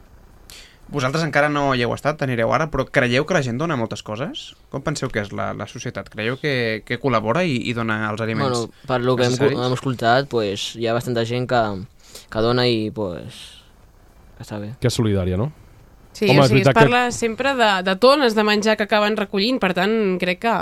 Vosaltres 0.86 1.24
encara 1.26 1.48
no 1.50 1.72
hi 1.74 1.82
heu 1.82 1.90
estat, 1.96 2.20
anireu 2.22 2.52
ara, 2.54 2.68
però 2.70 2.84
creieu 2.86 3.24
que 3.26 3.34
la 3.34 3.42
gent 3.42 3.56
dona 3.58 3.74
moltes 3.78 4.04
coses? 4.06 4.52
Com 4.70 4.84
penseu 4.86 5.10
que 5.10 5.24
és 5.24 5.32
la, 5.34 5.48
la 5.58 5.66
societat? 5.66 6.06
Creieu 6.12 6.38
que, 6.38 6.52
que 6.86 7.00
col·labora 7.02 7.42
i, 7.42 7.56
i 7.66 7.74
dona 7.74 8.04
els 8.12 8.22
aliments 8.22 8.60
Bueno, 8.68 8.84
per 8.86 9.00
lo 9.02 9.16
que 9.18 9.26
hem, 9.26 9.34
hem 9.50 9.74
escoltat, 9.74 10.30
pues, 10.30 10.68
hi 10.78 10.86
ha 10.86 10.94
bastanta 10.94 11.26
gent 11.26 11.48
que, 11.50 11.62
que 12.30 12.44
dona 12.44 12.68
i 12.70 12.92
pues, 12.94 13.40
està 14.38 14.60
bé. 14.62 14.76
Que 14.78 14.92
és 14.92 15.00
solidària, 15.00 15.40
no? 15.40 15.50
Sí, 16.16 16.30
Home, 16.30 16.40
o 16.40 16.44
és 16.46 16.48
sigui, 16.48 16.62
es 16.62 16.66
veritat 16.70 16.72
que- 16.74 16.80
parla 16.80 17.04
sempre 17.12 17.54
de, 17.58 17.70
de 17.84 17.96
tones 18.00 18.34
de 18.34 18.44
menjar 18.48 18.78
que 18.80 18.88
acaben 18.88 19.16
recollint, 19.20 19.60
per 19.60 19.74
tant, 19.76 20.16
crec 20.22 20.38
que, 20.46 20.52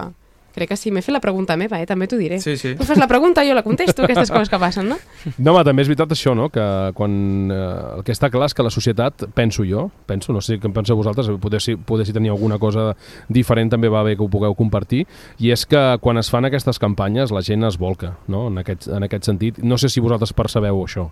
crec 0.55 0.69
que 0.71 0.77
sí, 0.79 0.91
m'he 0.95 1.01
fet 1.03 1.13
la 1.15 1.21
pregunta 1.23 1.55
meva, 1.59 1.79
eh? 1.83 1.87
també 1.87 2.07
t'ho 2.11 2.15
diré. 2.19 2.37
Sí, 2.43 2.57
sí. 2.59 2.73
Tu 2.79 2.85
fas 2.87 2.99
la 2.99 3.07
pregunta, 3.11 3.43
jo 3.47 3.55
la 3.55 3.63
contesto, 3.67 4.05
aquestes 4.07 4.31
coses 4.31 4.51
que 4.51 4.59
passen, 4.63 4.89
no? 4.91 4.97
No, 5.39 5.53
home, 5.53 5.65
també 5.67 5.83
és 5.83 5.89
veritat 5.91 6.11
això, 6.15 6.35
no? 6.39 6.49
que 6.55 6.63
quan 6.95 7.51
eh, 7.51 7.97
el 7.99 8.05
que 8.07 8.15
està 8.15 8.31
clar 8.35 8.47
és 8.51 8.55
que 8.55 8.63
la 8.67 8.71
societat, 8.75 9.25
penso 9.35 9.67
jo, 9.67 9.89
penso, 10.07 10.33
no 10.35 10.41
sé 10.43 10.61
què 10.63 10.71
en 10.71 10.75
penseu 10.77 10.95
vosaltres, 10.99 11.31
poder 11.43 11.61
si, 11.63 11.75
poder 11.77 12.07
si 12.07 12.15
teniu 12.15 12.35
alguna 12.37 12.59
cosa 12.63 12.93
diferent 13.29 13.71
també 13.75 13.91
va 13.91 14.03
bé 14.07 14.15
que 14.19 14.23
ho 14.27 14.31
pugueu 14.31 14.55
compartir, 14.59 15.05
i 15.43 15.51
és 15.55 15.67
que 15.67 15.83
quan 16.01 16.19
es 16.23 16.31
fan 16.31 16.47
aquestes 16.51 16.79
campanyes 16.83 17.35
la 17.35 17.43
gent 17.43 17.67
es 17.67 17.79
volca, 17.79 18.17
no? 18.31 18.47
en, 18.51 18.59
aquest, 18.63 18.87
en 18.95 19.03
aquest 19.07 19.27
sentit. 19.31 19.59
No 19.63 19.79
sé 19.79 19.89
si 19.91 20.01
vosaltres 20.03 20.33
percebeu 20.35 20.83
això. 20.87 21.11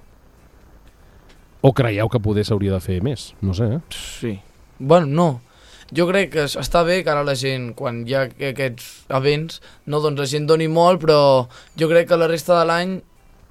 O 1.62 1.72
creieu 1.72 2.09
que 2.11 2.18
poder 2.20 2.44
s'hauria 2.44 2.72
de 2.75 2.81
fer 2.83 3.01
més, 3.03 3.33
no 3.40 3.55
sé, 3.55 3.64
eh? 3.77 3.81
Sí. 3.94 4.33
Bueno, 4.79 5.07
no. 5.07 5.29
Jo 5.94 6.07
crec 6.09 6.31
que 6.33 6.44
es- 6.48 6.57
està 6.57 6.83
bé 6.85 7.03
que 7.05 7.11
ara 7.12 7.22
la 7.22 7.35
gent, 7.37 7.75
quan 7.77 8.03
hi 8.09 8.14
ha 8.16 8.22
aquests 8.25 9.05
events, 9.11 9.61
no, 9.87 10.01
doncs 10.01 10.18
la 10.18 10.27
gent 10.27 10.46
doni 10.48 10.66
molt, 10.68 11.01
però 11.03 11.46
jo 11.79 11.88
crec 11.88 12.09
que 12.09 12.16
la 12.16 12.27
resta 12.29 12.59
de 12.59 12.64
l'any 12.66 13.01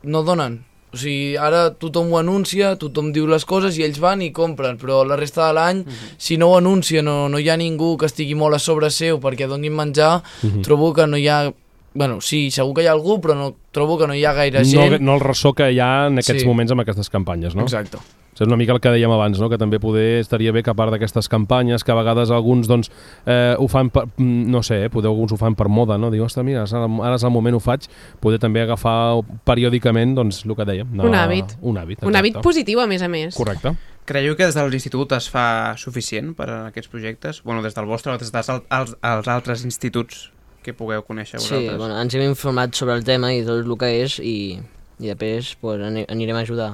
no 0.04 0.24
donen. 0.24 0.64
O 0.94 0.98
sigui, 0.98 1.38
ara 1.38 1.70
tothom 1.80 2.10
ho 2.12 2.18
anuncia, 2.20 2.74
tothom 2.76 3.14
diu 3.14 3.26
les 3.28 3.46
coses 3.48 3.78
i 3.78 3.84
ells 3.86 4.00
van 4.02 4.22
i 4.22 4.32
compren, 4.36 4.76
però 4.78 5.06
la 5.08 5.16
resta 5.16 5.48
de 5.48 5.54
l'any, 5.54 5.86
si 6.18 6.36
no 6.36 6.50
ho 6.52 6.58
anuncia, 6.58 7.02
no, 7.02 7.30
no 7.30 7.40
hi 7.40 7.48
ha 7.48 7.56
ningú 7.56 7.96
que 7.98 8.08
estigui 8.10 8.36
molt 8.36 8.56
a 8.56 8.60
sobre 8.60 8.90
seu 8.92 9.20
perquè 9.22 9.48
donin 9.48 9.72
menjar, 9.74 10.22
Mhm. 10.44 10.64
trobo 10.64 10.92
que 10.94 11.08
no 11.08 11.16
hi 11.16 11.28
ha... 11.30 11.54
Bueno, 11.94 12.22
sí, 12.22 12.52
segur 12.52 12.74
que 12.74 12.84
hi 12.84 12.88
ha 12.88 12.94
algú, 12.94 13.20
però 13.20 13.36
no, 13.36 13.50
trobo 13.72 13.98
que 14.00 14.08
no 14.08 14.16
hi 14.16 14.24
ha 14.24 14.32
gaire 14.34 14.60
No, 14.64 14.66
gent. 14.90 15.02
no 15.02 15.16
el 15.16 15.20
ressò 15.20 15.54
que 15.54 15.72
hi 15.74 15.80
ha 15.80 16.08
en 16.08 16.20
aquests 16.20 16.42
Sí. 16.44 16.48
moments 16.48 16.72
amb 16.72 16.82
aquestes 16.82 17.10
campanyes, 17.10 17.54
no? 17.56 17.64
Exacte. 17.64 17.98
És 18.34 18.48
una 18.48 18.56
mica 18.56 18.72
el 18.72 18.80
que 18.80 18.90
dèiem 18.90 19.12
abans, 19.12 19.38
no? 19.40 19.50
que 19.50 19.58
també 19.58 19.78
poder 19.78 20.20
estaria 20.22 20.54
bé 20.54 20.64
que 20.64 20.72
a 20.72 20.74
part 20.74 20.90
d'aquestes 20.90 21.28
campanyes, 21.30 21.84
que 21.84 21.92
a 21.92 21.96
vegades 21.96 22.32
alguns 22.32 22.66
doncs, 22.68 22.90
eh, 23.26 23.56
ho 23.60 23.68
fan 23.68 23.90
per, 23.92 24.06
no 24.18 24.64
sé, 24.64 24.86
eh, 24.86 24.90
poder 24.90 25.10
alguns 25.10 25.34
ho 25.34 25.38
fan 25.38 25.54
per 25.54 25.68
moda, 25.68 25.98
no? 25.98 26.10
Diu, 26.10 26.24
ostres, 26.24 26.46
mira, 26.46 26.64
ara, 26.64 27.16
és 27.16 27.24
el 27.24 27.30
moment, 27.30 27.56
ho 27.56 27.60
faig, 27.60 27.82
poder 28.22 28.40
també 28.40 28.62
agafar 28.64 29.20
periòdicament, 29.46 30.16
doncs, 30.16 30.46
el 30.46 30.56
que 30.56 30.64
dèiem. 30.66 30.88
anar- 30.94 31.06
Un 31.06 31.14
hàbit. 31.14 31.58
Un 31.62 31.76
hàbit, 31.76 32.02
Un 32.04 32.14
hàbit 32.16 32.32
exacte. 32.38 32.42
positiu, 32.48 32.80
a 32.80 32.88
més 32.88 33.02
a 33.02 33.10
més. 33.10 33.36
Correcte. 33.36 33.76
Creieu 34.06 34.36
que 34.36 34.46
des 34.46 34.56
de 34.56 34.68
l'institut 34.70 35.12
es 35.12 35.30
fa 35.30 35.76
suficient 35.78 36.34
per 36.36 36.50
a 36.50 36.68
aquests 36.68 36.88
projectes? 36.90 37.44
Bueno, 37.44 37.62
des 37.62 37.76
del 37.76 37.86
vostre 37.86 38.14
o 38.14 38.18
des 38.18 38.32
dels 38.32 38.50
al- 38.50 38.64
als, 38.70 38.96
als 39.02 39.28
altres 39.28 39.66
instituts 39.66 40.32
que 40.64 40.74
pugueu 40.78 41.02
conèixer 41.08 41.40
Sí, 41.40 41.48
vosaltres? 41.50 41.78
bueno, 41.82 41.98
ens 42.02 42.14
hem 42.16 42.24
informat 42.30 42.74
sobre 42.78 42.96
el 43.00 43.04
tema 43.08 43.34
i 43.34 43.44
tot 43.46 43.64
el 43.66 43.78
que 43.82 43.90
és 44.04 44.20
i, 44.20 44.60
i 45.02 45.08
després 45.12 45.56
pues, 45.62 45.82
ani- 45.82 46.06
anirem 46.10 46.38
a 46.38 46.44
ajudar. 46.46 46.72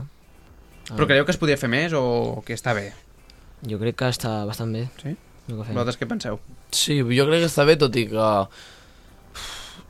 Però 0.93 1.05
creieu 1.07 1.25
que 1.27 1.31
es 1.35 1.39
podria 1.39 1.57
fer 1.59 1.69
més 1.71 1.93
o 1.95 2.41
que 2.45 2.55
està 2.55 2.73
bé? 2.75 2.91
Jo 3.67 3.79
crec 3.81 3.95
que 3.99 4.07
està 4.13 4.45
bastant 4.47 4.71
bé. 4.75 4.85
Sí? 5.01 5.15
Vosaltres 5.47 5.97
què 5.99 6.07
penseu? 6.07 6.39
Sí, 6.75 6.99
jo 7.01 7.25
crec 7.27 7.41
que 7.45 7.49
està 7.51 7.63
bé, 7.67 7.77
tot 7.79 7.95
i 7.95 8.05
que... 8.11 8.27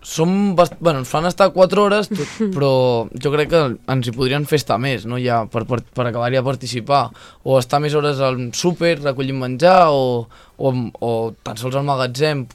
Som 0.07 0.55
bast... 0.55 0.75
bueno, 0.79 0.99
ens 1.03 1.09
fan 1.11 1.25
estar 1.27 1.49
4 1.51 1.81
hores, 1.83 2.07
tot, 2.07 2.35
però 2.55 2.69
jo 3.11 3.31
crec 3.33 3.49
que 3.51 3.61
ens 3.91 4.07
hi 4.07 4.13
podrien 4.15 4.45
fer 4.47 4.59
estar 4.61 4.77
més, 4.79 5.03
no? 5.09 5.17
Ja, 5.19 5.41
per, 5.51 5.65
per, 5.67 5.81
per 5.83 6.05
acabar-hi 6.07 6.37
a 6.39 6.43
participar. 6.45 7.09
O 7.43 7.57
estar 7.59 7.81
més 7.83 7.95
hores 7.97 8.21
al 8.23 8.37
súper, 8.55 8.93
recollint 9.01 9.41
menjar, 9.41 9.89
o, 9.91 10.27
o, 10.57 10.71
o 11.03 11.11
tan 11.43 11.59
sols 11.59 11.75
al 11.75 11.83
magatzem, 11.89 12.45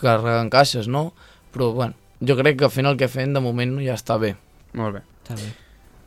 carregant 0.00 0.50
caixes, 0.52 0.88
no? 0.88 1.10
Però, 1.54 1.72
bueno, 1.76 1.96
jo 2.20 2.36
crec 2.38 2.60
que 2.60 2.72
fent 2.72 2.88
el 2.88 2.98
que 3.00 3.08
fem, 3.12 3.32
de 3.36 3.44
moment, 3.44 3.78
ja 3.84 3.96
està 3.96 4.18
bé. 4.20 4.34
Molt 4.76 4.98
bé. 4.98 5.06
Està 5.24 5.38
bé. 5.40 5.54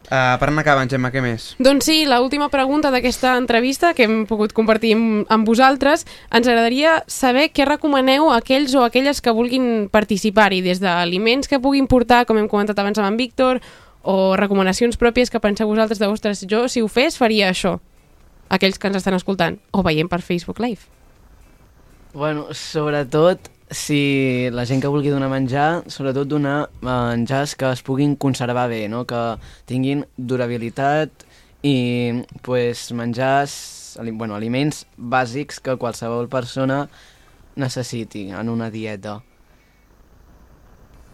Uh, 0.09 0.39
per 0.41 0.47
anar 0.49 0.63
acabant, 0.63 0.89
Gemma, 0.89 1.11
què 1.13 1.21
més? 1.21 1.51
Doncs 1.61 1.85
sí, 1.85 1.99
la 2.09 2.17
última 2.23 2.47
pregunta 2.49 2.89
d'aquesta 2.89 3.35
entrevista 3.37 3.91
que 3.93 4.07
hem 4.07 4.23
pogut 4.25 4.55
compartir 4.57 4.95
amb, 4.95 5.27
amb 5.29 5.45
vosaltres, 5.45 6.07
ens 6.33 6.47
agradaria 6.49 6.95
saber 7.05 7.51
què 7.53 7.67
recomaneu 7.69 8.31
a 8.31 8.39
aquells 8.39 8.73
o 8.73 8.81
aquelles 8.81 9.21
que 9.21 9.33
vulguin 9.37 9.85
participar-hi, 9.93 10.63
des 10.65 10.81
d'aliments 10.81 11.51
que 11.51 11.61
puguin 11.61 11.85
portar, 11.85 12.23
com 12.25 12.41
hem 12.41 12.49
comentat 12.49 12.81
abans 12.81 12.97
amb 12.97 13.11
en 13.11 13.19
Víctor, 13.21 13.61
o 14.01 14.33
recomanacions 14.39 14.97
pròpies 14.97 15.29
que 15.29 15.43
penseu 15.43 15.69
vosaltres 15.69 16.01
de, 16.01 16.09
ostres, 16.09 16.41
jo 16.49 16.65
si 16.65 16.81
ho 16.81 16.89
fes 16.89 17.19
faria 17.19 17.51
això, 17.53 17.77
aquells 18.49 18.81
que 18.81 18.89
ens 18.89 18.97
estan 18.97 19.13
escoltant 19.13 19.59
o 19.69 19.85
veient 19.85 20.09
per 20.09 20.23
Facebook 20.25 20.57
Live. 20.63 20.89
Bueno, 22.17 22.47
sobretot, 22.57 23.51
si 23.69 24.49
la 24.51 24.65
gent 24.65 24.81
que 24.81 24.89
vulgui 24.89 25.11
donar 25.13 25.29
menjar, 25.29 25.83
sobretot 25.93 26.27
donar 26.27 26.69
menjars 26.81 27.55
que 27.55 27.69
es 27.69 27.83
puguin 27.85 28.15
conservar 28.15 28.67
bé, 28.69 28.87
no? 28.89 29.05
que 29.05 29.37
tinguin 29.69 30.05
durabilitat 30.17 31.25
i 31.61 32.23
pues, 32.41 32.89
menjars, 32.91 33.99
bueno, 34.13 34.35
aliments 34.35 34.85
bàsics 34.97 35.59
que 35.61 35.77
qualsevol 35.77 36.29
persona 36.29 36.87
necessiti 37.55 38.29
en 38.31 38.49
una 38.49 38.69
dieta. 38.71 39.19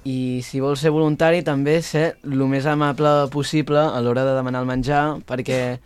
I 0.05 0.41
si 0.45 0.61
vols 0.61 0.83
ser 0.85 0.93
voluntari, 0.93 1.41
també 1.41 1.79
ser 1.81 2.19
el 2.23 2.45
més 2.47 2.67
amable 2.69 3.27
possible 3.33 3.81
a 3.81 3.99
l'hora 4.05 4.23
de 4.23 4.35
demanar 4.37 4.61
el 4.61 4.69
menjar, 4.69 5.03
perquè 5.25 5.79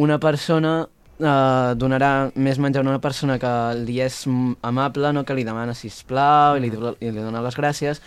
una 0.00 0.18
persona 0.18 0.88
eh, 1.20 1.74
donarà 1.76 2.30
més 2.34 2.58
menjar 2.58 2.84
a 2.84 2.88
una 2.88 3.00
persona 3.00 3.38
que 3.38 3.52
li 3.84 4.00
és 4.00 4.26
mm, 4.26 4.56
amable, 4.62 5.12
no? 5.12 5.24
que 5.24 5.34
li 5.34 5.44
demana 5.44 5.74
sisplau 5.74 6.56
i 6.56 6.60
li, 6.60 6.70
diu- 6.70 6.96
i 7.00 7.10
li 7.10 7.20
dona 7.20 7.42
les 7.42 7.56
gràcies, 7.56 8.00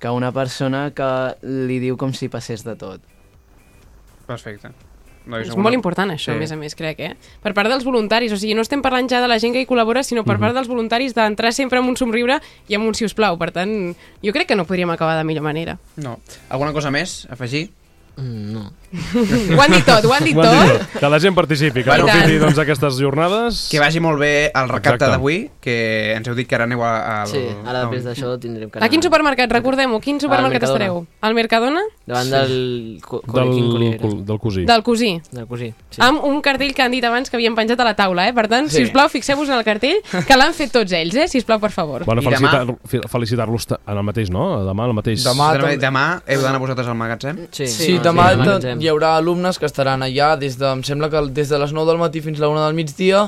que 0.00 0.08
una 0.10 0.32
persona 0.32 0.90
que 0.96 1.10
li 1.42 1.78
diu 1.80 1.96
com 2.00 2.12
si 2.16 2.28
passés 2.32 2.64
de 2.64 2.76
tot. 2.76 3.00
Perfecte. 4.26 4.70
És 5.44 5.52
molt 5.54 5.76
important 5.76 6.10
això, 6.10 6.32
a 6.32 6.38
més 6.40 6.50
a 6.50 6.56
més, 6.56 6.72
crec, 6.74 6.98
eh? 7.04 7.10
Per 7.44 7.52
part 7.54 7.68
dels 7.70 7.84
voluntaris, 7.84 8.32
o 8.32 8.38
sigui, 8.40 8.54
no 8.56 8.62
estem 8.64 8.80
parlant 8.82 9.06
ja 9.12 9.20
de 9.20 9.28
la 9.28 9.36
gent 9.38 9.52
que 9.52 9.60
hi 9.62 9.66
col·labora, 9.68 10.02
sinó 10.02 10.24
per 10.24 10.36
Mhm. 10.38 10.40
part 10.40 10.54
dels 10.56 10.66
voluntaris 10.66 11.14
d'entrar 11.14 11.52
sempre 11.52 11.78
amb 11.78 11.88
un 11.90 11.96
somriure 11.96 12.40
i 12.66 12.74
amb 12.74 12.86
un 12.88 12.94
siusplau. 12.94 13.36
Per 13.38 13.50
tant, 13.52 13.94
jo 14.24 14.32
crec 14.32 14.48
que 14.48 14.56
no 14.56 14.64
podríem 14.64 14.90
acabar 14.90 15.18
de 15.18 15.24
millor 15.24 15.42
manera. 15.44 15.78
No. 15.96 16.18
Alguna 16.48 16.72
cosa 16.72 16.90
més? 16.90 17.28
Afegir? 17.30 17.70
Mm, 18.16 18.52
no. 18.52 18.72
Ho 19.56 19.60
han 19.62 19.70
dit 19.70 19.84
tot, 19.86 20.04
ho 20.04 20.12
han 20.12 20.24
dit 20.24 20.36
Ho 20.36 20.42
han 20.42 20.50
dit 20.50 20.72
tot. 20.72 20.80
tot. 20.90 20.98
Que 21.00 21.08
la 21.08 21.20
gent 21.22 21.34
participi, 21.34 21.84
que 21.84 21.90
aprofiti 21.94 22.38
doncs, 22.42 22.58
aquestes 22.58 22.96
jornades. 22.98 23.68
Que 23.70 23.78
vagi 23.78 24.00
molt 24.02 24.18
bé 24.18 24.50
el 24.50 24.68
recapte 24.68 25.06
d'avui, 25.06 25.50
que 25.62 25.76
ens 26.16 26.26
heu 26.28 26.34
dit 26.34 26.48
que 26.48 26.56
ara 26.58 26.64
aneu 26.66 26.82
a... 26.82 27.22
Al... 27.22 27.28
Sí, 27.30 27.42
ara 27.64 27.84
després 27.84 28.04
d'això 28.08 28.32
tindrem 28.42 28.68
que 28.70 28.82
A 28.82 28.88
quin 28.90 29.02
supermercat? 29.02 29.52
Recordem-ho, 29.54 30.00
quin 30.02 30.18
supermercat 30.20 30.66
estareu? 30.66 31.04
Al 31.22 31.34
Mercadona? 31.38 31.84
Davant 32.06 32.26
Sí. 32.26 32.32
del... 32.34 32.98
Co 33.06 33.20
Del, 33.22 33.98
col- 34.00 34.24
del 34.26 34.38
cosí. 34.42 34.64
Del 34.66 34.82
cosí. 34.82 35.12
Del 35.30 35.46
cosí, 35.46 35.70
sí. 35.90 36.00
Amb 36.02 36.24
un 36.24 36.40
cartell 36.42 36.74
que 36.74 36.82
han 36.82 36.90
dit 36.90 37.04
abans 37.04 37.30
que 37.30 37.36
havien 37.38 37.54
penjat 37.54 37.78
a 37.80 37.84
la 37.84 37.94
taula, 37.94 38.26
eh? 38.28 38.34
Per 38.34 38.48
tant, 38.48 38.68
Sí. 38.68 38.76
si 38.78 38.82
us 38.88 38.90
plau, 38.90 39.08
fixeu-vos 39.08 39.48
en 39.48 39.54
el 39.60 39.64
cartell, 39.64 40.02
que 40.26 40.36
l'han 40.36 40.52
fet 40.54 40.72
tots 40.74 40.90
ells, 40.92 41.14
eh? 41.14 41.28
Si 41.28 41.38
us 41.38 41.44
plau, 41.46 41.60
per 41.62 41.70
favor. 41.70 42.04
Bueno, 42.04 42.22
I 42.22 42.26
demà- 42.26 42.36
felicitar- 42.50 42.76
fe- 42.90 43.06
felicitar-los 43.08 43.66
ta- 43.70 43.80
en 43.86 43.96
el 43.96 44.02
mateix, 44.02 44.30
no? 44.34 44.64
Demà, 44.66 44.86
el 44.90 44.94
mateix. 44.98 45.22
Demà, 45.24 45.52
demà, 45.54 45.76
demà 45.78 46.04
heu 46.26 46.42
d'anar 46.42 46.58
vosaltres 46.58 46.88
al 46.90 46.98
magatzem? 46.98 47.46
Sí, 47.52 47.66
sí 47.70 47.98
demà 48.04 48.28
sí, 48.34 48.74
hi 48.80 48.90
haurà 48.92 49.16
alumnes 49.18 49.58
que 49.58 49.66
estaran 49.68 50.02
allà 50.06 50.34
des 50.40 50.58
de, 50.60 50.68
em 50.70 50.84
sembla 50.86 51.10
que 51.12 51.24
des 51.30 51.48
de 51.48 51.58
les 51.58 51.72
9 51.72 51.88
del 51.92 52.00
matí 52.02 52.20
fins 52.24 52.40
a 52.40 52.46
la 52.46 52.52
1 52.52 52.64
del 52.66 52.78
migdia 52.78 53.26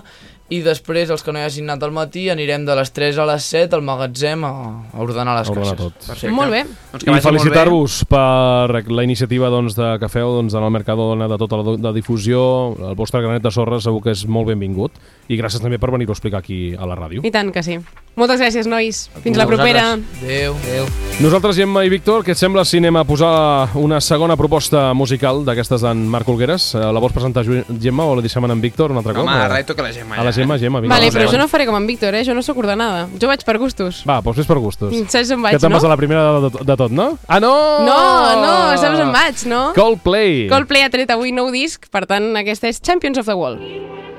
i 0.53 0.59
després 0.61 1.09
els 1.09 1.23
que 1.25 1.33
no 1.33 1.41
hi 1.41 1.47
hagin 1.47 1.71
anat 1.71 1.85
al 1.87 1.95
matí 1.97 2.27
anirem 2.29 2.67
de 2.67 2.75
les 2.77 2.91
3 2.93 3.17
a 3.23 3.27
les 3.31 3.45
7 3.55 3.77
al 3.79 3.85
magatzem 3.87 4.43
a, 4.45 4.51
a 4.93 5.01
ordenar 5.01 5.37
les 5.39 5.49
A 5.49 5.55
ordenar 5.55 5.77
caixes. 5.77 5.81
tot. 5.81 6.09
Perfecte. 6.11 6.35
Molt 6.37 6.53
bé. 6.53 6.63
Doncs 6.93 7.07
que 7.07 7.15
I 7.15 7.25
felicitar-vos 7.25 7.97
per 8.11 8.83
la 8.93 9.07
iniciativa 9.07 9.49
doncs, 9.53 9.79
de 9.79 9.95
que 10.03 10.11
feu 10.13 10.35
doncs, 10.37 10.57
en 10.59 10.67
el 10.67 10.75
Mercadona 10.75 11.29
de 11.31 11.39
tota 11.41 11.63
la 11.63 11.77
de 11.79 11.95
difusió. 11.97 12.43
El 12.91 12.99
vostre 12.99 13.23
granet 13.25 13.47
de 13.47 13.55
sorra 13.55 13.81
segur 13.81 14.03
que 14.05 14.13
és 14.13 14.27
molt 14.29 14.51
benvingut. 14.53 15.01
I 15.33 15.41
gràcies 15.41 15.63
també 15.63 15.81
per 15.81 15.93
venir-ho 15.95 16.13
a 16.13 16.19
explicar 16.19 16.43
aquí 16.43 16.75
a 16.77 16.85
la 16.91 16.99
ràdio. 17.01 17.25
I 17.25 17.33
tant 17.33 17.53
que 17.55 17.63
sí. 17.65 17.79
Moltes 18.15 18.41
gràcies, 18.43 18.67
nois. 18.69 19.07
Fins 19.25 19.39
la 19.41 19.47
propera. 19.49 19.95
Adéu. 20.21 20.53
Adéu. 20.53 20.85
Nosaltres, 21.25 21.57
Gemma 21.57 21.81
i 21.87 21.89
Víctor, 21.89 22.21
què 22.27 22.35
et 22.35 22.39
sembla 22.41 22.61
si 22.69 22.77
anem 22.77 22.99
a 23.01 23.05
posar 23.09 23.71
una 23.81 24.03
segona 24.05 24.37
proposta 24.37 24.91
musical 24.93 25.41
d'aquestes 25.47 25.81
d'en 25.81 26.03
Marc 26.13 26.29
Olgueres? 26.29 26.75
Eh, 26.75 26.83
La 26.93 27.01
vols 27.01 27.15
presentar, 27.17 27.45
Gemma, 27.47 28.05
o 28.05 28.17
la 28.19 28.21
deixem 28.25 28.45
en 28.45 28.61
Víctor 28.61 28.93
un 28.93 28.99
altre 29.01 29.15
Home, 29.15 29.23
cop? 29.25 29.31
o- 29.33 29.45
ara 29.47 29.61
hi 29.61 29.65
toca 29.65 29.83
la 29.87 29.93
Gemma, 29.97 30.17
A 30.17 30.25
la 30.25 30.31
ja. 30.33 30.43
Gemma, 30.43 30.59
Gemma, 30.61 30.81
vinga. 30.81 30.95
Vale, 30.95 31.09
va, 31.09 31.19
però 31.19 31.31
jo 31.33 31.39
no 31.41 31.49
faré 31.49 31.65
com 31.65 31.77
en 31.77 31.87
Víctor, 31.87 32.15
eh? 32.15 32.23
Jo 32.25 32.35
no 32.35 32.43
sóc 32.43 32.59
ordenada. 32.59 33.09
Jo 33.19 33.29
vaig 33.29 33.45
per 33.49 33.57
gustos. 33.59 34.03
Va, 34.07 34.21
doncs 34.21 34.37
fes 34.43 34.47
per 34.47 34.59
gustos. 34.59 34.93
Saps 35.09 35.31
on 35.33 35.41
vaig, 35.43 35.57
que 35.57 35.59
te'n 35.65 35.71
no? 35.73 35.77
vas 35.81 35.85
a 35.85 35.89
la 35.89 35.97
primera 35.97 36.27
de, 36.41 36.51
de, 36.51 36.65
de 36.69 36.77
tot, 36.77 36.91
no? 36.93 37.17
Ah, 37.29 37.41
no! 37.41 37.55
No, 37.87 37.97
no, 38.45 38.77
saps 38.77 39.01
on 39.01 39.13
vaig, 39.13 39.47
no? 39.49 39.73
Coldplay. 39.75 40.49
Coldplay 40.53 40.85
ha 40.85 40.91
tret 40.93 41.09
avui 41.11 41.33
nou 41.33 41.49
disc, 41.51 41.89
per 41.91 42.05
tant, 42.07 42.35
aquesta 42.37 42.69
és 42.69 42.79
Champions 42.81 43.17
of 43.17 43.25
the 43.25 43.35
World. 43.35 44.12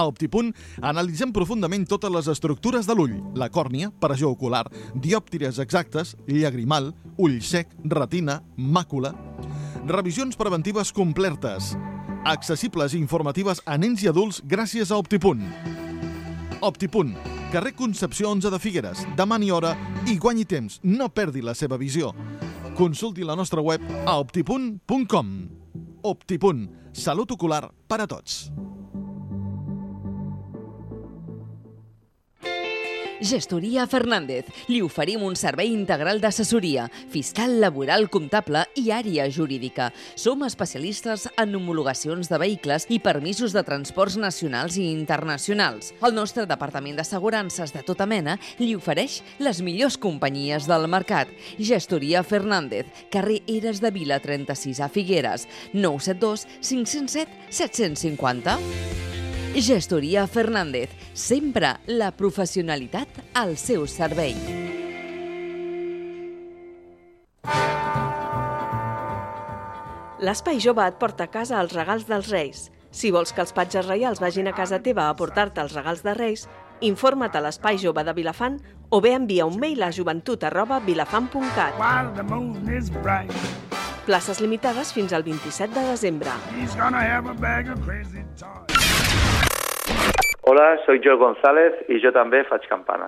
A 0.00 0.06
Optipunt 0.08 0.54
analitzem 0.80 1.28
profundament 1.36 1.82
totes 1.84 2.12
les 2.14 2.28
estructures 2.32 2.86
de 2.88 2.94
l'ull, 2.96 3.18
la 3.36 3.50
còrnia, 3.52 3.90
pressió 4.00 4.30
ocular, 4.32 4.62
diòptries 4.96 5.58
exactes, 5.60 6.14
llagrimal, 6.24 6.94
ull 7.20 7.40
sec, 7.44 7.74
retina, 7.84 8.40
màcula... 8.56 9.12
Revisions 9.90 10.36
preventives 10.36 10.90
completes, 10.92 11.70
accessibles 12.28 12.92
i 12.92 13.00
informatives 13.00 13.62
a 13.64 13.78
nens 13.80 14.04
i 14.04 14.10
adults 14.10 14.42
gràcies 14.44 14.92
a 14.92 14.98
Optipunt. 15.00 15.44
Optipunt, 16.60 17.14
carrer 17.52 17.72
Concepció 17.76 18.30
11 18.32 18.52
de 18.52 18.60
Figueres. 18.60 19.04
Demani 19.16 19.50
hora 19.50 19.74
i 20.06 20.18
guanyi 20.20 20.44
temps. 20.44 20.78
No 20.84 21.08
perdi 21.08 21.44
la 21.44 21.56
seva 21.56 21.80
visió. 21.80 22.12
Consulti 22.76 23.24
la 23.24 23.36
nostra 23.36 23.64
web 23.64 23.84
a 24.04 24.18
optipunt.com. 24.20 25.36
Optipunt, 26.12 26.66
salut 26.92 27.32
ocular 27.36 27.66
per 27.88 28.04
a 28.04 28.08
tots. 28.08 28.44
Gestoria 33.20 33.86
Fernández. 33.86 34.46
Li 34.68 34.80
oferim 34.80 35.22
un 35.26 35.36
servei 35.36 35.70
integral 35.74 36.20
d'assessoria, 36.22 36.86
fiscal, 37.12 37.58
laboral, 37.60 38.08
comptable 38.08 38.64
i 38.80 38.88
àrea 38.96 39.26
jurídica. 39.30 39.90
Som 40.16 40.44
especialistes 40.46 41.28
en 41.36 41.54
homologacions 41.54 42.30
de 42.32 42.40
vehicles 42.40 42.86
i 42.88 43.00
permisos 43.04 43.52
de 43.52 43.62
transports 43.66 44.16
nacionals 44.16 44.78
i 44.80 44.88
internacionals. 44.90 45.92
El 46.00 46.16
nostre 46.16 46.46
departament 46.48 46.96
d'assegurances 46.96 47.74
de 47.76 47.84
tota 47.86 48.08
mena 48.08 48.38
li 48.58 48.72
ofereix 48.78 49.20
les 49.38 49.60
millors 49.60 49.98
companyies 50.00 50.66
del 50.70 50.88
mercat. 50.88 51.28
Gestoria 51.58 52.24
Fernández, 52.24 52.88
carrer 53.12 53.42
Eres 53.46 53.84
de 53.84 53.92
Vila 53.92 54.20
36 54.20 54.80
a 54.80 54.88
Figueres, 54.88 55.46
972 55.74 56.48
507 56.60 57.28
750. 57.50 59.29
Gestoria 59.54 60.26
Fernández, 60.26 60.90
sempre 61.12 61.74
la 61.86 62.12
professionalitat 62.12 63.08
al 63.34 63.56
seu 63.58 63.86
servei. 63.90 64.36
L'Espai 70.20 70.60
Jove 70.62 70.84
et 70.86 70.98
porta 71.00 71.26
a 71.26 71.32
casa 71.32 71.58
els 71.58 71.74
regals 71.74 72.06
dels 72.06 72.30
Reis. 72.30 72.68
Si 72.90 73.10
vols 73.10 73.32
que 73.34 73.42
els 73.42 73.52
patges 73.56 73.88
reials 73.88 74.20
vagin 74.22 74.46
a 74.48 74.54
casa 74.54 74.78
teva 74.84 75.08
a 75.08 75.16
portar-te 75.18 75.60
els 75.64 75.74
regals 75.74 76.04
de 76.06 76.14
Reis, 76.14 76.46
informa't 76.80 77.34
a 77.34 77.42
l'Espai 77.42 77.78
Jove 77.78 78.04
de 78.06 78.14
Vilafant 78.14 78.60
o 78.90 79.00
bé 79.02 79.16
envia 79.18 79.46
un 79.50 79.58
mail 79.58 79.82
a 79.82 79.90
joventut 79.90 80.44
arroba 80.46 80.78
vilafant.cat. 80.78 81.74
Places 84.06 84.40
limitades 84.40 84.92
fins 84.92 85.12
al 85.12 85.22
27 85.22 85.74
de 85.74 85.88
desembre. 85.90 86.30
Hola, 90.52 90.80
soy 90.84 91.00
Joel 91.00 91.18
González 91.18 91.74
y 91.86 92.00
yo 92.02 92.10
també 92.10 92.40
faig 92.50 92.64
campana. 92.66 93.06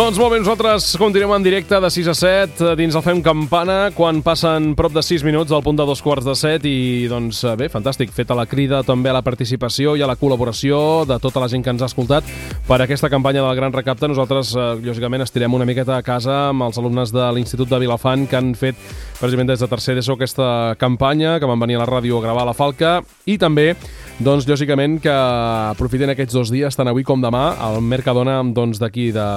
Doncs 0.00 0.16
molt 0.16 0.32
bé, 0.32 0.38
nosaltres 0.40 0.94
continuem 0.96 1.34
en 1.34 1.42
directe 1.44 1.76
de 1.76 1.88
6 1.92 2.06
a 2.08 2.12
7 2.16 2.62
eh, 2.64 2.76
dins 2.78 2.94
el 2.96 3.02
Fem 3.04 3.18
Campana 3.20 3.90
quan 3.92 4.22
passen 4.24 4.70
prop 4.72 4.94
de 4.96 5.02
6 5.04 5.26
minuts 5.28 5.52
del 5.52 5.60
punt 5.60 5.76
de 5.76 5.84
dos 5.84 6.00
quarts 6.00 6.24
de 6.24 6.32
7 6.40 6.64
i 6.70 7.04
doncs 7.10 7.42
eh, 7.44 7.52
bé, 7.60 7.68
fantàstic, 7.68 8.08
feta 8.16 8.32
la 8.38 8.46
crida 8.48 8.80
també 8.80 9.12
a 9.12 9.16
la 9.18 9.20
participació 9.20 9.92
i 9.98 10.00
a 10.00 10.08
la 10.08 10.16
col·laboració 10.16 11.04
de 11.04 11.20
tota 11.20 11.44
la 11.44 11.50
gent 11.52 11.66
que 11.66 11.74
ens 11.74 11.84
ha 11.84 11.90
escoltat 11.92 12.24
per 12.64 12.80
aquesta 12.80 13.10
campanya 13.12 13.44
del 13.44 13.60
Gran 13.60 13.76
Recapte. 13.76 14.08
Nosaltres, 14.08 14.54
eh, 14.56 14.70
lògicament, 14.88 15.26
estirem 15.26 15.52
una 15.52 15.68
miqueta 15.68 15.98
a 15.98 16.06
casa 16.06 16.46
amb 16.48 16.64
els 16.70 16.80
alumnes 16.80 17.12
de 17.12 17.28
l'Institut 17.36 17.68
de 17.68 17.84
Vilafant 17.84 18.24
que 18.24 18.40
han 18.40 18.54
fet 18.56 18.80
precisament 19.20 19.52
des 19.52 19.60
de 19.60 19.68
tercer 19.68 19.98
d'ESO 19.98 20.16
aquesta 20.16 20.78
campanya, 20.80 21.36
que 21.36 21.50
van 21.50 21.60
venir 21.60 21.76
a 21.76 21.84
la 21.84 21.90
ràdio 21.92 22.16
a 22.16 22.24
gravar 22.24 22.48
la 22.48 22.56
Falca 22.56 23.02
i 23.28 23.36
també 23.36 23.74
doncs, 24.20 24.44
lògicament, 24.48 24.98
que 25.00 25.12
aprofiten 25.12 26.12
aquests 26.12 26.36
dos 26.36 26.50
dies, 26.52 26.76
tant 26.76 26.88
avui 26.88 27.04
com 27.08 27.20
demà, 27.24 27.54
al 27.60 27.80
Mercadona 27.80 28.40
doncs, 28.44 28.80
d'aquí, 28.80 29.10
de, 29.16 29.28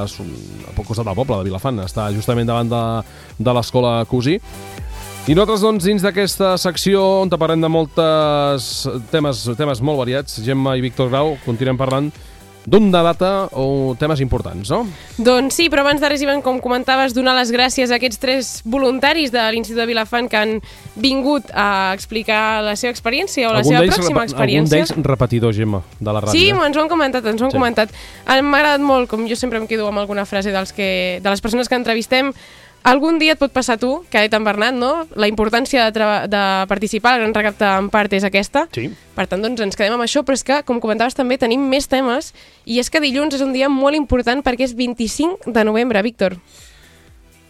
a 0.69 0.73
poc 0.75 0.89
costat 0.91 1.07
del 1.07 1.17
poble, 1.17 1.39
de 1.39 1.49
Vilafant. 1.49 1.83
Està 1.85 2.09
justament 2.15 2.49
davant 2.49 2.69
de, 2.69 2.83
de 3.39 3.55
l'escola 3.55 4.01
Cosí. 4.09 4.39
I 5.23 5.37
nosaltres, 5.37 5.61
doncs, 5.63 5.85
dins 5.87 6.03
d'aquesta 6.03 6.57
secció 6.59 6.99
on 7.21 7.31
parlem 7.39 7.61
de 7.63 7.69
moltes 7.71 8.71
temes, 9.13 9.45
temes 9.55 9.79
molt 9.79 10.01
variats, 10.01 10.41
Gemma 10.43 10.75
i 10.75 10.83
Víctor 10.83 11.07
Grau, 11.13 11.37
continuem 11.45 11.79
parlant 11.79 12.09
d'una 12.65 13.02
data 13.04 13.49
o 13.52 13.95
temes 13.99 14.21
importants, 14.23 14.69
no? 14.71 14.86
Doncs 15.17 15.58
sí, 15.60 15.65
però 15.69 15.84
abans 15.84 15.99
de 16.02 16.10
res, 16.10 16.21
Ivan, 16.23 16.41
com 16.41 16.62
comentaves, 16.63 17.13
donar 17.13 17.36
les 17.36 17.52
gràcies 17.52 17.91
a 17.91 17.97
aquests 17.99 18.19
tres 18.21 18.52
voluntaris 18.63 19.32
de 19.34 19.43
l'Institut 19.52 19.82
de 19.82 19.88
Vilafant 19.89 20.30
que 20.32 20.38
han 20.39 20.54
vingut 20.95 21.52
a 21.54 21.91
explicar 21.93 22.62
la 22.63 22.76
seva 22.80 22.91
experiència 22.93 23.49
o 23.49 23.54
la 23.54 23.63
seva 23.63 23.82
d'ells 23.84 23.97
pròxima 23.99 24.23
experiència. 24.23 24.84
Algun 24.84 24.95
d'ells 25.04 25.10
repetidor, 25.12 25.54
Gemma, 25.54 25.84
de 25.99 26.12
la 26.12 26.21
ràdio. 26.23 26.32
Sí, 26.39 26.47
eh? 26.49 26.58
ens 26.65 26.78
ho 26.78 26.82
han 26.86 26.89
comentat, 26.91 27.26
ens 27.26 27.41
ho 27.41 27.45
han 27.45 27.52
Sí. 27.52 27.58
comentat. 27.58 27.89
M'ha 28.28 28.58
agradat 28.60 28.82
molt, 28.82 29.10
com 29.10 29.28
jo 29.28 29.36
sempre 29.36 29.58
em 29.60 29.67
quedo 29.67 29.88
amb 29.88 29.99
alguna 29.99 30.26
frase 30.26 30.52
dels 30.52 30.71
que, 30.73 31.19
de 31.21 31.30
les 31.30 31.41
persones 31.41 31.67
que 31.69 31.76
entrevistem, 31.76 32.32
algun 32.83 33.17
dia 33.19 33.33
et 33.33 33.39
pot 33.39 33.51
passar 33.51 33.77
tu, 33.79 33.91
que 34.11 34.19
ha 34.19 34.23
dit 34.25 34.33
en 34.35 34.43
Bernat, 34.43 34.75
no? 34.75 35.07
La 35.19 35.29
importància 35.31 35.89
de, 35.95 36.09
de 36.29 36.43
participar 36.69 37.15
al 37.15 37.23
Gran 37.23 37.35
Recapte 37.35 37.69
en 37.79 37.89
part 37.93 38.13
és 38.13 38.27
aquesta. 38.27 38.67
Sí. 38.75 38.89
Per 39.15 39.25
tant, 39.29 39.41
doncs 39.43 39.63
ens 39.63 39.79
quedem 39.79 39.95
amb 39.95 40.05
això, 40.05 40.25
però 40.27 40.37
és 40.37 40.45
que, 40.45 40.59
com 40.67 40.81
comentaves 40.83 41.17
també, 41.17 41.39
tenim 41.41 41.63
més 41.71 41.87
temes 41.91 42.33
i 42.65 42.79
és 42.83 42.91
que 42.91 43.01
dilluns 43.03 43.35
és 43.39 43.45
un 43.45 43.55
dia 43.55 43.71
molt 43.71 43.97
important 43.97 44.43
perquè 44.45 44.67
és 44.67 44.75
25 44.77 45.51
de 45.55 45.65
novembre, 45.67 46.03
Víctor. 46.05 46.37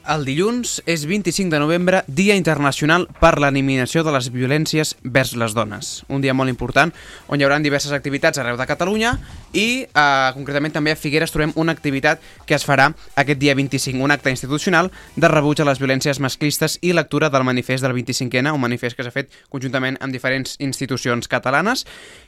El 0.03 0.25
dilluns 0.27 0.81
és 0.83 1.05
25 1.07 1.47
de 1.47 1.59
novembre, 1.63 2.01
Dia 2.11 2.35
Internacional 2.35 3.05
per 3.21 3.37
l'Eliminació 3.39 4.01
de 4.03 4.11
les 4.11 4.25
Violències 4.33 4.89
vers 4.99 5.31
les 5.39 5.53
Dones. 5.55 5.91
Un 6.11 6.19
dia 6.19 6.33
molt 6.35 6.51
important 6.51 6.91
on 7.31 7.39
hi 7.39 7.45
haurà 7.47 7.55
diverses 7.63 7.95
activitats 7.95 8.41
arreu 8.41 8.57
de 8.59 8.67
Catalunya 8.67 9.13
i 9.55 9.85
eh, 9.85 10.31
concretament 10.35 10.75
també 10.75 10.91
a 10.91 10.99
Figueres 10.99 11.31
trobem 11.31 11.53
una 11.55 11.71
activitat 11.71 12.19
que 12.43 12.57
es 12.57 12.67
farà 12.67 12.89
aquest 13.15 13.39
dia 13.39 13.55
25, 13.55 14.03
un 14.03 14.11
acte 14.11 14.33
institucional 14.33 14.91
de 15.15 15.31
rebuig 15.31 15.63
a 15.63 15.69
les 15.71 15.79
violències 15.79 16.19
masclistes 16.19 16.75
i 16.81 16.91
lectura 16.91 17.31
del 17.31 17.47
manifest 17.47 17.87
del 17.87 17.95
25N, 17.95 18.51
un 18.51 18.59
manifest 18.59 18.99
que 18.99 19.07
s'ha 19.07 19.15
fet 19.15 19.31
conjuntament 19.47 19.95
amb 20.01 20.11
diferents 20.11 20.57
institucions 20.59 21.31
catalanes 21.31 21.87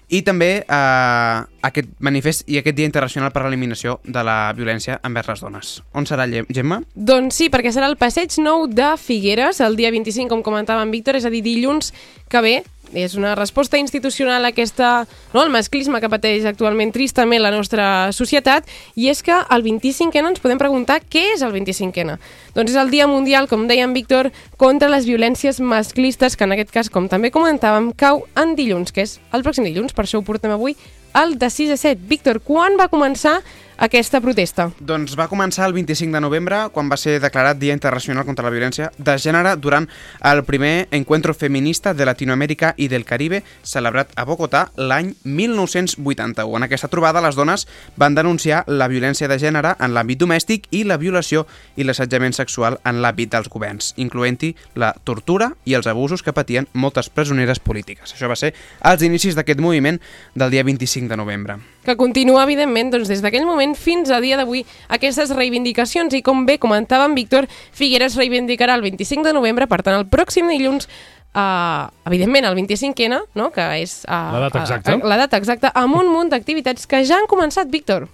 i 0.09 0.21
també 0.25 0.49
eh, 0.61 1.37
aquest 1.65 1.89
manifest 2.05 2.45
i 2.49 2.59
aquest 2.59 2.77
Dia 2.77 2.89
Internacional 2.89 3.31
per 3.33 3.45
l'Eliminació 3.45 3.97
de 4.03 4.23
la 4.25 4.53
Violència 4.57 4.99
envers 5.07 5.31
les 5.31 5.41
Dones. 5.41 5.71
On 5.97 6.05
serà, 6.05 6.27
Gemma? 6.27 6.81
Doncs 6.93 7.41
sí, 7.41 7.49
perquè 7.53 7.73
serà 7.73 7.89
el 7.89 7.97
passeig 7.97 8.37
nou 8.43 8.67
de 8.69 8.93
Figueres, 9.01 9.61
el 9.65 9.77
dia 9.79 9.91
25, 9.93 10.29
com 10.29 10.45
comentava 10.45 10.85
en 10.85 10.93
Víctor, 10.93 11.17
és 11.17 11.25
a 11.25 11.33
dir, 11.33 11.41
dilluns 11.45 11.93
que 12.29 12.41
ve. 12.45 12.55
És 12.95 13.15
una 13.19 13.35
resposta 13.35 13.77
institucional 13.77 14.45
a 14.45 14.53
aquesta, 14.53 15.05
no, 15.33 15.41
al 15.41 15.51
masclisme 15.51 15.99
que 15.99 16.09
pateix 16.09 16.47
actualment 16.47 16.93
tristament 16.95 17.43
la 17.43 17.51
nostra 17.51 18.11
societat, 18.15 18.67
i 18.95 19.09
és 19.11 19.21
que 19.25 19.35
el 19.35 19.65
25N 19.65 20.31
ens 20.31 20.43
podem 20.43 20.61
preguntar 20.61 21.01
què 21.03 21.27
és 21.35 21.43
el 21.43 21.51
25N. 21.53 22.17
Doncs 22.55 22.71
és 22.71 22.79
el 22.79 22.93
Dia 22.93 23.07
Mundial, 23.11 23.49
com 23.51 23.67
deia 23.67 23.83
en 23.83 23.93
Víctor, 23.93 24.31
contra 24.57 24.89
les 24.89 25.05
violències 25.05 25.59
masclistes, 25.59 26.39
que 26.39 26.47
en 26.47 26.55
aquest 26.55 26.71
cas, 26.71 26.89
com 26.89 27.09
també 27.11 27.33
comentàvem, 27.35 27.91
cau 27.99 28.23
en 28.39 28.55
dilluns, 28.55 28.95
que 28.95 29.03
és 29.03 29.19
el 29.35 29.43
pròxim 29.43 29.67
dilluns, 29.67 29.93
per 29.93 30.07
això 30.07 30.23
ho 30.23 30.27
portem 30.27 30.55
avui, 30.55 30.77
el 31.15 31.37
de 31.39 31.49
6 31.49 31.71
a 31.71 31.77
7. 31.77 32.01
Víctor, 32.07 32.41
quan 32.43 32.75
va 32.79 32.89
començar 32.91 33.39
aquesta 33.77 34.21
protesta? 34.23 34.69
Doncs 34.79 35.17
va 35.19 35.27
començar 35.27 35.65
el 35.67 35.73
25 35.75 36.15
de 36.15 36.21
novembre, 36.23 36.59
quan 36.71 36.87
va 36.87 36.97
ser 36.97 37.17
declarat 37.19 37.59
Dia 37.59 37.75
Internacional 37.75 38.25
contra 38.25 38.45
la 38.45 38.51
Violència 38.53 38.91
de 38.97 39.17
Gènere 39.19 39.55
durant 39.59 39.87
el 40.23 40.43
primer 40.47 40.87
Encuentro 40.95 41.33
Feminista 41.33 41.93
de 41.93 42.07
Latinoamèrica 42.07 42.73
i 42.77 42.87
del 42.87 43.03
Caribe, 43.05 43.43
celebrat 43.63 44.13
a 44.15 44.23
Bogotà 44.25 44.69
l'any 44.77 45.11
1981. 45.23 46.55
En 46.55 46.63
aquesta 46.63 46.87
trobada, 46.87 47.23
les 47.25 47.35
dones 47.35 47.67
van 47.97 48.15
denunciar 48.15 48.63
la 48.67 48.87
violència 48.87 49.27
de 49.27 49.39
gènere 49.41 49.75
en 49.75 49.91
l'àmbit 49.91 50.23
domèstic 50.23 50.71
i 50.71 50.85
la 50.87 50.97
violació 50.97 51.45
i 51.75 51.83
l'assetjament 51.83 52.33
sexual 52.33 52.79
en 52.85 53.03
l'àmbit 53.03 53.35
dels 53.35 53.51
governs, 53.51 53.93
incloent-hi 53.99 54.55
la 54.79 54.93
tortura 55.03 55.51
i 55.65 55.75
els 55.75 55.91
abusos 55.91 56.23
que 56.23 56.33
patien 56.33 56.71
moltes 56.73 57.11
presoneres 57.11 57.59
polítiques. 57.59 58.15
Això 58.15 58.31
va 58.31 58.39
ser 58.39 58.55
als 58.79 59.03
inicis 59.03 59.35
d'aquest 59.35 59.59
moviment 59.59 59.99
del 60.33 60.51
dia 60.55 60.63
25 60.63 61.11
de 61.11 61.19
novembre. 61.19 61.59
Que 61.85 61.95
continua, 61.95 62.43
evidentment, 62.43 62.91
doncs, 62.91 63.07
des 63.07 63.21
d'aquell 63.23 63.45
moment 63.47 63.75
fins 63.77 64.09
a 64.11 64.19
dia 64.19 64.37
d'avui 64.37 64.65
aquestes 64.89 65.31
reivindicacions 65.35 66.13
i 66.13 66.21
com 66.25 66.45
bé 66.45 66.57
comentava 66.59 67.05
en 67.05 67.15
Víctor, 67.15 67.47
Figueres 67.71 68.15
reivindicarà 68.17 68.75
el 68.75 68.81
25 68.81 69.23
de 69.29 69.33
novembre, 69.33 69.67
per 69.67 69.83
tant 69.85 69.95
el 70.01 70.09
pròxim 70.09 70.49
dilluns 70.51 70.89
Uh, 71.35 71.89
evidentment, 72.07 72.45
el 72.47 72.55
25N, 72.55 73.17
no? 73.35 73.49
que 73.51 73.59
és... 73.81 74.05
Uh, 74.07 74.31
La 74.31 74.39
data 74.45 74.61
exacta. 74.61 74.93
Uh, 74.95 75.01
la 75.03 75.17
data 75.19 75.35
exacta, 75.35 75.71
amb 75.75 75.97
un 75.99 76.07
munt 76.07 76.29
d'activitats 76.31 76.87
que 76.87 77.01
ja 77.03 77.17
han 77.19 77.27
començat, 77.27 77.67
Víctor. 77.67 78.05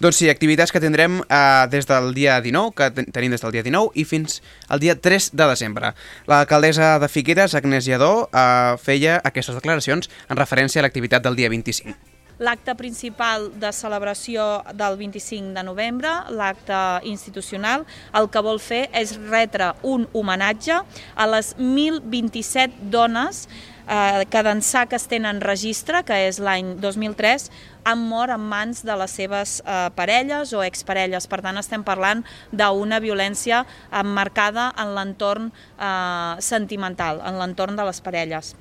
Doncs 0.00 0.16
sí, 0.16 0.30
activitats 0.32 0.72
que 0.72 0.80
tindrem 0.80 1.18
eh, 1.20 1.66
des 1.68 1.84
del 1.84 2.14
dia 2.16 2.38
19, 2.40 2.72
que 2.72 2.88
ten- 2.96 3.10
tenim 3.12 3.34
des 3.36 3.44
del 3.44 3.52
dia 3.52 3.62
19, 3.66 3.92
i 4.00 4.06
fins 4.08 4.38
al 4.72 4.80
dia 4.80 4.94
3 4.96 5.28
de 5.36 5.48
desembre. 5.50 5.92
L'alcaldessa 6.24 6.94
de 7.02 7.10
Figueres, 7.12 7.52
Agnès 7.54 7.84
Lledó, 7.84 8.30
eh, 8.32 8.78
feia 8.80 9.20
aquestes 9.28 9.60
declaracions 9.60 10.08
en 10.30 10.40
referència 10.40 10.80
a 10.80 10.86
l'activitat 10.88 11.20
del 11.28 11.36
dia 11.36 11.52
25. 11.52 11.92
L'acte 12.40 12.72
principal 12.72 13.50
de 13.60 13.68
celebració 13.76 14.62
del 14.72 14.94
25 14.96 15.52
de 15.52 15.64
novembre, 15.66 16.12
l'acte 16.32 16.78
institucional, 17.04 17.84
el 18.16 18.30
que 18.32 18.40
vol 18.40 18.56
fer 18.64 18.86
és 18.96 19.12
retre 19.28 19.74
un 19.84 20.06
homenatge 20.16 20.78
a 20.80 21.26
les 21.28 21.52
1.027 21.58 22.88
dones 22.94 23.44
eh, 23.90 24.24
que 24.32 24.42
d'ençà 24.46 24.86
que 24.88 24.96
es 24.96 25.04
tenen 25.10 25.42
registre, 25.44 26.00
que 26.08 26.16
és 26.30 26.40
l'any 26.40 26.72
2003, 26.80 27.50
han 27.84 28.08
mort 28.08 28.32
en 28.32 28.48
mans 28.48 28.80
de 28.88 28.96
les 29.02 29.18
seves 29.20 29.58
eh, 29.60 29.90
parelles 29.96 30.56
o 30.56 30.64
exparelles. 30.64 31.28
Per 31.28 31.42
tant, 31.44 31.60
estem 31.60 31.84
parlant 31.84 32.24
d'una 32.52 33.04
violència 33.04 33.66
emmarcada 33.92 34.70
en 34.80 34.96
l'entorn 34.96 35.52
eh, 35.52 36.40
sentimental, 36.40 37.20
en 37.20 37.40
l'entorn 37.40 37.76
de 37.76 37.88
les 37.92 38.00
parelles. 38.00 38.54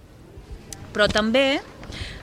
Però 0.91 1.07
també 1.07 1.61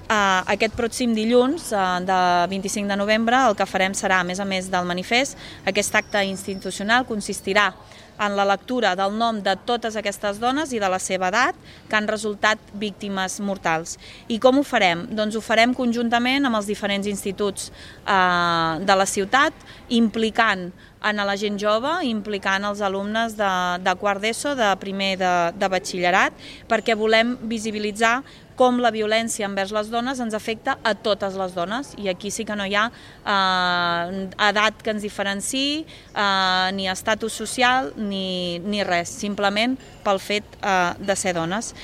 Aquest 0.07 0.77
pròxim 0.79 1.15
dilluns, 1.17 1.73
uh, 1.75 1.99
de 1.99 2.19
25 2.53 2.87
de 2.87 2.97
novembre, 2.97 3.41
el 3.49 3.57
que 3.59 3.67
farem 3.67 3.95
serà, 3.95 4.21
a 4.21 4.25
més 4.25 4.39
a 4.39 4.45
més 4.47 4.69
del 4.71 4.87
manifest, 4.87 5.35
aquest 5.67 5.95
acte 5.99 6.23
institucional 6.23 7.07
consistirà 7.09 7.73
en 8.19 8.37
la 8.37 8.45
lectura 8.45 8.95
del 8.97 9.17
nom 9.19 9.43
de 9.43 9.57
totes 9.67 9.97
aquestes 9.97 10.39
dones 10.41 10.73
i 10.73 10.81
de 10.81 10.89
la 10.89 11.01
seva 11.03 11.29
edat 11.29 11.59
que 11.89 11.97
han 11.99 12.09
resultat 12.09 12.59
víctimes 12.73 13.41
mortals. 13.41 13.97
I 14.29 14.39
com 14.39 14.61
ho 14.61 14.65
farem? 14.65 15.07
Doncs 15.11 15.37
ho 15.37 15.43
farem 15.45 15.75
conjuntament 15.77 16.47
amb 16.47 16.57
els 16.57 16.71
diferents 16.71 17.07
instituts 17.11 17.69
eh, 17.69 18.73
de 18.81 18.97
la 18.97 19.07
ciutat, 19.11 19.53
implicant 19.89 20.71
en 21.05 21.21
la 21.29 21.37
gent 21.37 21.59
jove, 21.61 21.93
implicant 22.09 22.65
els 22.65 22.81
alumnes 22.81 23.37
de, 23.39 23.53
de 23.85 23.95
quart 24.01 24.23
d'ESO, 24.23 24.55
de 24.59 24.73
primer 24.81 25.15
de, 25.21 25.35
de 25.57 25.71
batxillerat, 25.71 26.35
perquè 26.71 26.97
volem 26.99 27.37
visibilitzar 27.49 28.21
com 28.57 28.81
la 28.81 28.91
violència 28.91 29.47
envers 29.47 29.73
les 29.77 29.91
dones 29.93 30.21
ens 30.23 30.35
afecta 30.35 30.79
a 30.81 30.95
totes 30.97 31.37
les 31.37 31.53
dones 31.53 31.93
i 32.01 32.09
aquí 32.09 32.31
sí 32.33 32.47
que 32.49 32.57
no 32.57 32.65
hi 32.65 32.75
ha 32.75 32.87
eh, 32.89 34.25
edat 34.49 34.81
que 34.83 34.95
ens 34.97 35.05
diferenciï, 35.05 35.85
eh, 35.85 36.69
ni 36.73 36.89
estatus 36.89 37.37
social, 37.37 37.93
ni, 37.97 38.59
ni 38.65 38.83
res, 38.83 39.13
simplement 39.13 39.77
pel 40.05 40.23
fet 40.23 40.59
eh, 40.63 40.95
de 40.99 41.17
ser 41.21 41.37
dones. 41.37 41.75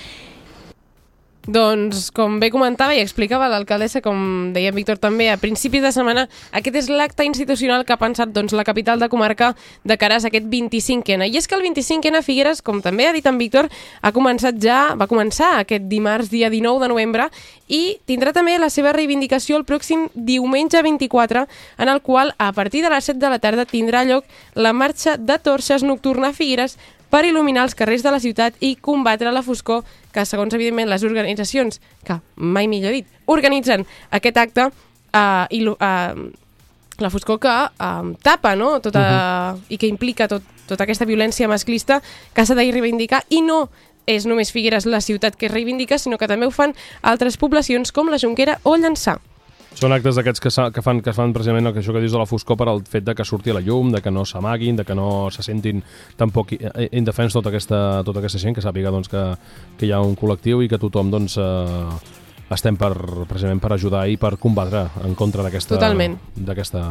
Doncs, 1.43 2.13
com 2.15 2.37
bé 2.39 2.53
comentava 2.55 2.95
i 2.95 3.01
explicava 3.03 3.49
l'alcaldessa, 3.51 3.99
com 3.99 4.53
deia 4.55 4.71
Víctor 4.71 5.01
també, 5.03 5.27
a 5.27 5.41
principis 5.43 5.83
de 5.83 5.91
setmana, 5.91 6.29
aquest 6.55 6.77
és 6.79 6.91
l'acte 6.93 7.27
institucional 7.27 7.83
que 7.83 7.91
ha 7.91 7.99
pensat 7.99 8.31
doncs, 8.31 8.55
la 8.55 8.63
capital 8.63 9.03
de 9.03 9.09
comarca 9.11 9.49
de 9.83 9.97
cares 9.99 10.23
a 10.23 10.31
aquest 10.31 10.47
25N. 10.47 11.27
I 11.27 11.41
és 11.41 11.51
que 11.51 11.59
el 11.59 11.67
25N 11.67 12.21
a 12.21 12.23
Figueres, 12.23 12.63
com 12.63 12.79
també 12.79 13.09
ha 13.09 13.17
dit 13.17 13.27
en 13.27 13.43
Víctor, 13.43 13.67
ha 14.03 14.15
començat 14.15 14.63
ja, 14.63 14.95
va 14.95 15.11
començar 15.11 15.57
aquest 15.59 15.91
dimarts, 15.91 16.31
dia 16.31 16.47
19 16.47 16.79
de 16.79 16.93
novembre, 16.95 17.27
i 17.67 17.99
tindrà 18.07 18.31
també 18.31 18.55
la 18.63 18.71
seva 18.71 18.95
reivindicació 18.95 19.59
el 19.59 19.67
pròxim 19.67 20.07
diumenge 20.15 20.79
24, 20.79 21.49
en 21.83 21.91
el 21.91 22.05
qual, 22.07 22.37
a 22.39 22.53
partir 22.55 22.87
de 22.87 22.95
les 22.95 23.11
7 23.11 23.19
de 23.19 23.35
la 23.35 23.43
tarda, 23.43 23.67
tindrà 23.67 24.07
lloc 24.07 24.31
la 24.55 24.71
marxa 24.73 25.19
de 25.19 25.43
torxes 25.43 25.83
nocturna 25.83 26.31
a 26.31 26.39
Figueres 26.39 26.79
per 27.13 27.27
il·luminar 27.29 27.67
els 27.67 27.75
carrers 27.77 28.01
de 28.01 28.11
la 28.15 28.23
ciutat 28.25 28.55
i 28.65 28.73
combatre 28.81 29.35
la 29.35 29.43
foscor 29.45 29.83
que, 30.13 30.25
segons, 30.29 30.55
evidentment, 30.55 30.91
les 30.91 31.05
organitzacions, 31.05 31.81
que 32.07 32.19
mai 32.37 32.69
millor 32.69 32.93
dit, 32.93 33.09
organitzen 33.27 33.87
aquest 34.11 34.37
acte, 34.37 34.69
eh, 35.13 35.47
i, 35.51 35.65
eh, 35.67 36.31
la 36.99 37.11
foscor 37.11 37.41
que 37.41 37.53
eh, 37.53 38.13
tapa, 38.23 38.57
no?, 38.57 38.81
tota, 38.81 39.01
uh 39.01 39.59
-huh. 39.59 39.65
i 39.69 39.79
que 39.79 39.87
implica 39.87 40.29
tot, 40.29 40.43
tota 40.67 40.85
aquesta 40.85 41.05
violència 41.05 41.49
masclista 41.49 42.03
que 42.35 42.47
s'ha 42.47 42.55
de 42.55 42.71
reivindicar, 42.71 43.25
i 43.29 43.43
no 43.43 43.71
és 44.07 44.27
només 44.27 44.53
Figueres 44.53 44.87
la 44.87 45.01
ciutat 45.01 45.37
que 45.37 45.47
es 45.47 45.53
reivindica, 45.53 45.99
sinó 45.99 46.19
que 46.19 46.29
també 46.29 46.47
ho 46.47 46.51
fan 46.51 46.75
altres 47.03 47.37
poblacions 47.37 47.93
com 47.93 48.09
la 48.09 48.19
Jonquera 48.19 48.59
o 48.63 48.77
Llançà. 48.77 49.21
Són 49.79 49.95
actes 49.95 50.15
d'aquests 50.19 50.43
que, 50.43 50.51
que, 50.77 50.83
fan, 50.85 51.01
que 51.03 51.15
fan 51.17 51.33
precisament 51.35 51.67
el 51.67 51.75
que 51.75 51.83
això 51.83 51.95
que 51.95 52.03
dius 52.03 52.15
de 52.15 52.21
la 52.21 52.29
foscor 52.29 52.59
per 52.61 52.69
al 52.71 52.85
fet 52.87 53.07
de 53.07 53.17
que 53.19 53.27
surti 53.27 53.51
a 53.51 53.57
la 53.57 53.65
llum, 53.65 53.91
de 53.95 54.03
que 54.05 54.13
no 54.15 54.25
s'amaguin, 54.29 54.77
de 54.79 54.85
que 54.87 54.95
no 54.95 55.27
se 55.35 55.43
sentin 55.43 55.83
tampoc 56.17 56.55
eh, 56.59 56.89
indefens 56.93 57.35
tota 57.35 57.51
aquesta, 57.51 58.03
tota 58.07 58.23
aquesta 58.23 58.43
gent, 58.43 58.55
que 58.55 58.65
sàpiga 58.65 58.93
doncs, 58.95 59.11
que, 59.11 59.25
que 59.79 59.89
hi 59.89 59.95
ha 59.95 60.03
un 60.05 60.15
col·lectiu 60.19 60.63
i 60.63 60.71
que 60.71 60.79
tothom 60.83 61.11
doncs, 61.11 61.39
eh, 61.41 62.21
estem 62.53 62.77
per, 62.77 62.93
precisament 63.27 63.63
per 63.63 63.73
ajudar 63.75 64.07
i 64.13 64.19
per 64.21 64.37
combatre 64.41 64.87
en 65.07 65.17
contra 65.19 65.45
d'aquesta 65.47 65.79
Totalment. 65.79 66.19
d'aquesta 66.37 66.83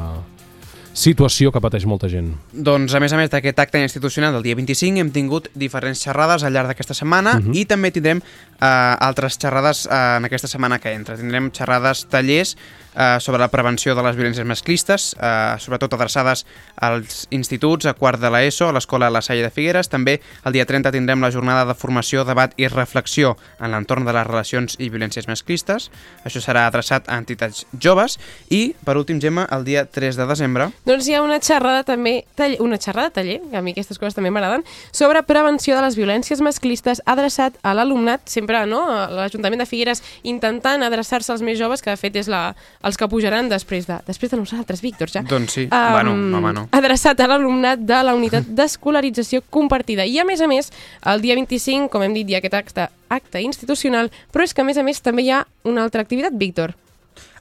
situació 0.94 1.52
que 1.52 1.62
pateix 1.64 1.86
molta 1.88 2.10
gent. 2.12 2.34
Doncs, 2.52 2.94
a 2.94 3.00
més 3.00 3.14
a 3.14 3.18
més 3.20 3.30
d'aquest 3.32 3.60
acte 3.64 3.80
institucional 3.82 4.34
del 4.36 4.44
dia 4.44 4.56
25, 4.60 5.00
hem 5.00 5.12
tingut 5.12 5.50
diferents 5.56 6.04
xerrades 6.04 6.44
al 6.44 6.54
llarg 6.54 6.68
d'aquesta 6.72 6.94
setmana 6.94 7.40
Mhm. 7.40 7.56
i 7.56 7.66
també 7.66 7.92
tindrem 7.92 8.22
eh, 8.62 8.66
altres 9.00 9.38
xerrades 9.40 9.88
eh, 9.90 10.18
en 10.18 10.26
aquesta 10.26 10.48
setmana 10.48 10.80
que 10.80 10.94
entra. 10.94 11.16
Tindrem 11.18 11.52
xerrades, 11.52 12.06
tallers 12.10 12.58
eh, 12.96 13.18
sobre 13.20 13.40
la 13.40 13.48
prevenció 13.48 13.96
de 13.96 14.04
les 14.04 14.16
violències 14.16 14.46
masclistes, 14.46 15.16
eh, 15.20 15.56
sobretot 15.60 15.94
adreçades 15.94 16.46
als 16.76 17.28
instituts, 17.32 17.86
a 17.86 17.94
quart 17.94 18.20
de 18.20 18.30
l'ESO, 18.30 18.68
a 18.70 18.74
l'Escola 18.74 19.10
La 19.10 19.22
Salle 19.22 19.42
de 19.44 19.50
Figueres. 19.50 19.90
També 19.90 20.20
el 20.46 20.54
dia 20.54 20.66
30 20.66 20.92
tindrem 20.92 21.22
la 21.22 21.32
jornada 21.32 21.66
de 21.66 21.74
formació, 21.74 22.26
debat 22.26 22.54
i 22.58 22.68
reflexió 22.68 23.38
en 23.60 23.72
l'entorn 23.72 24.06
de 24.06 24.14
les 24.14 24.28
relacions 24.28 24.76
i 24.78 24.90
violències 24.90 25.28
masclistes. 25.28 25.90
Això 26.26 26.42
serà 26.42 26.68
adreçat 26.68 27.08
a 27.10 27.18
entitats 27.18 27.66
joves. 27.80 28.20
I, 28.50 28.76
per 28.86 28.98
últim, 28.98 29.22
Gemma, 29.22 29.48
el 29.52 29.64
dia 29.64 29.86
3 29.86 30.16
de 30.18 30.26
desembre 30.28 30.70
Doncs 30.82 31.06
hi 31.06 31.14
ha 31.14 31.22
una 31.22 31.38
xerrada 31.38 31.84
també, 31.86 32.24
taller, 32.34 32.58
una 32.64 32.80
xerrada 32.82 33.12
taller, 33.14 33.38
que 33.52 33.58
a 33.58 33.62
mi 33.62 33.76
aquestes 33.76 34.00
coses 34.02 34.16
també 34.18 34.32
m'agraden, 34.34 34.64
sobre 34.92 35.22
prevenció 35.30 35.76
de 35.78 35.84
les 35.86 35.98
violències 36.00 36.42
masclistes 36.42 37.04
adreçat 37.06 37.60
a 37.62 37.76
l'alumnat, 37.78 38.24
sempre 38.26 38.64
no, 38.66 38.82
a 38.90 39.06
l'Ajuntament 39.14 39.62
de 39.62 39.68
Figueres 39.70 40.02
intentant 40.26 40.82
adreçar-se 40.82 41.32
als 41.36 41.44
més 41.46 41.60
joves, 41.60 41.86
que 41.86 41.94
de 41.94 42.02
fet 42.02 42.18
és 42.24 42.32
la, 42.32 42.56
els 42.82 42.98
que 42.98 43.10
pujaran 43.12 43.52
després 43.52 43.86
de, 43.86 44.00
després 44.10 44.34
de 44.34 44.42
nosaltres, 44.42 44.82
Víctor, 44.82 45.14
ja. 45.14 45.22
Doncs 45.22 45.60
sí, 45.60 45.68
Am, 45.70 45.94
bueno, 45.94 46.18
home, 46.40 46.56
no. 46.58 46.68
Adreçat 46.74 47.22
a 47.22 47.30
l'alumnat 47.30 47.86
de 47.86 48.02
la 48.02 48.18
unitat 48.18 48.50
d'escolarització 48.50 49.46
compartida. 49.54 50.10
I 50.10 50.18
a 50.18 50.26
més 50.26 50.42
a 50.42 50.50
més, 50.50 50.74
el 51.14 51.22
dia 51.22 51.38
25, 51.38 51.92
com 51.94 52.02
hem 52.02 52.18
dit, 52.18 52.26
hi 52.26 52.40
ha 52.40 52.42
aquest 52.42 52.58
acte, 52.58 52.90
acte 53.14 53.46
institucional, 53.46 54.10
però 54.34 54.50
és 54.50 54.58
que 54.58 54.66
a 54.66 54.66
més 54.66 54.82
a 54.82 54.88
més 54.88 55.06
també 55.06 55.30
hi 55.30 55.36
ha 55.36 55.46
una 55.70 55.86
altra 55.86 56.02
activitat, 56.02 56.34
Víctor. 56.34 56.74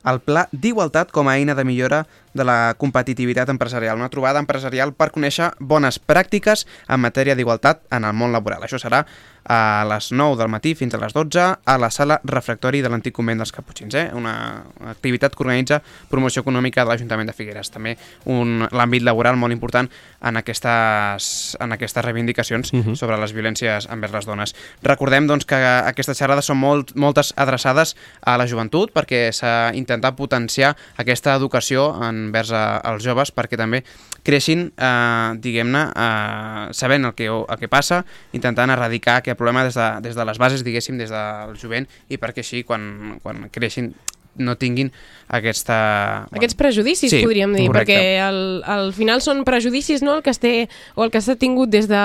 El 0.04 0.20
Pla 0.24 0.46
d'Igualtat 0.52 1.10
com 1.12 1.28
a 1.28 1.36
eina 1.38 1.54
de 1.54 1.64
millora 1.64 2.04
de 2.34 2.46
la 2.46 2.74
competitivitat 2.78 3.50
empresarial, 3.50 3.98
una 3.98 4.10
trobada 4.12 4.40
empresarial 4.40 4.94
per 4.94 5.10
conèixer 5.14 5.50
bones 5.58 5.98
pràctiques 5.98 6.66
en 6.88 7.02
matèria 7.02 7.36
d'igualtat 7.36 7.82
en 7.90 8.06
el 8.06 8.14
món 8.16 8.32
laboral. 8.32 8.62
Això 8.64 8.78
serà 8.80 9.04
a 9.44 9.84
les 9.88 10.10
9 10.12 10.36
del 10.38 10.48
matí 10.48 10.74
fins 10.74 10.94
a 10.94 11.00
les 11.02 11.14
12 11.14 11.46
a 11.64 11.78
la 11.78 11.90
sala 11.90 12.20
refractori 12.24 12.82
de 12.82 12.90
l'antic 12.92 13.14
convent 13.14 13.40
dels 13.40 13.52
Caputxins, 13.52 13.94
eh? 13.94 14.10
una 14.14 14.64
activitat 14.90 15.34
que 15.34 15.44
organitza 15.44 15.80
Promoció 16.10 16.42
Econòmica 16.44 16.84
de 16.84 16.90
l'Ajuntament 16.90 17.30
de 17.30 17.36
Figueres. 17.36 17.70
També 17.70 17.96
un 18.26 18.66
l'àmbit 18.70 19.04
laboral 19.06 19.38
molt 19.40 19.54
important 19.54 19.88
en 20.20 20.36
aquestes, 20.36 21.56
en 21.60 21.72
aquestes 21.72 22.04
reivindicacions 22.04 22.72
uh 22.72 22.76
-huh. 22.76 22.94
sobre 22.94 23.18
les 23.18 23.32
violències 23.34 23.88
envers 23.90 24.12
les 24.12 24.26
dones. 24.26 24.54
Recordem 24.82 25.26
doncs, 25.26 25.44
que 25.44 25.56
aquestes 25.56 26.18
xerrades 26.18 26.44
són 26.44 26.58
molt, 26.58 26.94
moltes 26.94 27.32
adreçades 27.36 27.96
a 28.22 28.36
la 28.36 28.46
joventut 28.46 28.92
perquè 28.92 29.32
s'ha 29.32 29.72
intentat 29.74 30.16
potenciar 30.16 30.76
aquesta 30.96 31.34
educació 31.34 31.96
envers 32.02 32.52
a, 32.52 32.76
als 32.76 33.04
joves 33.04 33.32
perquè 33.32 33.56
també 33.56 33.84
creixin, 34.22 34.72
eh, 34.76 35.32
diguem-ne, 35.40 35.92
eh, 35.96 36.68
sabent 36.72 37.04
el 37.04 37.14
que, 37.14 37.26
el 37.26 37.58
que 37.58 37.68
passa, 37.68 38.04
intentant 38.32 38.70
erradicar 38.70 39.16
aquest 39.16 39.29
problema 39.38 39.64
des 39.66 39.74
de, 39.78 39.88
des 40.06 40.14
de 40.16 40.24
les 40.24 40.38
bases, 40.38 40.64
diguéssim, 40.64 40.98
des 40.98 41.10
del 41.10 41.56
jovent, 41.60 41.86
i 42.08 42.18
perquè 42.18 42.42
així, 42.44 42.64
quan, 42.64 43.18
quan 43.22 43.48
creixin, 43.52 43.92
no 44.40 44.54
tinguin 44.56 44.92
aquesta... 45.28 46.26
Aquests 46.30 46.54
prejudicis, 46.56 47.10
Sí, 47.10 47.18
podríem 47.24 47.50
dir, 47.52 47.66
correcte. 47.66 47.92
perquè 47.92 48.20
al, 48.22 48.62
al 48.62 48.92
final 48.94 49.20
són 49.20 49.42
prejudicis 49.44 50.04
no, 50.06 50.14
el 50.16 50.22
que 50.22 50.30
es 50.30 50.38
té 50.40 50.68
o 50.94 51.02
el 51.04 51.10
que 51.10 51.20
s'ha 51.20 51.34
tingut 51.36 51.68
des 51.68 51.88
de 51.90 51.98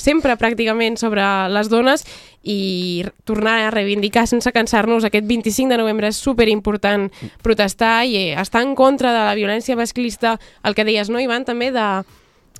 sempre 0.00 0.36
pràcticament 0.40 0.96
sobre 0.96 1.24
les 1.50 1.68
dones 1.68 2.06
i 2.46 3.04
tornar 3.26 3.56
a 3.66 3.70
reivindicar 3.74 4.26
sense 4.30 4.52
cansar-nos 4.54 5.04
aquest 5.04 5.26
25 5.26 5.74
de 5.74 5.80
novembre 5.82 6.08
és 6.14 6.16
superimportant 6.22 7.10
protestar 7.42 8.04
i 8.06 8.16
eh, 8.16 8.40
estar 8.40 8.62
en 8.62 8.74
contra 8.78 9.12
de 9.12 9.24
la 9.26 9.34
violència 9.34 9.76
masclista, 9.76 10.38
el 10.62 10.78
que 10.78 10.86
deies, 10.86 11.10
no, 11.10 11.20
Ivan, 11.20 11.44
també 11.44 11.72
de 11.74 11.88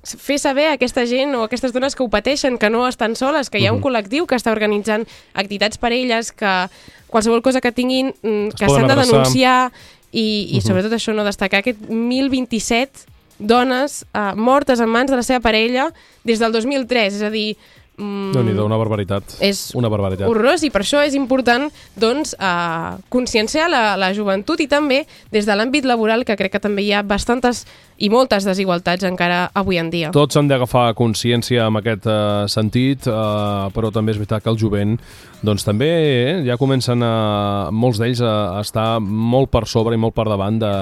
fer 0.04 0.38
saber 0.38 0.66
a 0.68 0.72
aquesta 0.76 1.06
gent 1.06 1.34
o 1.34 1.42
a 1.42 1.46
aquestes 1.46 1.72
dones 1.72 1.94
que 1.96 2.02
ho 2.02 2.08
pateixen, 2.08 2.58
que 2.58 2.70
no 2.70 2.86
estan 2.88 3.16
soles, 3.16 3.50
que 3.50 3.58
hi 3.58 3.66
ha 3.66 3.72
un 3.72 3.78
Mhm. 3.80 3.84
col·lectiu 3.84 4.26
que 4.26 4.36
està 4.36 4.52
organitzant 4.52 5.06
activitats 5.34 5.78
per 5.78 5.92
elles, 5.92 6.30
que 6.32 6.68
qualsevol 7.08 7.42
cosa 7.42 7.60
que 7.60 7.72
tinguin, 7.72 8.14
mm, 8.22 8.48
que 8.58 8.68
s'han 8.68 8.86
de 8.86 8.94
denunciar 8.96 9.72
i, 10.12 10.48
i 10.52 10.56
Mhm. 10.58 10.66
sobretot 10.66 10.92
això, 10.92 11.14
no 11.14 11.24
destacar 11.24 11.60
aquest 11.60 11.80
1027 11.88 13.06
dones 13.38 14.04
uh, 14.14 14.34
mortes 14.36 14.78
en 14.80 14.88
mans 14.88 15.10
de 15.10 15.16
la 15.16 15.22
seva 15.22 15.40
parella 15.40 15.92
des 16.22 16.38
del 16.38 16.52
2003, 16.52 17.14
és 17.14 17.22
a 17.22 17.30
dir... 17.30 17.56
Mm, 17.94 18.32
déu 18.34 18.42
nhi 18.42 18.54
una 18.58 18.78
barbaritat. 18.80 19.36
És 19.44 19.70
una 19.78 19.88
barbaritat. 19.88 20.26
horrorós 20.26 20.64
i 20.66 20.70
per 20.74 20.82
això 20.82 20.98
és 21.06 21.14
important 21.14 21.68
doncs, 21.94 22.34
uh, 22.34 22.98
conscienciar 23.08 23.68
la, 23.70 23.94
la 23.96 24.12
joventut 24.12 24.58
i 24.60 24.66
també 24.66 25.04
des 25.30 25.46
de 25.46 25.54
l'àmbit 25.54 25.86
laboral 25.86 26.24
que 26.24 26.34
crec 26.34 26.56
que 26.56 26.62
també 26.62 26.82
hi 26.82 26.92
ha 26.92 27.04
bastantes 27.06 27.64
i 27.98 28.10
moltes 28.10 28.44
desigualtats 28.44 29.06
encara 29.06 29.50
avui 29.54 29.78
en 29.78 29.90
dia. 29.90 30.10
Tots 30.10 30.36
han 30.36 30.50
d'agafar 30.50 30.88
consciència 30.98 31.68
en 31.68 31.78
aquest 31.78 32.08
eh, 32.10 32.44
sentit, 32.50 33.06
eh, 33.06 33.70
però 33.74 33.92
també 33.94 34.10
és 34.10 34.18
veritat 34.18 34.42
que 34.42 34.50
el 34.50 34.58
jovent 34.58 34.98
doncs 35.44 35.62
també 35.62 35.86
eh, 35.86 36.38
ja 36.48 36.58
comencen 36.58 37.02
a, 37.04 37.70
molts 37.70 38.00
d'ells 38.02 38.24
a, 38.24 38.58
a 38.58 38.62
estar 38.64 38.98
molt 38.98 39.52
per 39.54 39.68
sobre 39.70 39.94
i 39.94 40.00
molt 40.00 40.16
per 40.16 40.26
davant 40.26 40.58
de, 40.58 40.72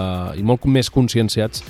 i 0.41 0.47
molt 0.47 0.65
més 0.65 0.89
conscienciats 0.89 1.61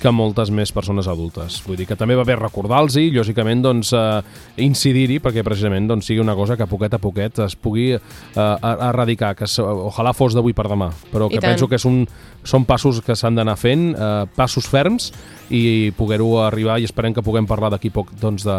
que 0.00 0.10
moltes 0.14 0.50
més 0.54 0.72
persones 0.72 1.06
adultes. 1.10 1.58
Vull 1.66 1.76
dir 1.76 1.86
que 1.88 1.96
també 1.98 2.16
va 2.16 2.24
bé 2.24 2.36
recordar-los 2.38 2.96
i, 3.00 3.10
lògicament, 3.14 3.62
doncs, 3.64 3.92
eh, 3.92 4.22
incidir-hi 4.64 5.18
perquè 5.20 5.44
precisament 5.46 5.88
doncs, 5.90 6.08
sigui 6.08 6.22
una 6.24 6.34
cosa 6.38 6.56
que 6.56 6.66
poquet 6.70 6.94
a 6.96 7.00
poquet 7.02 7.38
es 7.44 7.56
pugui 7.56 7.90
eh, 7.92 8.00
a- 8.40 8.76
erradicar, 8.90 9.34
que 9.36 9.44
ojalà 9.44 10.14
fos 10.16 10.34
d'avui 10.36 10.54
per 10.56 10.66
demà, 10.72 10.90
però 11.12 11.28
I 11.28 11.36
que 11.36 11.40
tant. 11.40 11.52
penso 11.52 11.68
que 11.68 11.78
són, 11.78 12.06
són 12.44 12.64
passos 12.64 13.02
que 13.04 13.16
s'han 13.16 13.36
d'anar 13.36 13.58
fent, 13.60 13.90
eh, 13.92 14.24
passos 14.36 14.66
ferms, 14.70 15.12
i 15.50 15.92
poder-ho 15.96 16.40
arribar 16.44 16.78
i 16.80 16.88
esperem 16.88 17.14
que 17.14 17.22
puguem 17.22 17.46
parlar 17.46 17.70
d'aquí 17.74 17.90
poc 17.92 18.12
doncs, 18.20 18.44
de, 18.48 18.58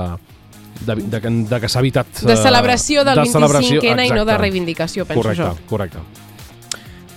de, 0.85 0.95
de, 0.95 1.19
de, 1.19 1.31
de 1.49 1.59
que 1.59 1.69
s'ha 1.69 1.79
evitat... 1.81 2.21
De 2.21 2.33
eh, 2.33 2.37
celebració 2.37 3.05
del 3.07 3.23
de 3.23 3.29
celebració, 3.31 3.81
25N 3.81 4.07
i 4.07 4.11
no 4.13 4.25
de 4.25 4.37
reivindicació, 4.37 5.05
penso 5.09 5.23
correcte, 5.23 5.43
jo. 5.43 5.69
Correcte, 5.69 6.03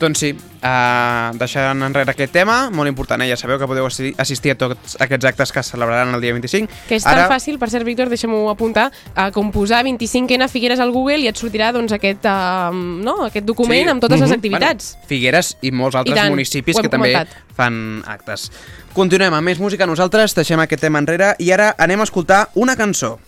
Doncs 0.01 0.19
sí, 0.19 0.33
uh, 0.35 1.31
deixant 1.39 1.79
enrere 1.87 2.11
aquest 2.11 2.33
tema, 2.35 2.69
molt 2.75 2.91
important, 2.91 3.23
eh? 3.23 3.29
ja 3.31 3.37
sabeu 3.39 3.61
que 3.61 3.67
podeu 3.71 3.87
assi- 3.87 4.11
assistir 4.19 4.51
a 4.53 4.57
tots 4.59 4.97
aquests 5.01 5.25
actes 5.31 5.53
que 5.55 5.61
es 5.63 5.69
celebraran 5.71 6.11
el 6.17 6.21
dia 6.21 6.33
25. 6.35 6.67
Que 6.89 6.97
és 6.99 7.05
tan 7.07 7.23
fàcil, 7.31 7.61
per 7.63 7.71
cert, 7.71 7.87
Víctor, 7.87 8.11
deixa'm-ho 8.11 8.49
apuntar, 8.51 8.89
a 9.15 9.29
com 9.33 9.53
posar 9.55 9.85
25N 9.87 10.49
Figueres 10.51 10.81
al 10.83 10.91
Google 10.93 11.21
i 11.23 11.29
et 11.31 11.39
sortirà 11.39 11.71
doncs, 11.73 11.95
aquest, 11.95 12.27
uh, 12.27 12.75
no, 12.75 13.21
aquest 13.29 13.47
document 13.47 13.89
amb 13.95 14.03
totes 14.03 14.19
les 14.21 14.31
Mhm. 14.31 14.37
activitats. 14.37 14.91
Bueno, 14.95 15.09
Figueres 15.09 15.57
i 15.63 15.71
molts 15.71 15.95
altres 15.97 16.17
I 16.17 16.21
tant, 16.21 16.31
municipis 16.35 16.77
que 16.81 16.89
també 16.89 17.13
comentat. 17.13 17.29
fan 17.55 18.03
actes. 18.07 18.51
Continuem 18.93 19.33
amb 19.33 19.47
més 19.47 19.59
música 19.61 19.87
nosaltres, 19.87 20.35
deixem 20.35 20.59
aquest 20.61 20.81
tema 20.83 20.99
enrere 20.99 21.37
i 21.39 21.53
ara 21.53 21.75
anem 21.79 22.01
a 22.01 22.05
escoltar 22.05 22.49
una 22.55 22.75
cançó, 22.77 23.21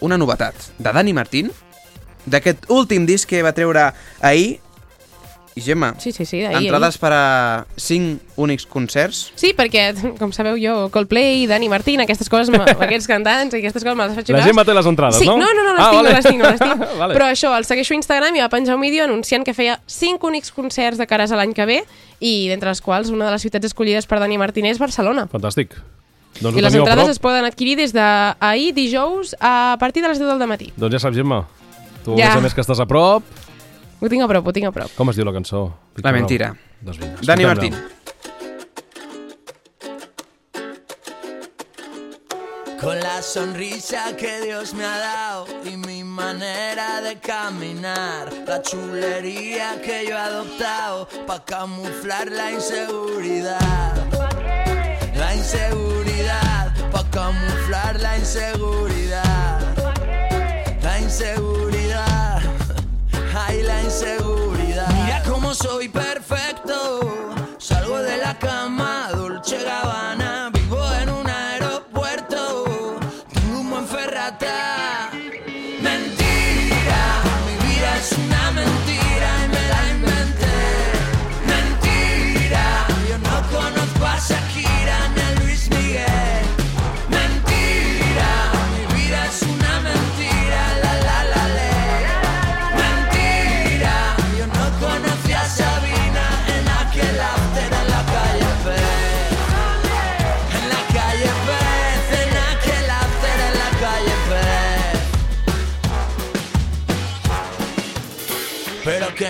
una 0.00 0.18
novetat, 0.18 0.54
de 0.78 0.92
Dani 0.92 1.14
Martín, 1.14 1.50
d'aquest 2.26 2.68
últim 2.68 3.06
disc 3.06 3.26
que 3.28 3.42
va 3.42 3.52
treure 3.52 3.92
ahir, 4.20 4.60
i 5.56 5.62
Gemma, 5.64 5.94
sí, 5.98 6.12
sí, 6.12 6.26
sí, 6.28 6.42
d'ahir, 6.44 6.66
entrades 6.68 6.98
per 7.00 7.10
a 7.16 7.66
5 7.80 8.36
únics 8.44 8.66
concerts. 8.68 9.32
Sí, 9.40 9.54
perquè, 9.56 9.86
com 10.18 10.28
sabeu 10.36 10.58
jo, 10.60 10.74
Coldplay, 10.92 11.46
Dani 11.48 11.70
Martín, 11.72 12.02
aquestes 12.04 12.28
coses, 12.28 12.52
aquests 12.86 13.08
cantants 13.08 13.56
i 13.56 13.62
aquestes 13.62 13.80
coses 13.82 13.96
me 13.96 14.04
les 14.04 14.18
faig 14.18 14.28
La. 14.36 14.42
Gemma 14.44 14.66
té 14.68 14.74
les 14.76 14.86
entrades, 14.92 15.16
sí, 15.16 15.24
no? 15.24 15.38
no? 15.40 15.48
No, 15.56 15.64
no, 15.64 15.72
les 15.72 15.80
Ah, 15.80 15.90
tinc, 15.90 16.02
vale. 16.02 16.10
no 16.12 16.16
les 16.18 16.26
tinc, 16.28 16.42
no 16.42 16.50
les 16.50 16.60
tinc. 16.60 16.84
Vale. 17.00 17.14
Però 17.16 17.30
això, 17.32 17.54
el 17.56 17.64
segueixo 17.64 17.94
a 17.94 18.00
Instagram 18.02 18.36
i 18.36 18.44
va 18.44 18.50
penjar 18.52 18.76
un 18.76 18.84
vídeo 18.84 19.04
anunciant 19.08 19.44
que 19.48 19.54
feia 19.56 19.78
5 19.86 20.28
únics 20.28 20.52
concerts 20.52 21.00
de 21.00 21.06
cares 21.08 21.32
a 21.32 21.40
l'any 21.40 21.54
que 21.56 21.64
ve 21.68 21.78
i 22.20 22.34
d'entre 22.52 22.68
les 22.74 22.80
quals 22.84 23.08
una 23.08 23.26
de 23.30 23.32
les 23.38 23.42
ciutats 23.48 23.64
escollides 23.72 24.04
per 24.06 24.20
Dani 24.20 24.36
Martín 24.36 24.68
és 24.68 24.78
Barcelona. 24.78 25.24
Fantàstic. 25.32 25.72
Doncs 26.42 26.52
I 26.60 26.60
les 26.68 26.74
entrades 26.76 27.08
es 27.08 27.18
poden 27.18 27.48
adquirir 27.48 27.78
des 27.80 27.94
d'ahir, 27.96 28.74
dijous, 28.76 29.32
a 29.40 29.76
partir 29.80 30.02
de 30.04 30.10
les 30.12 30.20
10 30.20 30.36
del 30.36 30.48
matí. 30.52 30.68
Doncs 30.76 30.92
ja 30.92 31.00
saps, 31.00 31.16
Gemma. 31.16 31.46
Tu, 32.04 32.12
Ja. 32.20 32.34
a 32.36 32.40
més 32.44 32.52
que 32.52 32.60
estàs 32.60 32.78
a 32.80 32.84
prop... 32.86 33.24
Ho 33.98 34.08
tinc 34.08 34.22
a 34.22 34.28
prop, 34.28 34.46
ho 34.46 34.52
tinc 34.52 34.66
a 34.68 34.72
prop. 34.72 34.92
Com 34.96 35.10
es 35.10 35.16
diu 35.16 35.24
la 35.24 35.32
cançó? 35.32 35.66
La 36.04 36.12
mentira. 36.12 36.54
Doncs 36.84 36.98
vinga, 37.00 37.16
Dani. 37.24 37.44
Martín. 37.46 37.74
Con 42.80 43.00
la 43.00 43.20
sonrisa 43.20 44.14
que 44.16 44.42
Dios 44.42 44.74
me 44.74 44.84
ha 44.84 44.98
dado 44.98 45.46
y 45.64 45.76
mi 45.76 46.04
manera 46.04 47.00
de 47.00 47.18
caminar, 47.18 48.32
la 48.46 48.62
chulería 48.62 49.80
que 49.82 50.06
yo 50.06 50.14
he 50.14 50.18
adoptado 50.18 51.08
para 51.26 51.44
camuflar 51.44 52.30
la 52.30 52.52
inseguridad. 52.52 53.96
La 55.16 55.34
inseguridad, 55.34 56.72
para 56.92 57.10
camuflar 57.10 57.98
la 57.98 58.18
inseguridad. 58.18 59.60
La 60.82 61.00
inseguridad, 61.00 61.85
ay 63.36 63.62
la 63.62 63.82
inseguridad. 63.82 64.88
Mira 64.94 65.22
cómo 65.28 65.54
soy 65.54 65.88
perfecto, 65.88 67.00
salgo 67.58 67.98
de 67.98 68.16
la 68.18 68.38
cama, 68.38 69.08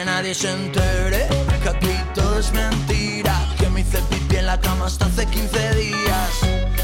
nadie 0.06 0.34
se 0.34 0.50
entere 0.50 1.26
que 1.62 1.68
aquí 1.68 1.96
todo 2.14 2.38
es 2.38 2.52
mentira. 2.52 3.34
Que 3.58 3.68
me 3.68 3.80
hice 3.80 3.98
pipí 4.08 4.36
en 4.36 4.46
la 4.46 4.58
cama 4.60 4.86
hasta 4.86 5.06
hace 5.06 5.26
15 5.26 5.74
días. 5.74 6.30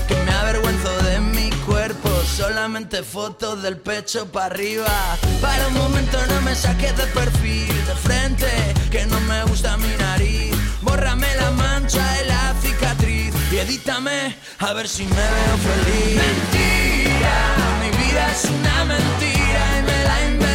Que 0.09 0.17
me 0.27 0.33
avergüenzo 0.33 0.93
de 1.05 1.21
mi 1.21 1.51
cuerpo, 1.67 2.11
solamente 2.37 3.03
fotos 3.03 3.63
del 3.63 3.77
pecho 3.79 4.27
para 4.27 4.47
arriba. 4.47 4.93
Para 5.41 5.69
un 5.69 5.75
momento 5.75 6.19
no 6.27 6.41
me 6.43 6.55
saques 6.55 6.95
de 6.97 7.07
perfil, 7.07 7.69
de 7.91 7.95
frente, 8.09 8.51
que 8.91 9.07
no 9.07 9.19
me 9.21 9.45
gusta 9.45 9.77
mi 9.77 9.95
nariz. 9.99 10.55
Bórrame 10.83 11.29
la 11.37 11.51
mancha 11.53 12.05
y 12.21 12.29
la 12.29 12.55
cicatriz 12.61 13.33
y 13.53 13.57
edítame 13.59 14.37
a 14.59 14.73
ver 14.73 14.89
si 14.89 15.05
me 15.05 15.25
veo 15.35 15.57
feliz. 15.69 16.17
Mentira, 16.27 17.37
mi 17.81 17.91
vida 18.03 18.33
es 18.33 18.45
una 18.47 18.85
mentira 18.85 19.63
y 19.79 19.83
me 19.89 20.05
la 20.09 20.17
inventé. 20.27 20.52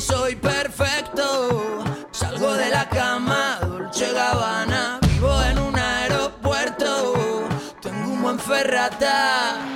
Soy 0.00 0.34
perfecto. 0.34 1.84
Salgo 2.10 2.54
de 2.54 2.70
la 2.70 2.88
cama, 2.88 3.58
Dolce 3.60 4.10
Gabbana. 4.12 4.98
Vivo 5.02 5.42
en 5.42 5.58
un 5.58 5.78
aeropuerto. 5.78 7.12
Tengo 7.82 8.10
un 8.10 8.22
buen 8.22 8.38
ferrata. 8.38 9.69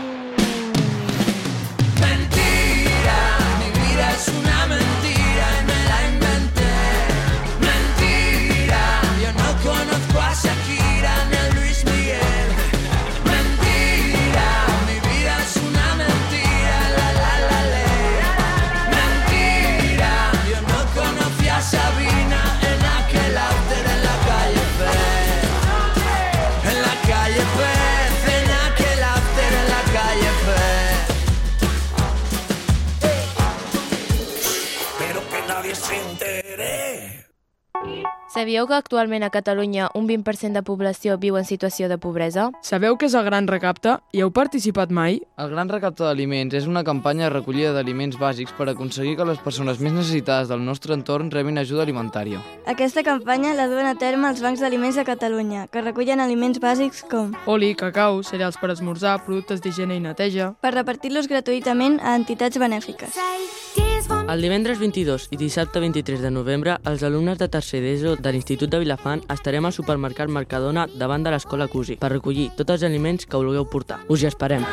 Sabíeu 38.45 38.67
que 38.69 38.75
actualment 38.77 39.23
a 39.25 39.31
Catalunya 39.33 39.87
un 39.97 40.05
20% 40.05 40.53
de 40.53 40.61
població 40.61 41.15
viu 41.17 41.39
en 41.41 41.47
situació 41.49 41.87
de 41.89 41.97
pobresa? 41.97 42.51
Sabeu 42.61 42.99
què 43.01 43.09
és 43.09 43.15
el 43.17 43.25
Gran 43.25 43.47
Recapte? 43.49 43.95
Hi 44.13 44.21
heu 44.21 44.33
participat 44.37 44.93
mai? 44.93 45.17
El 45.41 45.49
Gran 45.55 45.71
Recapte 45.73 46.05
d'Aliments 46.05 46.53
és 46.59 46.67
una 46.69 46.83
campanya 46.85 47.25
de 47.25 47.31
recollida 47.33 47.71
d'aliments 47.73 48.19
bàsics 48.21 48.53
per 48.59 48.67
aconseguir 48.69 49.15
que 49.17 49.25
les 49.25 49.41
persones 49.41 49.81
més 49.81 49.97
necessitades 49.97 50.53
del 50.53 50.61
nostre 50.61 50.93
entorn 50.93 51.33
rebin 51.33 51.57
ajuda 51.57 51.87
alimentària. 51.89 52.43
Aquesta 52.69 53.01
campanya 53.01 53.57
la 53.57 53.65
duen 53.73 53.89
a 53.89 53.97
terme 53.97 54.29
els 54.29 54.45
bancs 54.45 54.61
d'aliments 54.61 55.01
de 55.01 55.09
Catalunya, 55.09 55.65
que 55.73 55.81
recullen 55.81 56.21
aliments 56.21 56.61
bàsics 56.61 57.01
com 57.09 57.33
Oli, 57.49 57.73
cacau, 57.73 58.21
cereals 58.29 58.61
per 58.61 58.75
esmorzar, 58.77 59.23
productes 59.25 59.65
d'higiene 59.65 59.97
i 59.97 60.05
neteja... 60.05 60.53
per 60.61 60.77
repartir-los 60.77 61.33
gratuïtament 61.33 61.97
a 62.05 62.13
entitats 62.21 62.61
benèfiques. 62.61 63.17
For 63.17 63.94
El 64.25 64.41
divendres 64.41 64.79
22 64.81 65.27
i 65.37 65.37
dissabte 65.37 65.81
23 65.83 66.23
de 66.25 66.31
novembre, 66.33 66.79
els 66.89 67.03
alumnes 67.05 67.37
de 67.37 67.49
tercer 67.53 67.83
d'ESO 67.85 68.15
de 68.25 68.33
l'Institut 68.33 68.73
de 68.73 68.81
Vilafant 68.81 69.21
estarem 69.35 69.69
al 69.69 69.77
supermercat 69.77 70.33
Mercadona 70.33 70.87
davant 71.03 71.27
de 71.27 71.35
l'escola 71.35 71.69
Cusi 71.69 71.99
per 72.01 72.15
recollir 72.15 72.49
tots 72.57 72.79
els 72.79 72.89
aliments 72.89 73.29
que 73.29 73.37
vulgueu 73.37 73.69
portar. 73.69 74.01
Us 74.09 74.25
hi 74.25 74.31
esperem. 74.33 74.65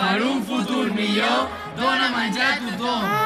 Per 0.00 0.18
un 0.32 0.42
futur 0.48 0.88
millor, 0.96 1.48
dona 1.76 2.12
menjar 2.16 2.52
a 2.56 2.60
tothom. 2.64 3.17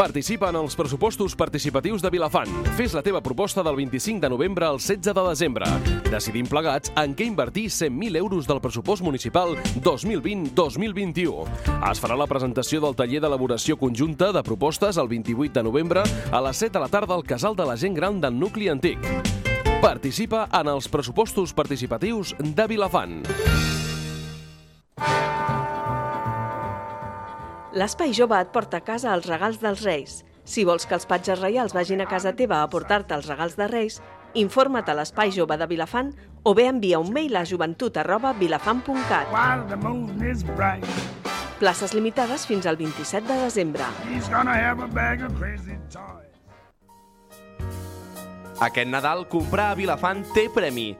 Participa 0.00 0.48
en 0.48 0.56
els 0.56 0.72
pressupostos 0.72 1.34
participatius 1.36 2.00
de 2.00 2.08
Vilafant. 2.08 2.48
Fes 2.78 2.94
la 2.96 3.02
teva 3.04 3.20
proposta 3.20 3.60
del 3.60 3.76
25 3.76 4.22
de 4.22 4.30
novembre 4.32 4.64
al 4.64 4.78
16 4.78 5.02
de 5.04 5.24
desembre. 5.26 5.66
Decidim 6.08 6.46
plegats 6.48 6.88
en 6.96 7.12
què 7.12 7.26
invertir 7.28 7.66
100.000 7.68 8.16
euros 8.16 8.48
del 8.48 8.62
pressupost 8.64 9.04
municipal 9.04 9.52
2020-2021. 9.84 11.44
Es 11.90 12.00
farà 12.00 12.16
la 12.16 12.30
presentació 12.30 12.80
del 12.80 12.96
taller 12.96 13.20
d'elaboració 13.20 13.76
conjunta 13.76 14.32
de 14.32 14.40
propostes 14.42 14.96
el 14.96 15.12
28 15.12 15.52
de 15.60 15.68
novembre 15.68 16.08
a 16.32 16.40
les 16.48 16.64
7 16.64 16.78
de 16.78 16.84
la 16.86 16.88
tarda 16.88 17.12
al 17.14 17.28
Casal 17.28 17.52
de 17.60 17.68
la 17.68 17.76
Gent 17.76 18.00
Gran 18.00 18.22
del 18.24 18.40
Nucli 18.40 18.72
Antic. 18.72 19.04
Participa 19.84 20.48
en 20.48 20.72
els 20.78 20.88
pressupostos 20.88 21.52
participatius 21.52 22.32
de 22.40 22.66
Vilafant. 22.72 23.20
L'Espai 27.70 28.10
Jove 28.10 28.34
et 28.34 28.48
porta 28.50 28.80
a 28.80 28.82
casa 28.82 29.12
els 29.14 29.28
regals 29.30 29.60
dels 29.62 29.84
Reis. 29.86 30.24
Si 30.42 30.64
vols 30.66 30.88
que 30.90 30.96
els 30.96 31.06
patges 31.06 31.38
reials 31.38 31.74
vagin 31.76 32.00
a 32.02 32.06
casa 32.10 32.32
teva 32.34 32.64
a 32.64 32.70
portar-te 32.70 33.14
els 33.14 33.28
regals 33.30 33.54
de 33.54 33.68
Reis, 33.70 34.00
informa't 34.34 34.90
a 34.90 34.96
l'Espai 34.98 35.30
Jove 35.30 35.54
de 35.54 35.68
Vilafant 35.70 36.10
o 36.42 36.54
bé 36.54 36.66
envia 36.66 36.98
un 36.98 37.12
mail 37.14 37.36
a 37.38 37.44
joventut 37.46 38.00
arroba 38.02 38.32
vilafant.cat. 38.34 39.30
Places 41.60 41.94
limitades 41.94 42.46
fins 42.48 42.66
al 42.66 42.76
27 42.80 43.28
de 43.28 43.38
desembre. 43.44 43.86
Aquest 48.60 48.90
Nadal, 48.90 49.28
comprar 49.28 49.70
a 49.70 49.78
Vilafant 49.78 50.26
té 50.34 50.48
premi. 50.52 50.90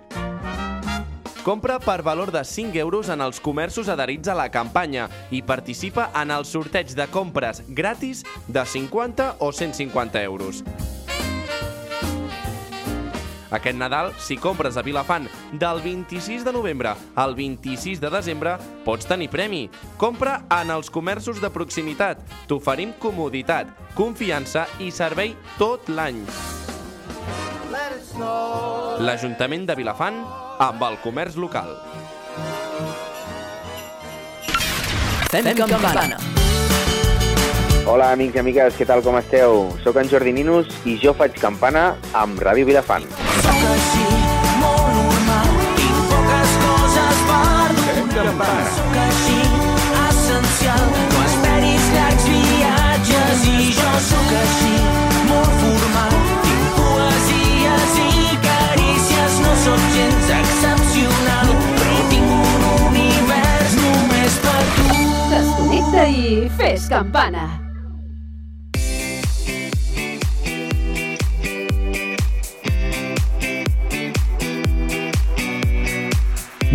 Compra 1.42 1.78
per 1.80 2.02
valor 2.02 2.30
de 2.30 2.44
5 2.44 2.76
euros 2.76 3.08
en 3.08 3.22
els 3.24 3.40
comerços 3.40 3.88
adherits 3.88 4.28
a 4.28 4.34
la 4.36 4.50
campanya 4.52 5.06
i 5.32 5.40
participa 5.40 6.10
en 6.20 6.30
el 6.34 6.44
sorteig 6.44 6.92
de 6.92 7.06
compres 7.08 7.62
gratis 7.68 8.26
de 8.46 8.64
50 8.66 9.36
o 9.38 9.48
150 9.50 10.22
euros. 10.22 10.60
Aquest 13.50 13.78
Nadal, 13.78 14.12
si 14.20 14.36
compres 14.36 14.76
a 14.76 14.82
Vilafant 14.82 15.26
del 15.52 15.80
26 15.82 16.44
de 16.44 16.52
novembre 16.52 16.92
al 17.16 17.34
26 17.34 18.04
de 18.04 18.10
desembre, 18.12 18.58
pots 18.84 19.08
tenir 19.08 19.30
premi. 19.32 19.64
Compra 19.96 20.42
en 20.60 20.70
els 20.70 20.92
comerços 20.92 21.40
de 21.40 21.50
proximitat. 21.50 22.20
T'oferim 22.46 22.92
comoditat, 23.00 23.72
confiança 23.96 24.68
i 24.78 24.92
servei 24.92 25.34
tot 25.58 25.88
l'any. 25.88 26.22
L'Ajuntament 29.00 29.64
de 29.66 29.74
Vilafant 29.78 30.18
amb 30.62 30.82
el 30.86 30.98
comerç 31.02 31.38
local. 31.40 31.72
Fem 35.30 35.48
campana. 35.56 36.18
Hola, 37.90 38.10
amics 38.12 38.36
i 38.36 38.40
amigues, 38.42 38.76
què 38.78 38.86
tal, 38.86 39.00
com 39.02 39.16
esteu? 39.18 39.64
Soc 39.82 39.96
en 39.98 40.10
Jordi 40.10 40.34
Ninus 40.36 40.68
i 40.86 40.94
jo 41.02 41.14
faig 41.16 41.34
campana 41.42 41.96
amb 42.14 42.38
Ràdio 42.44 42.68
Vilafant. 42.68 43.06
Sóc 43.40 43.64
així, 43.72 44.06
molt 44.60 44.90
normal, 44.98 45.50
tinc 45.80 46.00
poques 46.12 46.54
coses 46.66 47.24
per 47.30 47.70
donar. 48.14 48.52
Sóc 48.76 49.00
així, 49.06 49.40
essencial, 50.04 50.86
no 51.14 51.24
esperis 51.24 51.90
llargs 51.96 52.30
viatges 52.36 53.48
i 53.50 53.70
jo 53.80 53.90
sóc 54.10 54.34
així, 54.44 54.74
sóc 59.70 59.82
gens 59.94 60.30
excepcional, 60.34 61.52
però 61.78 61.98
tinc 62.10 62.32
un 62.34 62.64
univers 62.88 63.76
només 63.78 64.38
per 64.42 64.60
tu. 64.76 65.00
Desconnecta 65.30 66.06
i 66.10 66.38
fes 66.58 66.90
campana. 66.90 67.69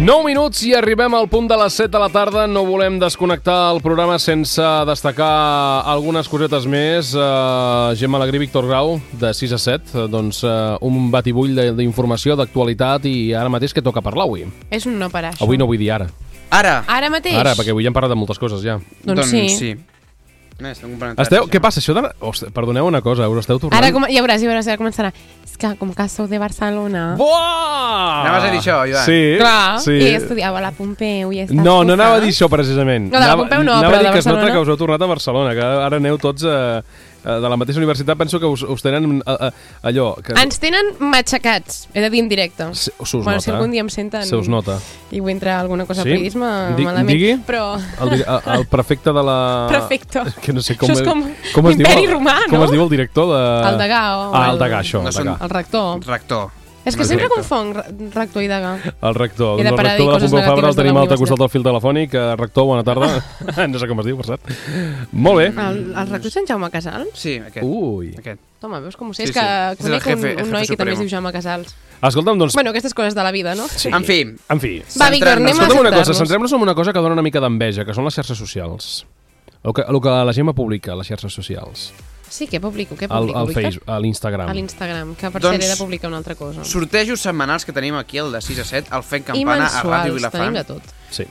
9 0.06 0.22
minuts 0.22 0.60
i 0.68 0.76
arribem 0.78 1.16
al 1.18 1.26
punt 1.32 1.48
de 1.50 1.56
les 1.58 1.74
7 1.80 1.90
de 1.90 1.98
la 1.98 2.12
tarda. 2.14 2.44
No 2.46 2.62
volem 2.68 3.00
desconnectar 3.02 3.72
el 3.74 3.80
programa 3.82 4.20
sense 4.22 4.62
destacar 4.86 5.82
algunes 5.90 6.30
cosetes 6.30 6.68
més. 6.70 7.10
Uh, 7.18 7.96
Gemma 7.98 8.20
Alegrí, 8.20 8.44
Víctor 8.44 8.68
Grau, 8.70 9.00
de 9.18 9.32
6 9.34 9.56
a 9.58 9.60
7. 9.64 9.96
Uh, 9.96 10.04
doncs 10.12 10.44
uh, 10.46 10.76
un 10.86 11.10
batibull 11.10 11.56
de- 11.58 11.72
d'informació, 11.80 12.36
d'actualitat 12.38 13.08
i 13.10 13.34
ara 13.34 13.50
mateix 13.50 13.74
que 13.74 13.82
toca 13.82 14.04
parlar 14.06 14.28
avui. 14.30 14.46
És 14.70 14.86
un 14.86 15.00
no 15.02 15.10
parar, 15.10 15.34
això. 15.34 15.48
Avui 15.48 15.58
no 15.58 15.66
vull 15.66 15.82
dir 15.82 15.90
ara. 15.98 16.12
Ara! 16.54 16.84
Ara 16.86 17.10
mateix? 17.10 17.40
Ara, 17.42 17.56
perquè 17.58 17.74
avui 17.74 17.88
ja 17.88 17.90
hem 17.90 17.98
parlat 17.98 18.14
de 18.14 18.20
moltes 18.20 18.38
coses 18.38 18.62
ja. 18.62 18.78
Doncs 19.10 19.34
sí. 19.34 19.48
sí. 19.50 19.74
Un 20.56 20.96
plan 20.96 21.18
Esteu, 21.20 21.50
què 21.52 21.60
passa? 21.60 21.82
Això 21.82 21.92
de... 21.98 22.02
Ostres, 22.24 22.54
perdoneu 22.56 22.88
una 22.88 23.02
cosa, 23.04 23.28
us 23.28 23.42
esteu 23.42 23.58
tornant... 23.60 23.76
Ara 23.76 23.90
com, 23.92 24.06
ja 24.08 24.22
veuràs, 24.24 24.40
ja 24.40 24.48
veuràs, 24.48 24.70
ara 24.72 24.80
començarà. 24.80 25.10
És 25.44 25.58
que 25.60 25.72
com 25.76 25.92
que 25.96 26.06
sou 26.08 26.30
de 26.32 26.40
Barcelona... 26.40 27.02
Buah! 27.20 28.22
Anaves 28.24 28.46
a 28.48 28.52
dir 28.54 28.62
això, 28.62 28.78
Joan? 28.88 29.04
Sí, 29.04 29.18
Clar, 29.42 29.80
sí. 29.84 29.98
i 30.00 30.14
estudiava 30.16 30.62
a 30.62 30.64
la 30.70 30.72
Pompeu 30.76 31.34
i 31.36 31.42
estàs 31.44 31.60
No, 31.60 31.82
no 31.84 31.98
anava 32.00 32.22
a 32.22 32.24
dir 32.24 32.32
això 32.32 32.48
precisament. 32.52 33.10
No, 33.12 33.18
de 33.20 33.26
la 33.26 33.34
Anava- 33.34 33.44
Pompeu 33.44 33.66
no, 33.68 33.76
anava 33.82 33.92
però 33.92 34.00
a 34.00 34.00
dir 34.00 34.08
de 34.08 34.14
que 34.16 34.24
es 34.24 34.30
nota 34.32 34.38
Barcelona. 34.40 34.56
que 34.56 34.64
us 34.64 34.72
heu 34.72 34.80
tornat 34.80 35.02
a 35.04 35.12
Barcelona, 35.12 35.54
que 35.60 35.68
ara 35.90 36.00
aneu 36.00 36.18
tots 36.24 36.48
eh, 36.48 36.56
eh, 36.56 37.15
de 37.26 37.50
la 37.50 37.58
mateixa 37.58 37.80
universitat, 37.82 38.18
penso 38.18 38.40
que 38.40 38.46
us, 38.46 38.62
us 38.64 38.84
tenen 38.86 39.20
eh, 39.26 39.36
eh, 39.48 39.52
allò... 39.90 40.14
Que... 40.22 40.36
Ens 40.40 40.60
tenen 40.62 40.94
matxacats, 41.00 41.88
he 41.94 42.02
de 42.04 42.10
dir 42.14 42.22
en 42.24 42.30
directe. 42.30 42.68
Se, 42.74 42.92
se 42.92 43.18
us 43.18 43.24
bueno, 43.24 43.38
nota. 43.40 43.42
si 43.42 43.52
algun 43.52 43.72
dia 43.74 43.82
em 43.82 43.90
senten... 43.90 44.26
Se 44.28 44.36
us 44.38 44.48
nota. 44.52 44.78
I 45.12 45.20
vull 45.24 45.34
entrar 45.34 45.60
alguna 45.64 45.86
cosa 45.90 46.04
Sí? 46.04 46.10
a 46.10 46.12
periodisme, 46.14 46.52
Di- 46.78 46.86
malament. 46.86 47.10
digui? 47.16 47.34
Però... 47.48 47.76
El, 48.06 48.22
el, 48.22 48.66
prefecte 48.70 49.14
de 49.16 49.24
la... 49.24 49.40
Prefecte. 49.70 50.24
Que 50.46 50.54
no 50.54 50.62
sé 50.62 50.76
com, 50.78 50.90
Això 50.92 51.02
és 51.02 51.08
com 51.08 51.24
com 51.56 51.72
es 51.72 51.78
diu 51.80 51.86
l'imperi 51.88 52.12
romà, 52.14 52.36
Com 52.50 52.60
no? 52.60 52.66
es 52.68 52.72
diu 52.76 52.84
el 52.86 52.90
director 52.94 53.32
de... 53.34 53.42
El 53.72 53.80
degà 53.82 54.04
o 54.20 54.30
Ah, 54.36 54.46
el- 54.52 54.60
degà, 54.62 54.84
això, 54.86 55.02
No 55.02 55.10
el 55.10 55.18
són- 55.18 55.32
degà. 55.32 55.38
El 55.46 55.50
rector. 55.58 56.06
Rector. 56.06 56.65
És 56.86 56.96
que 56.96 57.02
El 57.02 57.08
sempre 57.10 57.28
confonc 57.34 57.76
re- 57.76 57.86
rector 58.14 58.44
i 58.44 58.48
degà. 58.48 58.76
El 59.02 59.16
rector. 59.18 59.60
He 59.60 59.64
de 59.64 59.70
el 59.70 59.76
parar 59.76 59.98
de 59.98 59.98
rector 59.98 60.06
dir 60.06 60.06
de 60.06 60.12
la 60.12 60.20
coses 60.20 60.32
Pompeu 60.32 60.50
Fabra 60.56 60.70
el 60.70 60.76
tenim 60.78 60.98
altre 61.02 61.18
costat 61.18 61.40
del 61.42 61.50
fil 61.50 61.64
telefònic. 61.66 62.14
Eh, 62.14 62.36
Rector, 62.38 62.66
bona 62.70 62.84
tarda. 62.86 63.10
no 63.74 63.80
sé 63.82 63.88
com 63.90 64.00
es 64.04 64.06
diu, 64.06 64.18
per 64.22 64.28
cert. 64.30 64.52
Molt 65.12 65.42
bé. 65.42 65.48
El, 65.66 65.80
el 65.98 66.12
rector 66.14 66.32
Sant 66.32 66.48
Jaume 66.48 66.70
Casals? 66.70 67.10
Sí, 67.18 67.36
aquest. 67.42 67.66
Ui. 67.66 68.14
Aquest. 68.22 68.40
Home, 68.66 68.80
veus 68.86 68.96
com 68.98 69.10
ho 69.10 69.14
sé? 69.18 69.26
Sí, 69.26 69.34
és 69.34 69.36
que 69.36 69.42
sí. 69.42 69.76
És 69.76 69.84
conec 69.84 70.06
jefe- 70.06 70.32
un, 70.38 70.46
un 70.46 70.54
noi 70.56 70.66
que 70.70 70.78
també 70.78 70.94
es 70.96 71.02
diu 71.04 71.10
Jaume 71.10 71.34
Casals. 71.34 71.76
Escolta'm, 72.06 72.38
doncs... 72.40 72.54
Bueno, 72.54 72.70
aquestes 72.74 72.94
coses 72.94 73.14
de 73.18 73.24
la 73.26 73.32
vida, 73.34 73.54
no? 73.56 73.68
Sí. 73.68 73.90
En 73.94 74.04
fi. 74.06 74.22
En 74.50 74.60
fi. 74.62 74.76
Va, 75.02 75.10
Víctor, 75.14 75.38
anem 75.42 75.60
a 75.62 75.68
una 75.82 75.92
cosa, 75.94 76.14
centrem-nos 76.18 76.54
en 76.54 76.62
una 76.70 76.74
cosa 76.78 76.94
que 76.94 77.00
dona 77.02 77.14
una 77.18 77.26
mica 77.26 77.42
d'enveja, 77.42 77.86
que 77.86 77.94
són 77.98 78.06
les 78.06 78.14
xarxes 78.18 78.38
socials. 78.38 79.06
El 79.66 79.74
que, 79.74 79.82
el 79.90 80.02
que 80.02 80.10
la 80.30 80.34
gent 80.38 80.54
publica 80.54 80.94
a 80.94 80.98
les 81.02 81.08
xarxes 81.10 81.34
socials. 81.34 81.90
Sí, 82.30 82.48
què 82.48 82.60
publico? 82.60 82.96
Què 82.96 83.08
Al, 83.10 83.20
publico, 83.28 83.40
al 83.40 83.48
Víctor? 83.48 83.64
Facebook, 83.64 83.90
a 83.90 84.00
l'Instagram. 84.00 84.50
A 84.50 84.54
l'Instagram, 84.54 85.16
que 85.16 85.32
per 85.32 85.42
Doncs- 85.42 85.56
cert 85.60 85.64
he 85.64 85.70
de 85.74 85.78
publicar 85.78 86.08
una 86.10 86.18
altra 86.18 86.36
cosa. 86.36 86.64
Sortejos 86.66 87.22
setmanals 87.22 87.66
que 87.66 87.74
tenim 87.74 87.96
aquí, 87.96 88.18
el 88.18 88.32
de 88.32 88.42
6 88.42 88.60
a 88.60 88.66
7, 88.66 88.90
el 88.96 89.04
Fent 89.04 89.24
I 89.24 89.26
Campana 89.32 89.66
a 89.68 89.84
Ràdio 89.84 89.90
mensuals, 89.90 90.16
Vilafant. 90.16 90.44
tenim 90.44 90.54
de 90.54 90.64
tot. 90.64 90.84
Sí. 91.12 91.26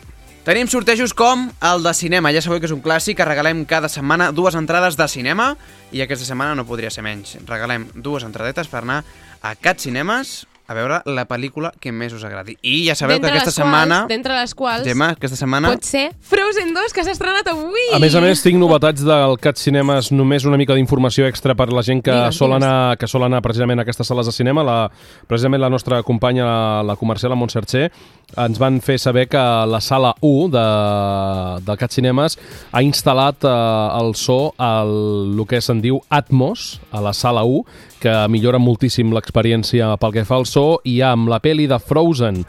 Tenim 0.45 0.69
sortejos 0.69 1.15
com 1.15 1.51
el 1.63 1.83
de 1.83 1.95
cinema, 1.95 2.31
ja 2.33 2.43
sabeu 2.45 2.61
que 2.61 2.67
és 2.67 2.73
un 2.73 2.83
clàssic, 2.85 3.17
que 3.17 3.25
regalem 3.25 3.65
cada 3.65 3.89
setmana 3.89 4.31
dues 4.31 4.55
entrades 4.55 4.97
de 4.97 5.07
cinema 5.09 5.57
i 5.91 6.03
aquesta 6.05 6.27
setmana 6.27 6.55
no 6.55 6.67
podria 6.67 6.91
ser 6.91 7.03
menys. 7.03 7.39
Regalem 7.47 7.89
dues 7.95 8.25
entradetes 8.25 8.69
per 8.69 8.83
anar 8.83 9.05
a 9.41 9.55
Cat 9.57 9.81
Cinemes 9.81 10.47
a 10.67 10.75
veure 10.77 11.01
la 11.05 11.27
pel·lícula 11.29 11.71
que 11.81 11.93
més 11.93 12.15
us 12.17 12.25
agradi. 12.25 12.57
I 12.65 12.87
ja 12.87 12.95
sabeu 12.97 13.21
que 13.21 13.29
aquesta 13.29 13.51
les 13.51 13.59
setmana... 13.59 13.99
Quals, 14.05 14.13
D'entre 14.15 14.37
les 14.39 14.55
quals 14.57 14.87
Gemma, 14.89 15.11
aquesta 15.19 15.37
setmana... 15.37 15.73
pot 15.75 15.85
ser 15.85 16.07
Frozen 16.25 16.73
2, 16.77 16.95
que 16.97 17.05
s'ha 17.05 17.13
estrenat 17.13 17.51
avui! 17.53 17.85
A 17.93 18.01
més 18.03 18.17
a 18.17 18.23
més, 18.25 18.41
tinc 18.45 18.57
novetats 18.61 19.05
del 19.05 19.37
Cat 19.45 19.61
Cinemes, 19.61 20.09
només 20.17 20.49
una 20.49 20.59
mica 20.61 20.77
d'informació 20.79 21.29
extra 21.29 21.57
per 21.59 21.69
la 21.75 21.85
gent 21.85 22.01
que, 22.05 22.15
Digue'm, 22.15 22.37
sol 22.37 22.55
digues. 22.55 22.65
anar, 22.65 22.97
que 23.01 23.11
sol 23.11 23.29
anar 23.29 23.43
precisament 23.45 23.83
a 23.83 23.85
aquestes 23.85 24.09
sales 24.09 24.31
de 24.31 24.37
cinema. 24.37 24.65
La, 24.65 24.79
precisament 25.29 25.61
la 25.61 25.73
nostra 25.73 26.01
companya, 26.03 26.49
la, 26.49 26.83
la 26.95 26.97
comercial, 27.01 27.35
la 27.35 27.41
Montserrat, 27.41 27.93
ens 28.41 28.59
van 28.59 28.81
fer 28.83 28.97
saber 28.99 29.29
que 29.31 29.41
la 29.69 29.81
sala 29.85 30.15
1 30.21 30.49
de, 30.55 30.67
del 31.67 31.79
Cat 31.81 31.93
Cinemes 31.93 32.39
ha 32.73 32.83
instal·lat 32.83 33.45
eh, 33.45 33.55
el 34.01 34.15
so, 34.19 34.55
el, 34.59 34.95
el 35.37 35.45
que 35.49 35.61
se'n 35.61 35.85
diu 35.85 36.01
Atmos, 36.09 36.79
a 36.91 37.05
la 37.05 37.13
sala 37.13 37.45
1, 37.45 37.93
que 38.05 38.15
millora 38.29 38.61
moltíssim 38.61 39.13
l'experiència 39.17 39.95
pel 40.01 40.13
que 40.13 40.27
fa 40.29 40.37
al 40.37 40.49
so, 40.55 40.79
i 40.87 41.01
amb 41.05 41.29
la 41.33 41.41
peli 41.43 41.67
de 41.71 41.79
Frozen 41.83 42.45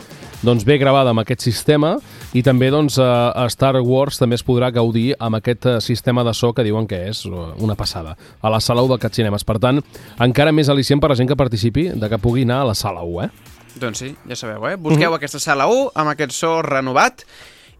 doncs 0.46 0.66
ve 0.68 0.78
gravada 0.78 1.10
amb 1.10 1.24
aquest 1.24 1.42
sistema 1.42 1.96
i 2.38 2.44
també 2.46 2.68
doncs, 2.70 3.00
a 3.02 3.32
a 3.34 3.48
Star 3.50 3.80
Wars 3.82 4.20
també 4.22 4.38
es 4.38 4.44
podrà 4.46 4.70
gaudir 4.76 5.16
amb 5.20 5.40
aquest 5.40 5.66
eh, 5.66 5.78
sistema 5.82 6.24
de 6.28 6.34
so 6.38 6.52
que 6.54 6.64
diuen 6.68 6.86
que 6.88 7.00
és 7.10 7.24
eh, 7.26 7.32
una 7.66 7.76
passada 7.80 8.14
a 8.42 8.52
la 8.54 8.60
sala 8.62 8.84
1 8.86 8.92
del 8.94 9.00
Cat 9.02 9.16
Cinemes. 9.18 9.46
Per 9.48 9.58
tant, 9.64 9.82
encara 10.22 10.52
més 10.54 10.70
al·licient 10.70 11.02
per 11.02 11.10
a 11.10 11.14
la 11.16 11.18
gent 11.18 11.32
que 11.32 11.38
participi 11.40 11.88
de 11.96 12.10
que 12.12 12.20
pugui 12.22 12.44
anar 12.46 12.62
a 12.62 12.70
la 12.74 12.76
sala 12.78 13.02
1, 13.08 13.26
eh? 13.26 13.30
Doncs 13.82 14.04
sí, 14.04 14.12
ja 14.30 14.36
sabeu, 14.38 14.68
eh? 14.70 14.76
Busqueu 14.78 15.10
Mhm. 15.10 15.18
aquesta 15.18 15.40
sala 15.40 15.66
1 15.68 15.92
amb 15.96 16.14
aquest 16.14 16.32
so 16.36 16.62
renovat 16.62 17.26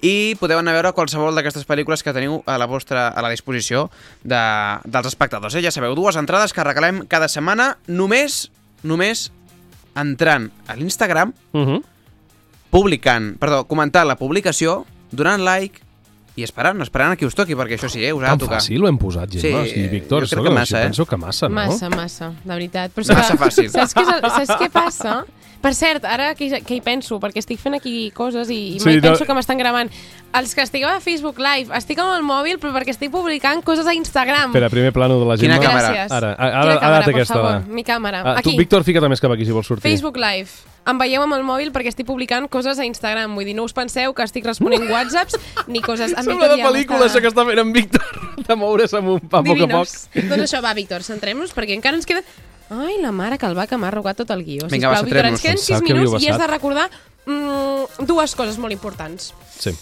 i 0.02 0.36
podeu 0.40 0.60
anar 0.60 0.74
a 0.74 0.80
veure 0.80 0.94
qualsevol 0.94 1.36
d'aquestes 1.36 1.68
pel·lícules 1.68 2.04
que 2.04 2.14
teniu 2.14 2.42
a 2.46 2.58
la 2.58 2.66
vostra 2.68 3.10
a 3.10 3.22
la 3.22 3.30
disposició 3.30 3.90
de, 4.24 4.42
dels 4.86 5.08
espectadors. 5.08 5.56
Eh? 5.56 5.62
Ja 5.64 5.72
sabeu, 5.72 5.96
dues 5.96 6.16
entrades 6.20 6.54
que 6.54 6.64
regalem 6.64 7.06
cada 7.08 7.28
setmana 7.32 7.78
només, 7.88 8.50
només 8.84 9.30
entrant 9.96 10.52
a 10.68 10.76
l'Instagram, 10.76 11.34
Uh 11.54 11.60
-huh. 11.66 11.82
publicant, 12.70 13.38
perdó, 13.40 13.66
comentant 13.68 14.08
la 14.08 14.16
publicació, 14.20 14.86
donant 15.12 15.42
like 15.46 15.82
i 16.36 16.44
esperant, 16.44 16.82
esperant 16.84 17.14
a 17.14 17.16
qui 17.16 17.26
us 17.26 17.36
toqui, 17.36 17.56
perquè 17.56 17.78
això 17.78 17.88
sí, 17.88 18.04
eh, 18.04 18.12
us 18.12 18.22
ha 18.24 18.28
Tan 18.34 18.38
de 18.38 18.44
tocar. 18.46 18.58
fàcil 18.60 18.84
ho 18.84 18.88
hem 18.90 18.98
posat, 18.98 19.30
Gemma. 19.32 19.64
Sí, 19.64 19.70
Sí, 19.72 19.88
Víctor, 19.88 20.26
jo 20.28 20.36
crec 20.36 20.44
que 20.44 20.52
massa, 20.54 20.82
eh? 20.82 20.86
penso 20.86 21.06
que 21.06 21.16
massa, 21.18 21.48
no? 21.48 21.56
Massa, 21.56 21.90
massa, 21.90 22.34
de 22.44 22.54
veritat. 22.54 22.92
Però 22.94 23.14
Massa 23.16 23.38
que, 23.38 23.40
fàcil. 23.40 23.70
Saps 23.70 23.96
què, 23.96 24.02
és 24.02 24.10
el, 24.10 24.46
saps 24.46 24.62
què 24.62 24.70
passa? 24.70 25.26
Per 25.66 25.74
cert, 25.74 26.04
ara 26.06 26.36
que, 26.38 26.46
que 26.62 26.76
hi 26.78 26.82
penso, 26.86 27.18
perquè 27.18 27.42
estic 27.42 27.58
fent 27.58 27.74
aquí 27.80 28.12
coses 28.14 28.52
i, 28.54 28.76
i 28.76 28.80
Sí, 28.80 28.86
mai 28.86 29.00
no- 29.00 29.08
penso 29.10 29.26
que 29.26 29.34
m'estan 29.34 29.58
gravant. 29.58 29.90
Els 30.36 30.52
que 30.54 30.62
estigueu 30.62 30.92
a 30.92 31.00
Facebook 31.02 31.40
Live, 31.42 31.74
estic 31.74 31.98
amb 32.04 32.12
el 32.14 32.22
mòbil, 32.28 32.60
però 32.62 32.70
perquè 32.76 32.94
estic 32.94 33.10
publicant 33.10 33.64
coses 33.66 33.88
a 33.90 33.96
Instagram. 33.98 34.52
Espera, 34.54 34.70
primer 34.70 34.92
plano 34.94 35.18
de 35.22 35.26
la 35.26 35.38
Quina 35.42 35.58
Gemma. 35.58 35.72
càmera? 35.72 35.90
Gràcies. 35.96 36.12
Ara, 36.14 36.32
ara, 36.38 36.52
Quina 36.52 36.60
ara, 36.60 36.78
càmera, 36.84 37.02
per 37.08 37.14
aquesta. 37.16 37.34
favor? 37.34 37.50
va. 37.50 37.74
Mi 37.80 37.84
càmera. 37.88 38.22
Ah, 38.22 38.34
tu, 38.44 38.50
Aquí. 38.52 38.58
Víctor, 38.60 38.84
fica't 38.86 39.10
més 39.10 39.24
cap 39.24 39.32
aquí 39.32 39.46
si 39.48 39.52
vols 39.56 39.66
sortir. 39.66 39.90
Facebook 39.90 40.18
Live. 40.22 40.52
Em 40.86 41.00
veieu 41.02 41.24
amb 41.26 41.34
el 41.34 41.42
mòbil 41.42 41.72
perquè 41.74 41.90
estic 41.90 42.06
publicant 42.06 42.46
coses 42.48 42.78
a 42.78 42.86
Instagram. 42.86 43.34
Vull 43.34 43.50
dir, 43.50 43.56
no 43.58 43.64
us 43.66 43.74
penseu 43.74 44.14
que 44.14 44.22
estic 44.22 44.46
responent 44.46 44.86
whatsapps 44.92 45.40
ni 45.66 45.82
coses... 45.82 46.14
En 46.14 46.30
Sembla 46.30 46.52
de 46.52 46.60
Víctor 46.60 46.76
pel·lícula, 46.76 47.08
això 47.10 47.22
que 47.24 47.32
està 47.34 47.46
fent 47.48 47.64
en 47.64 47.74
Víctor, 47.74 48.06
de 48.48 48.56
moure's 48.60 48.94
amb 48.94 49.16
un 49.16 49.20
pa 49.32 49.42
a 49.42 49.48
poc 49.48 49.66
a 49.66 49.72
poc. 49.72 49.88
Doncs 50.14 50.44
això, 50.46 50.62
va, 50.62 50.76
Víctor, 50.78 51.02
centrem-nos, 51.02 51.56
perquè 51.58 51.74
encara 51.74 51.98
ens 51.98 52.06
queda... 52.06 52.22
Ai, 52.70 52.98
la 53.02 53.12
mare 53.12 53.38
que 53.38 53.46
el 53.46 53.58
va, 53.58 53.68
que 53.68 53.78
m'ha 53.78 53.88
arrugat 53.92 54.18
tot 54.18 54.32
el 54.34 54.44
guió. 54.44 54.68
Vinga, 54.72 54.90
va, 54.90 55.02
Sisplau, 55.02 55.06
Víctor, 55.06 55.22
centrem-nos. 55.22 55.40
ens 55.40 55.42
queden 55.42 55.58
6 55.58 55.68
Pensava 55.68 55.86
que 55.88 55.94
minuts 55.94 56.24
i 56.24 56.30
has 56.32 56.40
de 56.42 56.48
recordar 56.48 56.90
mm, 57.26 58.06
dues 58.10 58.34
coses 58.36 58.58
molt 58.58 58.74
importants. 58.74 59.34
Sí. 59.60 59.76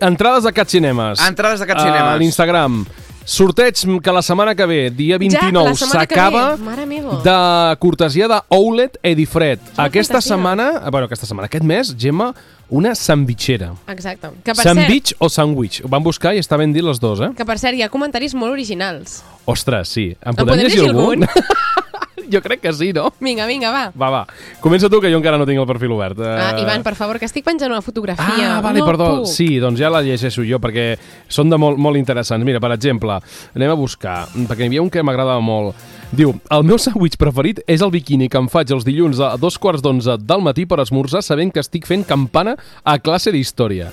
Entrades 0.00 0.44
de 0.44 0.52
Cat 0.52 0.68
Cinemes. 0.68 1.20
Entrades 1.28 1.60
de 1.60 1.66
Cat 1.68 1.78
A 1.78 1.84
Cinemes. 1.84 2.18
l'Instagram. 2.18 2.84
Sorteig 3.30 3.76
que 4.02 4.12
la 4.12 4.22
setmana 4.22 4.54
que 4.56 4.66
ve, 4.66 4.78
dia 4.90 5.18
29, 5.18 5.68
la 5.68 5.74
setmana 5.76 6.06
que 6.06 6.14
s'acaba 6.16 6.44
ve, 6.56 6.62
mare 6.64 6.86
meva. 6.86 7.20
de 7.22 7.76
cortesia 7.78 8.26
de 8.26 8.40
Oulet 8.48 8.96
Edifred. 9.02 9.60
Aquesta 9.76 10.14
fantasia. 10.14 10.34
setmana, 10.34 10.70
bueno, 10.90 11.04
aquesta 11.06 11.26
setmana, 11.26 11.46
aquest 11.46 11.62
mes, 11.64 11.94
Gemma, 11.96 12.34
una 12.70 12.94
sandwichera. 12.94 13.72
Exacte. 13.90 14.30
Que 14.44 14.54
per, 14.54 14.62
cert, 14.62 14.78
Sandwich 14.78 15.14
o 15.18 15.28
sandwich? 15.28 15.82
Ho 15.84 15.90
van 15.92 16.04
buscar 16.06 16.34
i 16.36 16.42
està 16.42 16.58
ben 16.60 16.72
dit 16.72 16.84
les 16.86 17.02
dos, 17.02 17.20
eh? 17.20 17.32
que 17.36 17.46
per 17.46 17.58
cert, 17.60 17.76
hi 17.78 17.84
ha 17.86 17.90
comentaris 17.92 18.34
molt 18.38 18.54
originals. 18.54 19.20
Ostres, 19.50 19.90
sí. 19.90 20.10
En 20.20 20.38
podem 20.38 20.54
podem 20.54 20.68
llegir 20.68 20.84
llegir 20.84 20.94
algun? 20.94 21.26
algun? 21.26 21.88
jo 22.32 22.40
crec 22.42 22.60
que 22.62 22.72
sí, 22.72 22.92
no? 22.92 23.12
Vinga, 23.20 23.46
vinga, 23.46 23.70
va. 23.70 23.82
Va, 23.98 24.10
va. 24.10 24.22
Comença 24.60 24.88
tu, 24.90 25.00
que 25.00 25.10
jo 25.12 25.18
encara 25.20 25.38
no 25.38 25.46
tinc 25.48 25.60
el 25.60 25.66
perfil 25.68 25.92
obert. 25.96 26.18
Ah, 26.24 26.50
Eh, 26.56 26.62
Ivan, 26.62 26.82
per 26.82 26.94
favor, 26.98 27.18
que 27.18 27.26
estic 27.28 27.44
penjant 27.44 27.70
una 27.70 27.82
fotografia. 27.82 28.56
Ah, 28.56 28.60
vale, 28.60 28.80
no 28.80 28.86
perdó. 28.86 29.08
Puc. 29.20 29.26
Sí, 29.30 29.58
doncs 29.62 29.78
ja 29.80 29.90
la 29.90 30.00
llegeixo 30.02 30.44
jo, 30.46 30.58
perquè 30.62 30.96
són 31.28 31.50
de 31.50 31.58
molt, 31.60 31.78
molt 31.78 31.96
interessants. 32.00 32.44
Mira, 32.44 32.60
per 32.60 32.72
exemple, 32.76 33.18
anem 33.54 33.70
a 33.70 33.74
buscar, 33.78 34.26
perquè 34.48 34.64
hi 34.64 34.70
havia 34.72 34.82
un 34.82 34.90
que 34.90 35.02
m'agradava 35.02 35.40
molt. 35.40 35.74
Diu, 36.10 36.32
el 36.50 36.64
meu 36.66 36.78
sandwich 36.82 37.14
preferit 37.20 37.60
és 37.70 37.82
el 37.86 37.90
biquini 37.94 38.28
que 38.28 38.38
em 38.40 38.48
faig 38.50 38.72
els 38.74 38.84
dilluns 38.84 39.20
a 39.22 39.36
dos 39.38 39.58
quarts 39.62 39.82
d'onze 39.82 40.16
del 40.18 40.42
matí 40.42 40.64
per 40.66 40.80
esmorzar 40.82 41.22
sabent 41.22 41.52
que 41.54 41.60
estic 41.62 41.86
fent 41.86 42.02
campana 42.08 42.56
a 42.82 42.96
classe 42.98 43.30
d'història. 43.30 43.92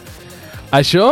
Això 0.73 1.05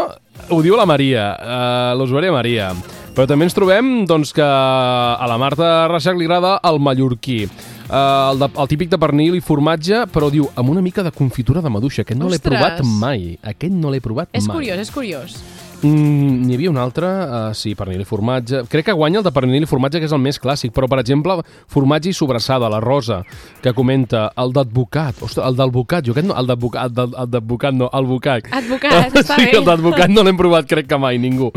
ho 0.50 0.62
diu 0.66 0.76
la 0.76 0.86
Maria, 0.90 1.30
uh, 1.38 1.98
l'usuària 2.00 2.32
Maria. 2.34 2.72
Però 3.16 3.24
també 3.32 3.46
ens 3.48 3.54
trobem 3.56 4.04
doncs, 4.10 4.34
que 4.36 4.44
a 4.44 5.28
la 5.32 5.38
Marta 5.40 5.88
Reixac 5.88 6.18
li 6.20 6.28
agrada 6.28 6.58
el 6.68 6.82
mallorquí. 6.84 7.46
Uh, 7.86 8.34
el, 8.34 8.42
de, 8.42 8.50
el 8.60 8.68
típic 8.68 8.90
de 8.92 9.00
pernil 9.00 9.38
i 9.38 9.44
formatge, 9.46 10.02
però 10.12 10.28
diu, 10.34 10.50
amb 10.60 10.74
una 10.74 10.84
mica 10.84 11.06
de 11.06 11.14
confitura 11.16 11.64
de 11.64 11.72
maduixa. 11.72 12.04
Aquest 12.04 12.20
no 12.20 12.28
l'he 12.28 12.42
provat 12.44 12.82
mai. 12.84 13.38
Aquest 13.40 13.72
no 13.72 13.94
l'he 13.94 14.02
provat 14.04 14.36
És 14.36 14.50
mai. 14.50 14.58
curiós, 14.58 14.84
és 14.84 14.92
curiós. 14.92 15.38
Mm, 15.86 16.46
n'hi 16.48 16.56
havia 16.58 16.72
un 16.72 16.80
altre, 16.82 17.06
uh, 17.08 17.54
sí, 17.54 17.76
pernil 17.78 18.02
i 18.02 18.08
formatge. 18.08 18.64
Crec 18.72 18.88
que 18.88 18.96
guanya 18.98 19.20
el 19.22 19.26
de 19.26 19.32
pernil 19.36 19.66
i 19.66 19.70
formatge, 19.70 20.00
que 20.02 20.08
és 20.10 20.16
el 20.16 20.22
més 20.24 20.40
clàssic, 20.42 20.74
però, 20.74 20.90
per 20.90 21.00
exemple, 21.02 21.38
formatge 21.72 22.10
i 22.10 22.16
sobrassada, 22.18 22.70
la 22.72 22.80
Rosa, 22.84 23.20
que 23.62 23.74
comenta 23.78 24.28
el 24.42 24.56
d'advocat. 24.56 25.22
Ostres, 25.22 25.44
el 25.46 25.60
d'advocat, 25.60 26.08
jo 26.08 26.16
aquest 26.16 26.30
no, 26.30 26.38
el 26.40 26.50
d'advocat, 26.50 27.04
el 27.06 27.34
d'advocat 27.36 27.78
no, 27.78 27.90
el 27.94 28.10
bucac. 28.10 28.50
Advocat, 28.56 29.14
està 29.22 29.38
sí, 29.38 29.50
bé. 29.52 29.60
el 29.60 29.68
d'advocat 29.68 30.14
no 30.14 30.26
l'hem 30.26 30.40
provat, 30.40 30.70
crec 30.70 30.90
que 30.90 31.02
mai, 31.02 31.20
ningú. 31.22 31.52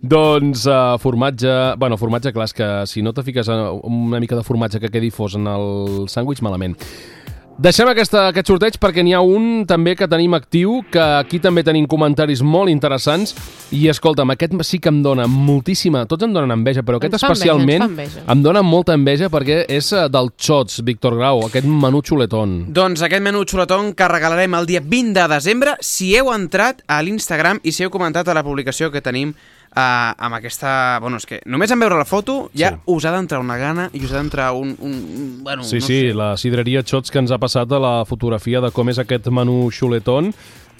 Doncs 0.00 0.64
uh, 0.68 0.94
formatge... 1.02 1.52
Bueno, 1.80 1.98
formatge, 2.00 2.32
clar, 2.32 2.48
que 2.54 2.70
si 2.88 3.02
no 3.02 3.12
te 3.12 3.24
fiques 3.26 3.48
una 3.50 4.20
mica 4.22 4.38
de 4.38 4.46
formatge 4.46 4.80
que 4.80 4.92
quedi 4.92 5.10
fos 5.12 5.36
en 5.36 5.50
el 5.50 6.08
sàndwich, 6.12 6.44
malament. 6.44 6.78
Deixem 7.54 7.86
aquesta, 7.86 8.24
aquest 8.32 8.48
sorteig 8.50 8.76
perquè 8.82 9.04
n'hi 9.06 9.12
ha 9.14 9.20
un 9.22 9.62
també 9.70 9.92
que 9.94 10.08
tenim 10.10 10.32
actiu, 10.34 10.80
que 10.90 10.98
aquí 11.20 11.38
també 11.38 11.62
tenim 11.62 11.84
comentaris 11.86 12.40
molt 12.42 12.72
interessants 12.72 13.30
i 13.70 13.84
escolta'm, 13.92 14.32
aquest 14.34 14.56
sí 14.66 14.80
que 14.82 14.90
em 14.90 14.98
dona 15.04 15.28
moltíssima, 15.30 16.02
tots 16.10 16.26
em 16.26 16.34
donen 16.34 16.50
enveja, 16.50 16.82
però 16.82 16.98
aquest 16.98 17.14
Ens 17.14 17.22
enveja, 17.22 17.38
especialment 17.38 17.76
ens 17.78 17.86
fa 17.86 17.92
enveja. 17.92 18.24
em 18.34 18.42
dona 18.42 18.64
molta 18.66 18.98
enveja 18.98 19.30
perquè 19.30 19.60
és 19.70 19.92
eh, 19.94 20.08
del 20.10 20.32
Xots, 20.34 20.82
Víctor 20.82 21.14
Grau, 21.20 21.44
aquest 21.46 21.66
menú 21.70 22.02
xuletón. 22.02 22.72
Doncs 22.74 23.06
aquest 23.06 23.22
menú 23.22 23.44
xuletón 23.46 23.94
que 23.94 24.08
regalarem 24.10 24.58
el 24.58 24.66
dia 24.66 24.82
20 24.82 25.14
de 25.14 25.28
desembre 25.36 25.76
si 25.80 26.10
heu 26.18 26.34
entrat 26.34 26.82
a 26.90 27.00
l'Instagram 27.06 27.62
i 27.62 27.70
si 27.70 27.86
heu 27.86 27.90
comentat 27.94 28.26
a 28.28 28.34
la 28.34 28.42
publicació 28.42 28.90
que 28.90 29.00
tenim 29.04 29.30
uh, 29.76 30.14
amb 30.16 30.34
aquesta... 30.38 30.98
Bueno, 31.02 31.18
és 31.20 31.26
que 31.26 31.40
només 31.46 31.70
en 31.74 31.80
veure 31.82 31.98
la 31.98 32.06
foto 32.08 32.50
ja 32.56 32.70
Sí. 32.74 32.80
us 32.86 33.04
ha 33.04 33.12
d'entrar 33.14 33.40
una 33.42 33.56
gana 33.60 33.88
i 33.92 34.02
us 34.04 34.12
ha 34.12 34.18
d'entrar 34.20 34.52
un, 34.54 34.74
un, 34.80 34.92
un... 34.92 35.30
Bueno, 35.44 35.64
Sí, 35.64 35.76
no 35.82 35.86
sí, 35.86 36.00
sé. 36.08 36.14
la 36.14 36.36
sidreria 36.36 36.82
Xots 36.82 37.10
que 37.10 37.18
ens 37.22 37.30
ha 37.34 37.38
passat 37.38 37.70
a 37.72 37.78
la 37.82 37.94
fotografia 38.08 38.60
de 38.64 38.70
com 38.70 38.88
és 38.88 38.98
aquest 38.98 39.26
menú 39.28 39.70
xuletón, 39.70 40.32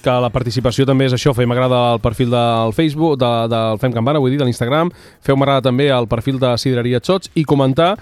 que 0.04 0.12
la 0.20 0.30
participació 0.32 0.86
també 0.88 1.08
és 1.08 1.16
això, 1.16 1.32
feu 1.36 1.48
m'agrada 1.48 1.80
el 1.94 2.02
perfil 2.04 2.30
del 2.32 2.74
Facebook, 2.76 3.16
de, 3.20 3.32
del 3.50 3.80
Fem 3.82 3.94
Campana, 3.94 4.20
vull 4.22 4.34
dir, 4.34 4.40
de 4.42 4.48
l'Instagram, 4.48 4.92
feu 5.24 5.38
m'agrada 5.40 5.64
també 5.70 5.88
el 5.94 6.08
perfil 6.10 6.38
de 6.42 6.52
Sidreria 6.60 7.00
Xots 7.04 7.32
i 7.40 7.46
comentar, 7.48 7.94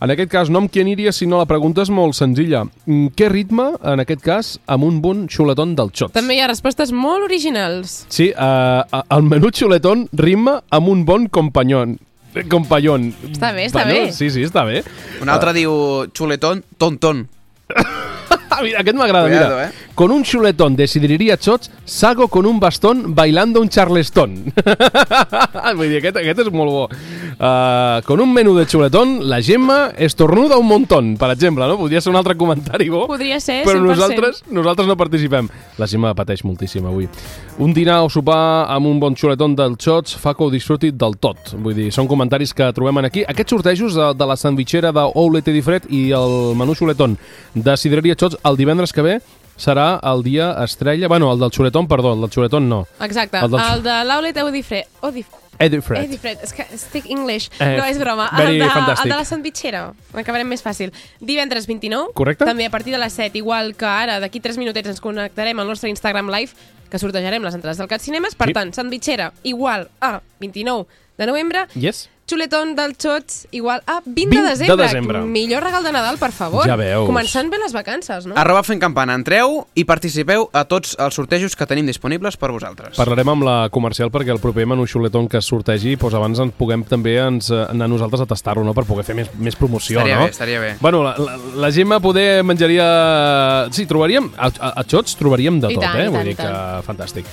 en 0.00 0.14
aquest 0.14 0.30
cas, 0.32 0.50
no 0.52 0.62
amb 0.62 0.72
qui 0.72 0.80
aniria, 0.80 1.12
sinó 1.12 1.38
la 1.42 1.48
pregunta 1.48 1.84
és 1.84 1.92
molt 1.92 2.16
senzilla. 2.16 2.64
Mm, 2.86 3.12
Què 3.16 3.28
ritme, 3.28 3.66
en 3.92 4.00
aquest 4.00 4.22
cas, 4.24 4.52
amb 4.66 4.88
un 4.88 5.00
bon 5.04 5.26
xuletón 5.28 5.74
del 5.76 5.92
Xots? 5.92 6.14
També 6.16 6.38
hi 6.38 6.40
ha 6.40 6.48
respostes 6.48 6.92
molt 6.96 7.26
originals. 7.28 8.06
Sí, 8.08 8.30
uh, 8.32 9.02
el 9.12 9.26
menú 9.28 9.52
xuletón 9.52 10.08
rima 10.16 10.62
amb 10.70 10.88
un 10.88 11.04
bon 11.04 11.28
companyón. 11.28 11.98
Companyón. 12.48 13.10
Està 13.26 13.50
bé, 13.52 13.66
està 13.66 13.84
bueno, 13.84 14.06
bé. 14.06 14.14
Sí, 14.14 14.30
sí, 14.30 14.46
està 14.46 14.64
bé. 14.64 14.84
Un 15.20 15.28
altre 15.28 15.52
diu 15.56 15.74
xuletón, 16.14 16.64
tonton. 16.78 17.26
Ah, 18.60 18.62
mira, 18.62 18.80
aquest 18.84 18.96
m'agrada, 18.96 19.28
mira. 19.28 19.64
eh. 19.64 19.70
Con 19.94 20.10
un 20.12 20.22
chuletón 20.22 20.76
de 20.76 20.86
sidrería 20.86 21.36
Chots, 21.36 21.70
salgo 21.84 22.28
con 22.28 22.46
un 22.46 22.60
bastón 22.60 23.14
bailando 23.14 23.60
un 23.60 23.68
charleston. 23.68 24.52
Vull 25.76 25.88
dir, 25.88 25.98
aquest, 26.00 26.16
aquest 26.20 26.42
és 26.44 26.50
molt 26.52 26.70
bo. 26.72 26.84
Uh, 27.40 28.00
con 28.06 28.20
un 28.20 28.32
menú 28.32 28.54
de 28.56 28.66
chuletón, 28.68 29.28
la 29.28 29.40
Gemma 29.42 29.90
estornuda 29.96 30.58
un 30.60 30.66
montón, 30.68 31.16
per 31.16 31.30
exemple, 31.32 31.66
no? 31.68 31.78
Podria 31.80 32.00
ser 32.00 32.10
un 32.12 32.16
altre 32.20 32.36
comentari 32.36 32.88
bo. 32.92 33.06
Podria 33.08 33.40
ser, 33.40 33.62
Però 33.64 33.78
100%. 33.80 33.86
nosaltres, 33.90 34.42
nosaltres 34.50 34.88
no 34.88 34.96
participem. 34.96 35.48
La 35.78 35.86
Gemma 35.88 36.14
pateix 36.14 36.44
moltíssim 36.44 36.84
avui. 36.86 37.08
Un 37.60 37.72
dinar 37.76 38.00
o 38.04 38.08
sopar 38.12 38.66
amb 38.72 38.86
un 38.88 39.00
bon 39.00 39.16
xuletón 39.16 39.54
del 39.56 39.76
Xots 39.80 40.16
fa 40.20 40.34
que 40.34 40.44
ho 40.44 40.50
disfruti 40.52 40.90
del 40.92 41.16
tot. 41.20 41.54
Vull 41.60 41.74
dir, 41.76 41.90
són 41.92 42.08
comentaris 42.08 42.52
que 42.56 42.70
trobem 42.76 43.00
aquí. 43.04 43.24
Aquests 43.28 43.56
sortejos 43.56 43.96
de, 43.96 44.10
de 44.16 44.26
la 44.28 44.36
sandwichera 44.40 44.92
d'Oulet 44.96 45.48
Edifred 45.52 45.88
i 45.92 46.10
el 46.16 46.54
menú 46.56 46.74
xuletón 46.76 47.16
de 47.54 47.76
Sidreria 47.76 48.16
Xots 48.18 48.38
el 48.50 48.56
divendres 48.56 48.92
que 48.92 49.02
ve 49.02 49.20
serà 49.60 49.98
el 50.02 50.22
dia 50.22 50.52
estrella... 50.64 51.08
Bueno, 51.08 51.32
el 51.32 51.38
del 51.38 51.50
xuletón, 51.50 51.86
perdó, 51.88 52.14
el 52.14 52.20
del 52.22 52.30
xuletón 52.30 52.68
no. 52.68 52.86
Exacte. 53.00 53.38
El 53.38 53.44
El, 53.44 53.50
del- 53.50 53.82
de 53.82 54.04
l'Aulet 54.04 54.36
Eudifre. 54.36 54.86
Odif... 55.00 55.26
Edifred. 55.60 56.04
Edifred. 56.06 56.38
És 56.42 56.54
que 56.56 56.64
estic 56.72 57.04
English. 57.12 57.50
Eh, 57.60 57.74
no, 57.76 57.84
és 57.84 57.98
broma. 58.00 58.30
El 58.40 58.58
de, 58.58 58.64
fantàstic. 58.64 59.04
el 59.04 59.10
de 59.12 59.16
la 59.18 59.24
sandwichera. 59.28 59.82
Acabarem 60.16 60.48
més 60.48 60.62
fàcil. 60.64 60.88
Divendres 61.20 61.66
29. 61.68 62.14
Correcte. 62.16 62.46
També 62.48 62.64
a 62.64 62.70
partir 62.72 62.94
de 62.94 63.00
les 63.02 63.12
7, 63.12 63.36
igual 63.36 63.74
que 63.76 63.84
ara, 63.84 64.16
d'aquí 64.24 64.40
3 64.40 64.56
minutets 64.56 64.88
ens 64.88 65.02
connectarem 65.04 65.60
al 65.60 65.68
nostre 65.68 65.90
Instagram 65.92 66.32
Live, 66.32 66.56
que 66.88 66.98
sortejarem 66.98 67.44
les 67.44 67.52
entrades 67.54 67.76
del 67.76 67.88
Cat 67.92 68.00
Cinemes. 68.00 68.34
Per 68.40 68.48
Sí. 68.48 68.54
tant, 68.56 68.72
sandwichera 68.72 69.34
igual 69.42 69.90
a 70.00 70.22
29 70.40 70.86
de 71.18 71.26
novembre. 71.26 71.66
Yes. 71.76 72.08
Xuletón 72.30 72.76
del 72.78 72.94
Xots 72.96 73.48
igual 73.50 73.82
a 73.86 74.00
20, 74.06 74.30
20 74.30 74.36
de 74.36 74.42
de 74.42 74.50
desembre. 74.50 74.86
desembre. 74.86 75.20
Millor 75.26 75.64
regal 75.64 75.82
de 75.82 75.90
Nadal, 75.92 76.16
per 76.18 76.30
favor. 76.30 76.64
Ja 76.68 76.76
veus. 76.78 77.08
Començant 77.08 77.50
bé 77.50 77.58
les 77.58 77.72
vacances, 77.74 78.26
no? 78.30 78.36
Arroba 78.38 78.62
fent 78.62 78.78
campana, 78.80 79.16
entreu 79.18 79.64
i 79.74 79.84
participeu 79.84 80.46
a 80.54 80.62
tots 80.70 80.94
els 80.98 81.14
sortejos 81.18 81.56
que 81.58 81.66
tenim 81.66 81.86
disponibles 81.90 82.36
per 82.38 82.52
vosaltres. 82.54 82.94
Parlarem 82.96 83.28
amb 83.34 83.42
la 83.48 83.56
comercial 83.74 84.12
perquè 84.14 84.30
el 84.30 84.38
proper 84.40 84.66
menú 84.70 84.86
xuletón 84.86 85.26
que 85.28 85.38
es 85.42 85.48
sortegi 85.50 85.96
doncs 85.96 86.14
abans 86.14 86.38
ens 86.46 86.54
puguem 86.56 86.84
també 86.86 87.16
ens, 87.18 87.50
eh, 87.50 87.66
anar 87.68 87.88
nosaltres 87.90 88.22
a 88.22 88.26
tastar-lo 88.30 88.62
no? 88.64 88.74
per 88.74 88.84
poder 88.86 89.04
fer 89.04 89.16
més, 89.18 89.28
més 89.38 89.56
promoció. 89.58 89.98
Estaria 89.98 90.16
no? 90.20 90.24
bé, 90.24 90.30
estaria 90.30 90.60
bé. 90.60 90.74
Bueno, 90.80 91.02
la, 91.02 91.16
la, 91.18 91.36
la 91.66 91.72
Gemma 91.72 91.98
poder 92.00 92.44
menjaria... 92.44 93.68
Sí, 93.72 93.86
trobaríem... 93.90 94.30
A, 94.38 94.46
a, 94.58 94.74
a 94.80 94.84
xots 94.86 95.16
trobaríem 95.18 95.58
de 95.60 95.72
I 95.72 95.74
tot, 95.74 95.82
tant, 95.84 95.98
eh? 95.98 96.06
i 96.06 96.08
Vull 96.08 96.20
tant, 96.20 96.28
dir 96.30 96.36
que 96.36 96.46
tant. 96.46 96.84
fantàstic. 96.86 97.26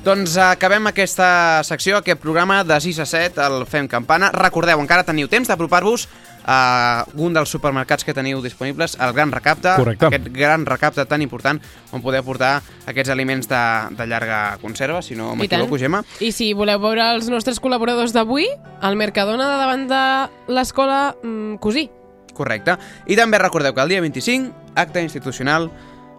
Doncs 0.00 0.38
acabem 0.40 0.86
aquesta 0.88 1.60
secció, 1.68 1.98
aquest 1.98 2.22
programa 2.22 2.62
de 2.64 2.78
6 2.80 3.02
a 3.02 3.04
7, 3.04 3.42
el 3.44 3.66
Fem 3.68 3.84
Campana. 3.84 4.30
Recordeu, 4.32 4.80
encara 4.80 5.04
teniu 5.04 5.28
temps 5.28 5.50
d'apropar-vos 5.50 6.06
a 6.48 7.04
un 7.20 7.36
dels 7.36 7.52
supermercats 7.52 8.06
que 8.08 8.14
teniu 8.16 8.40
disponibles, 8.40 8.96
el 8.96 9.12
Gran 9.12 9.28
Recapte, 9.30 9.74
Correcte. 9.76 10.08
aquest 10.08 10.30
gran 10.32 10.64
recapte 10.64 11.04
tan 11.04 11.20
important 11.20 11.60
on 11.92 12.00
podeu 12.00 12.24
portar 12.24 12.62
aquests 12.88 13.12
aliments 13.12 13.50
de, 13.50 13.60
de 13.92 14.06
llarga 14.08 14.56
conserva, 14.62 15.02
si 15.04 15.18
no 15.20 15.34
m'equivoco, 15.36 15.76
Gemma. 15.76 16.00
I 16.24 16.32
si 16.32 16.54
voleu 16.56 16.80
veure 16.80 17.04
els 17.12 17.28
nostres 17.28 17.60
col·laboradors 17.60 18.16
d'avui, 18.16 18.48
al 18.80 18.96
Mercadona 18.96 19.52
de 19.52 19.60
davant 19.60 19.86
de 19.92 20.02
l'escola 20.48 21.00
mm, 21.20 21.60
Cosí. 21.60 21.90
Correcte. 22.32 22.78
I 23.04 23.20
també 23.20 23.36
recordeu 23.36 23.76
que 23.76 23.84
el 23.84 23.92
dia 23.92 24.00
25, 24.00 24.72
acte 24.80 25.04
institucional 25.04 25.68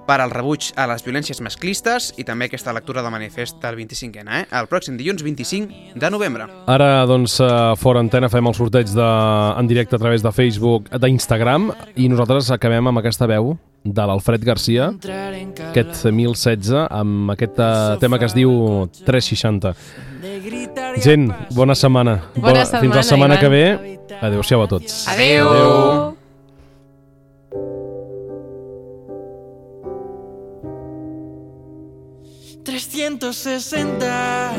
per 0.07 0.19
al 0.21 0.31
rebuig 0.33 0.71
a 0.75 0.87
les 0.91 1.03
violències 1.05 1.39
masclistes 1.43 2.11
i 2.19 2.25
també 2.27 2.47
aquesta 2.49 2.73
lectura 2.75 3.03
del 3.03 3.13
manifest 3.13 3.59
del 3.63 3.77
25N, 3.79 4.27
eh? 4.27 4.43
El 4.59 4.69
pròxim 4.71 4.97
dilluns 4.99 5.23
25 5.23 5.97
de 6.01 6.11
novembre. 6.11 6.47
Ara, 6.71 7.05
doncs, 7.09 7.39
eh, 7.39 7.49
fora 7.79 8.01
antena 8.03 8.29
fem 8.29 8.47
el 8.47 8.57
sorteig 8.57 8.91
de, 8.95 9.09
en 9.59 9.67
directe 9.69 9.95
a 9.95 9.99
través 10.01 10.23
de 10.23 10.31
Facebook, 10.31 10.89
d'Instagram, 10.91 11.71
i 11.95 12.09
nosaltres 12.11 12.51
acabem 12.51 12.87
amb 12.91 13.01
aquesta 13.03 13.27
veu 13.29 13.55
de 13.83 14.05
l'Alfred 14.05 14.43
Garcia, 14.45 14.91
aquest 15.71 16.05
1016, 16.05 16.73
amb 16.89 17.33
aquest 17.33 17.57
eh, 17.57 17.97
tema 18.03 18.19
que 18.21 18.29
es 18.29 18.37
diu 18.37 18.51
360. 19.07 19.73
Gent, 21.01 21.31
bona 21.57 21.75
setmana. 21.75 22.19
Bona 22.35 22.65
Fins 22.65 22.95
la 22.95 23.03
setmana, 23.03 23.03
setmana 23.03 23.39
Ivan. 23.39 23.41
que 23.41 23.49
ve. 23.49 24.17
Adéu-siau 24.21 24.61
a 24.61 24.67
tots. 24.69 25.07
Adéu. 25.09 25.49
Adéu. 25.49 26.20
...360... 33.21 34.51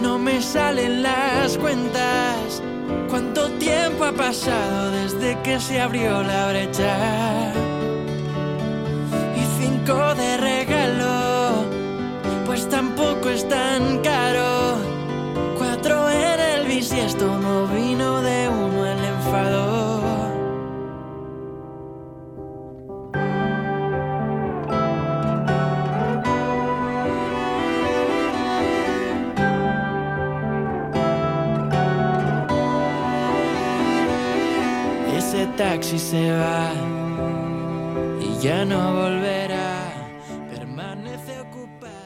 No 0.00 0.20
me 0.20 0.40
salen 0.40 1.02
las 1.02 1.58
cuentas. 1.58 2.62
¿Cuánto 3.10 3.50
tiempo 3.58 4.04
ha 4.04 4.12
pasado 4.12 4.92
desde 4.92 5.36
que 5.42 5.58
se 5.58 5.80
abrió 5.80 6.22
la 6.22 6.50
brecha? 6.50 7.52
Y 9.34 9.42
cinco 9.60 10.14
de 10.14 10.36
regalo, 10.36 11.64
pues 12.46 12.68
tampoco 12.68 13.30
es 13.30 13.48
tan 13.48 13.98
caro. 13.98 14.76
Cuatro 15.58 16.08
en 16.08 16.38
el 16.38 16.66
bisiesto, 16.68 17.36
no 17.36 17.66
vino 17.66 18.22
de 18.22 18.48
uno 18.48 18.86
el 18.86 19.04
enfado. 19.04 19.65
Taxi 35.56 35.98
se 35.98 36.30
va 36.32 36.70
y 38.20 38.38
ya 38.42 38.64
no 38.64 38.92
volverá. 38.92 39.55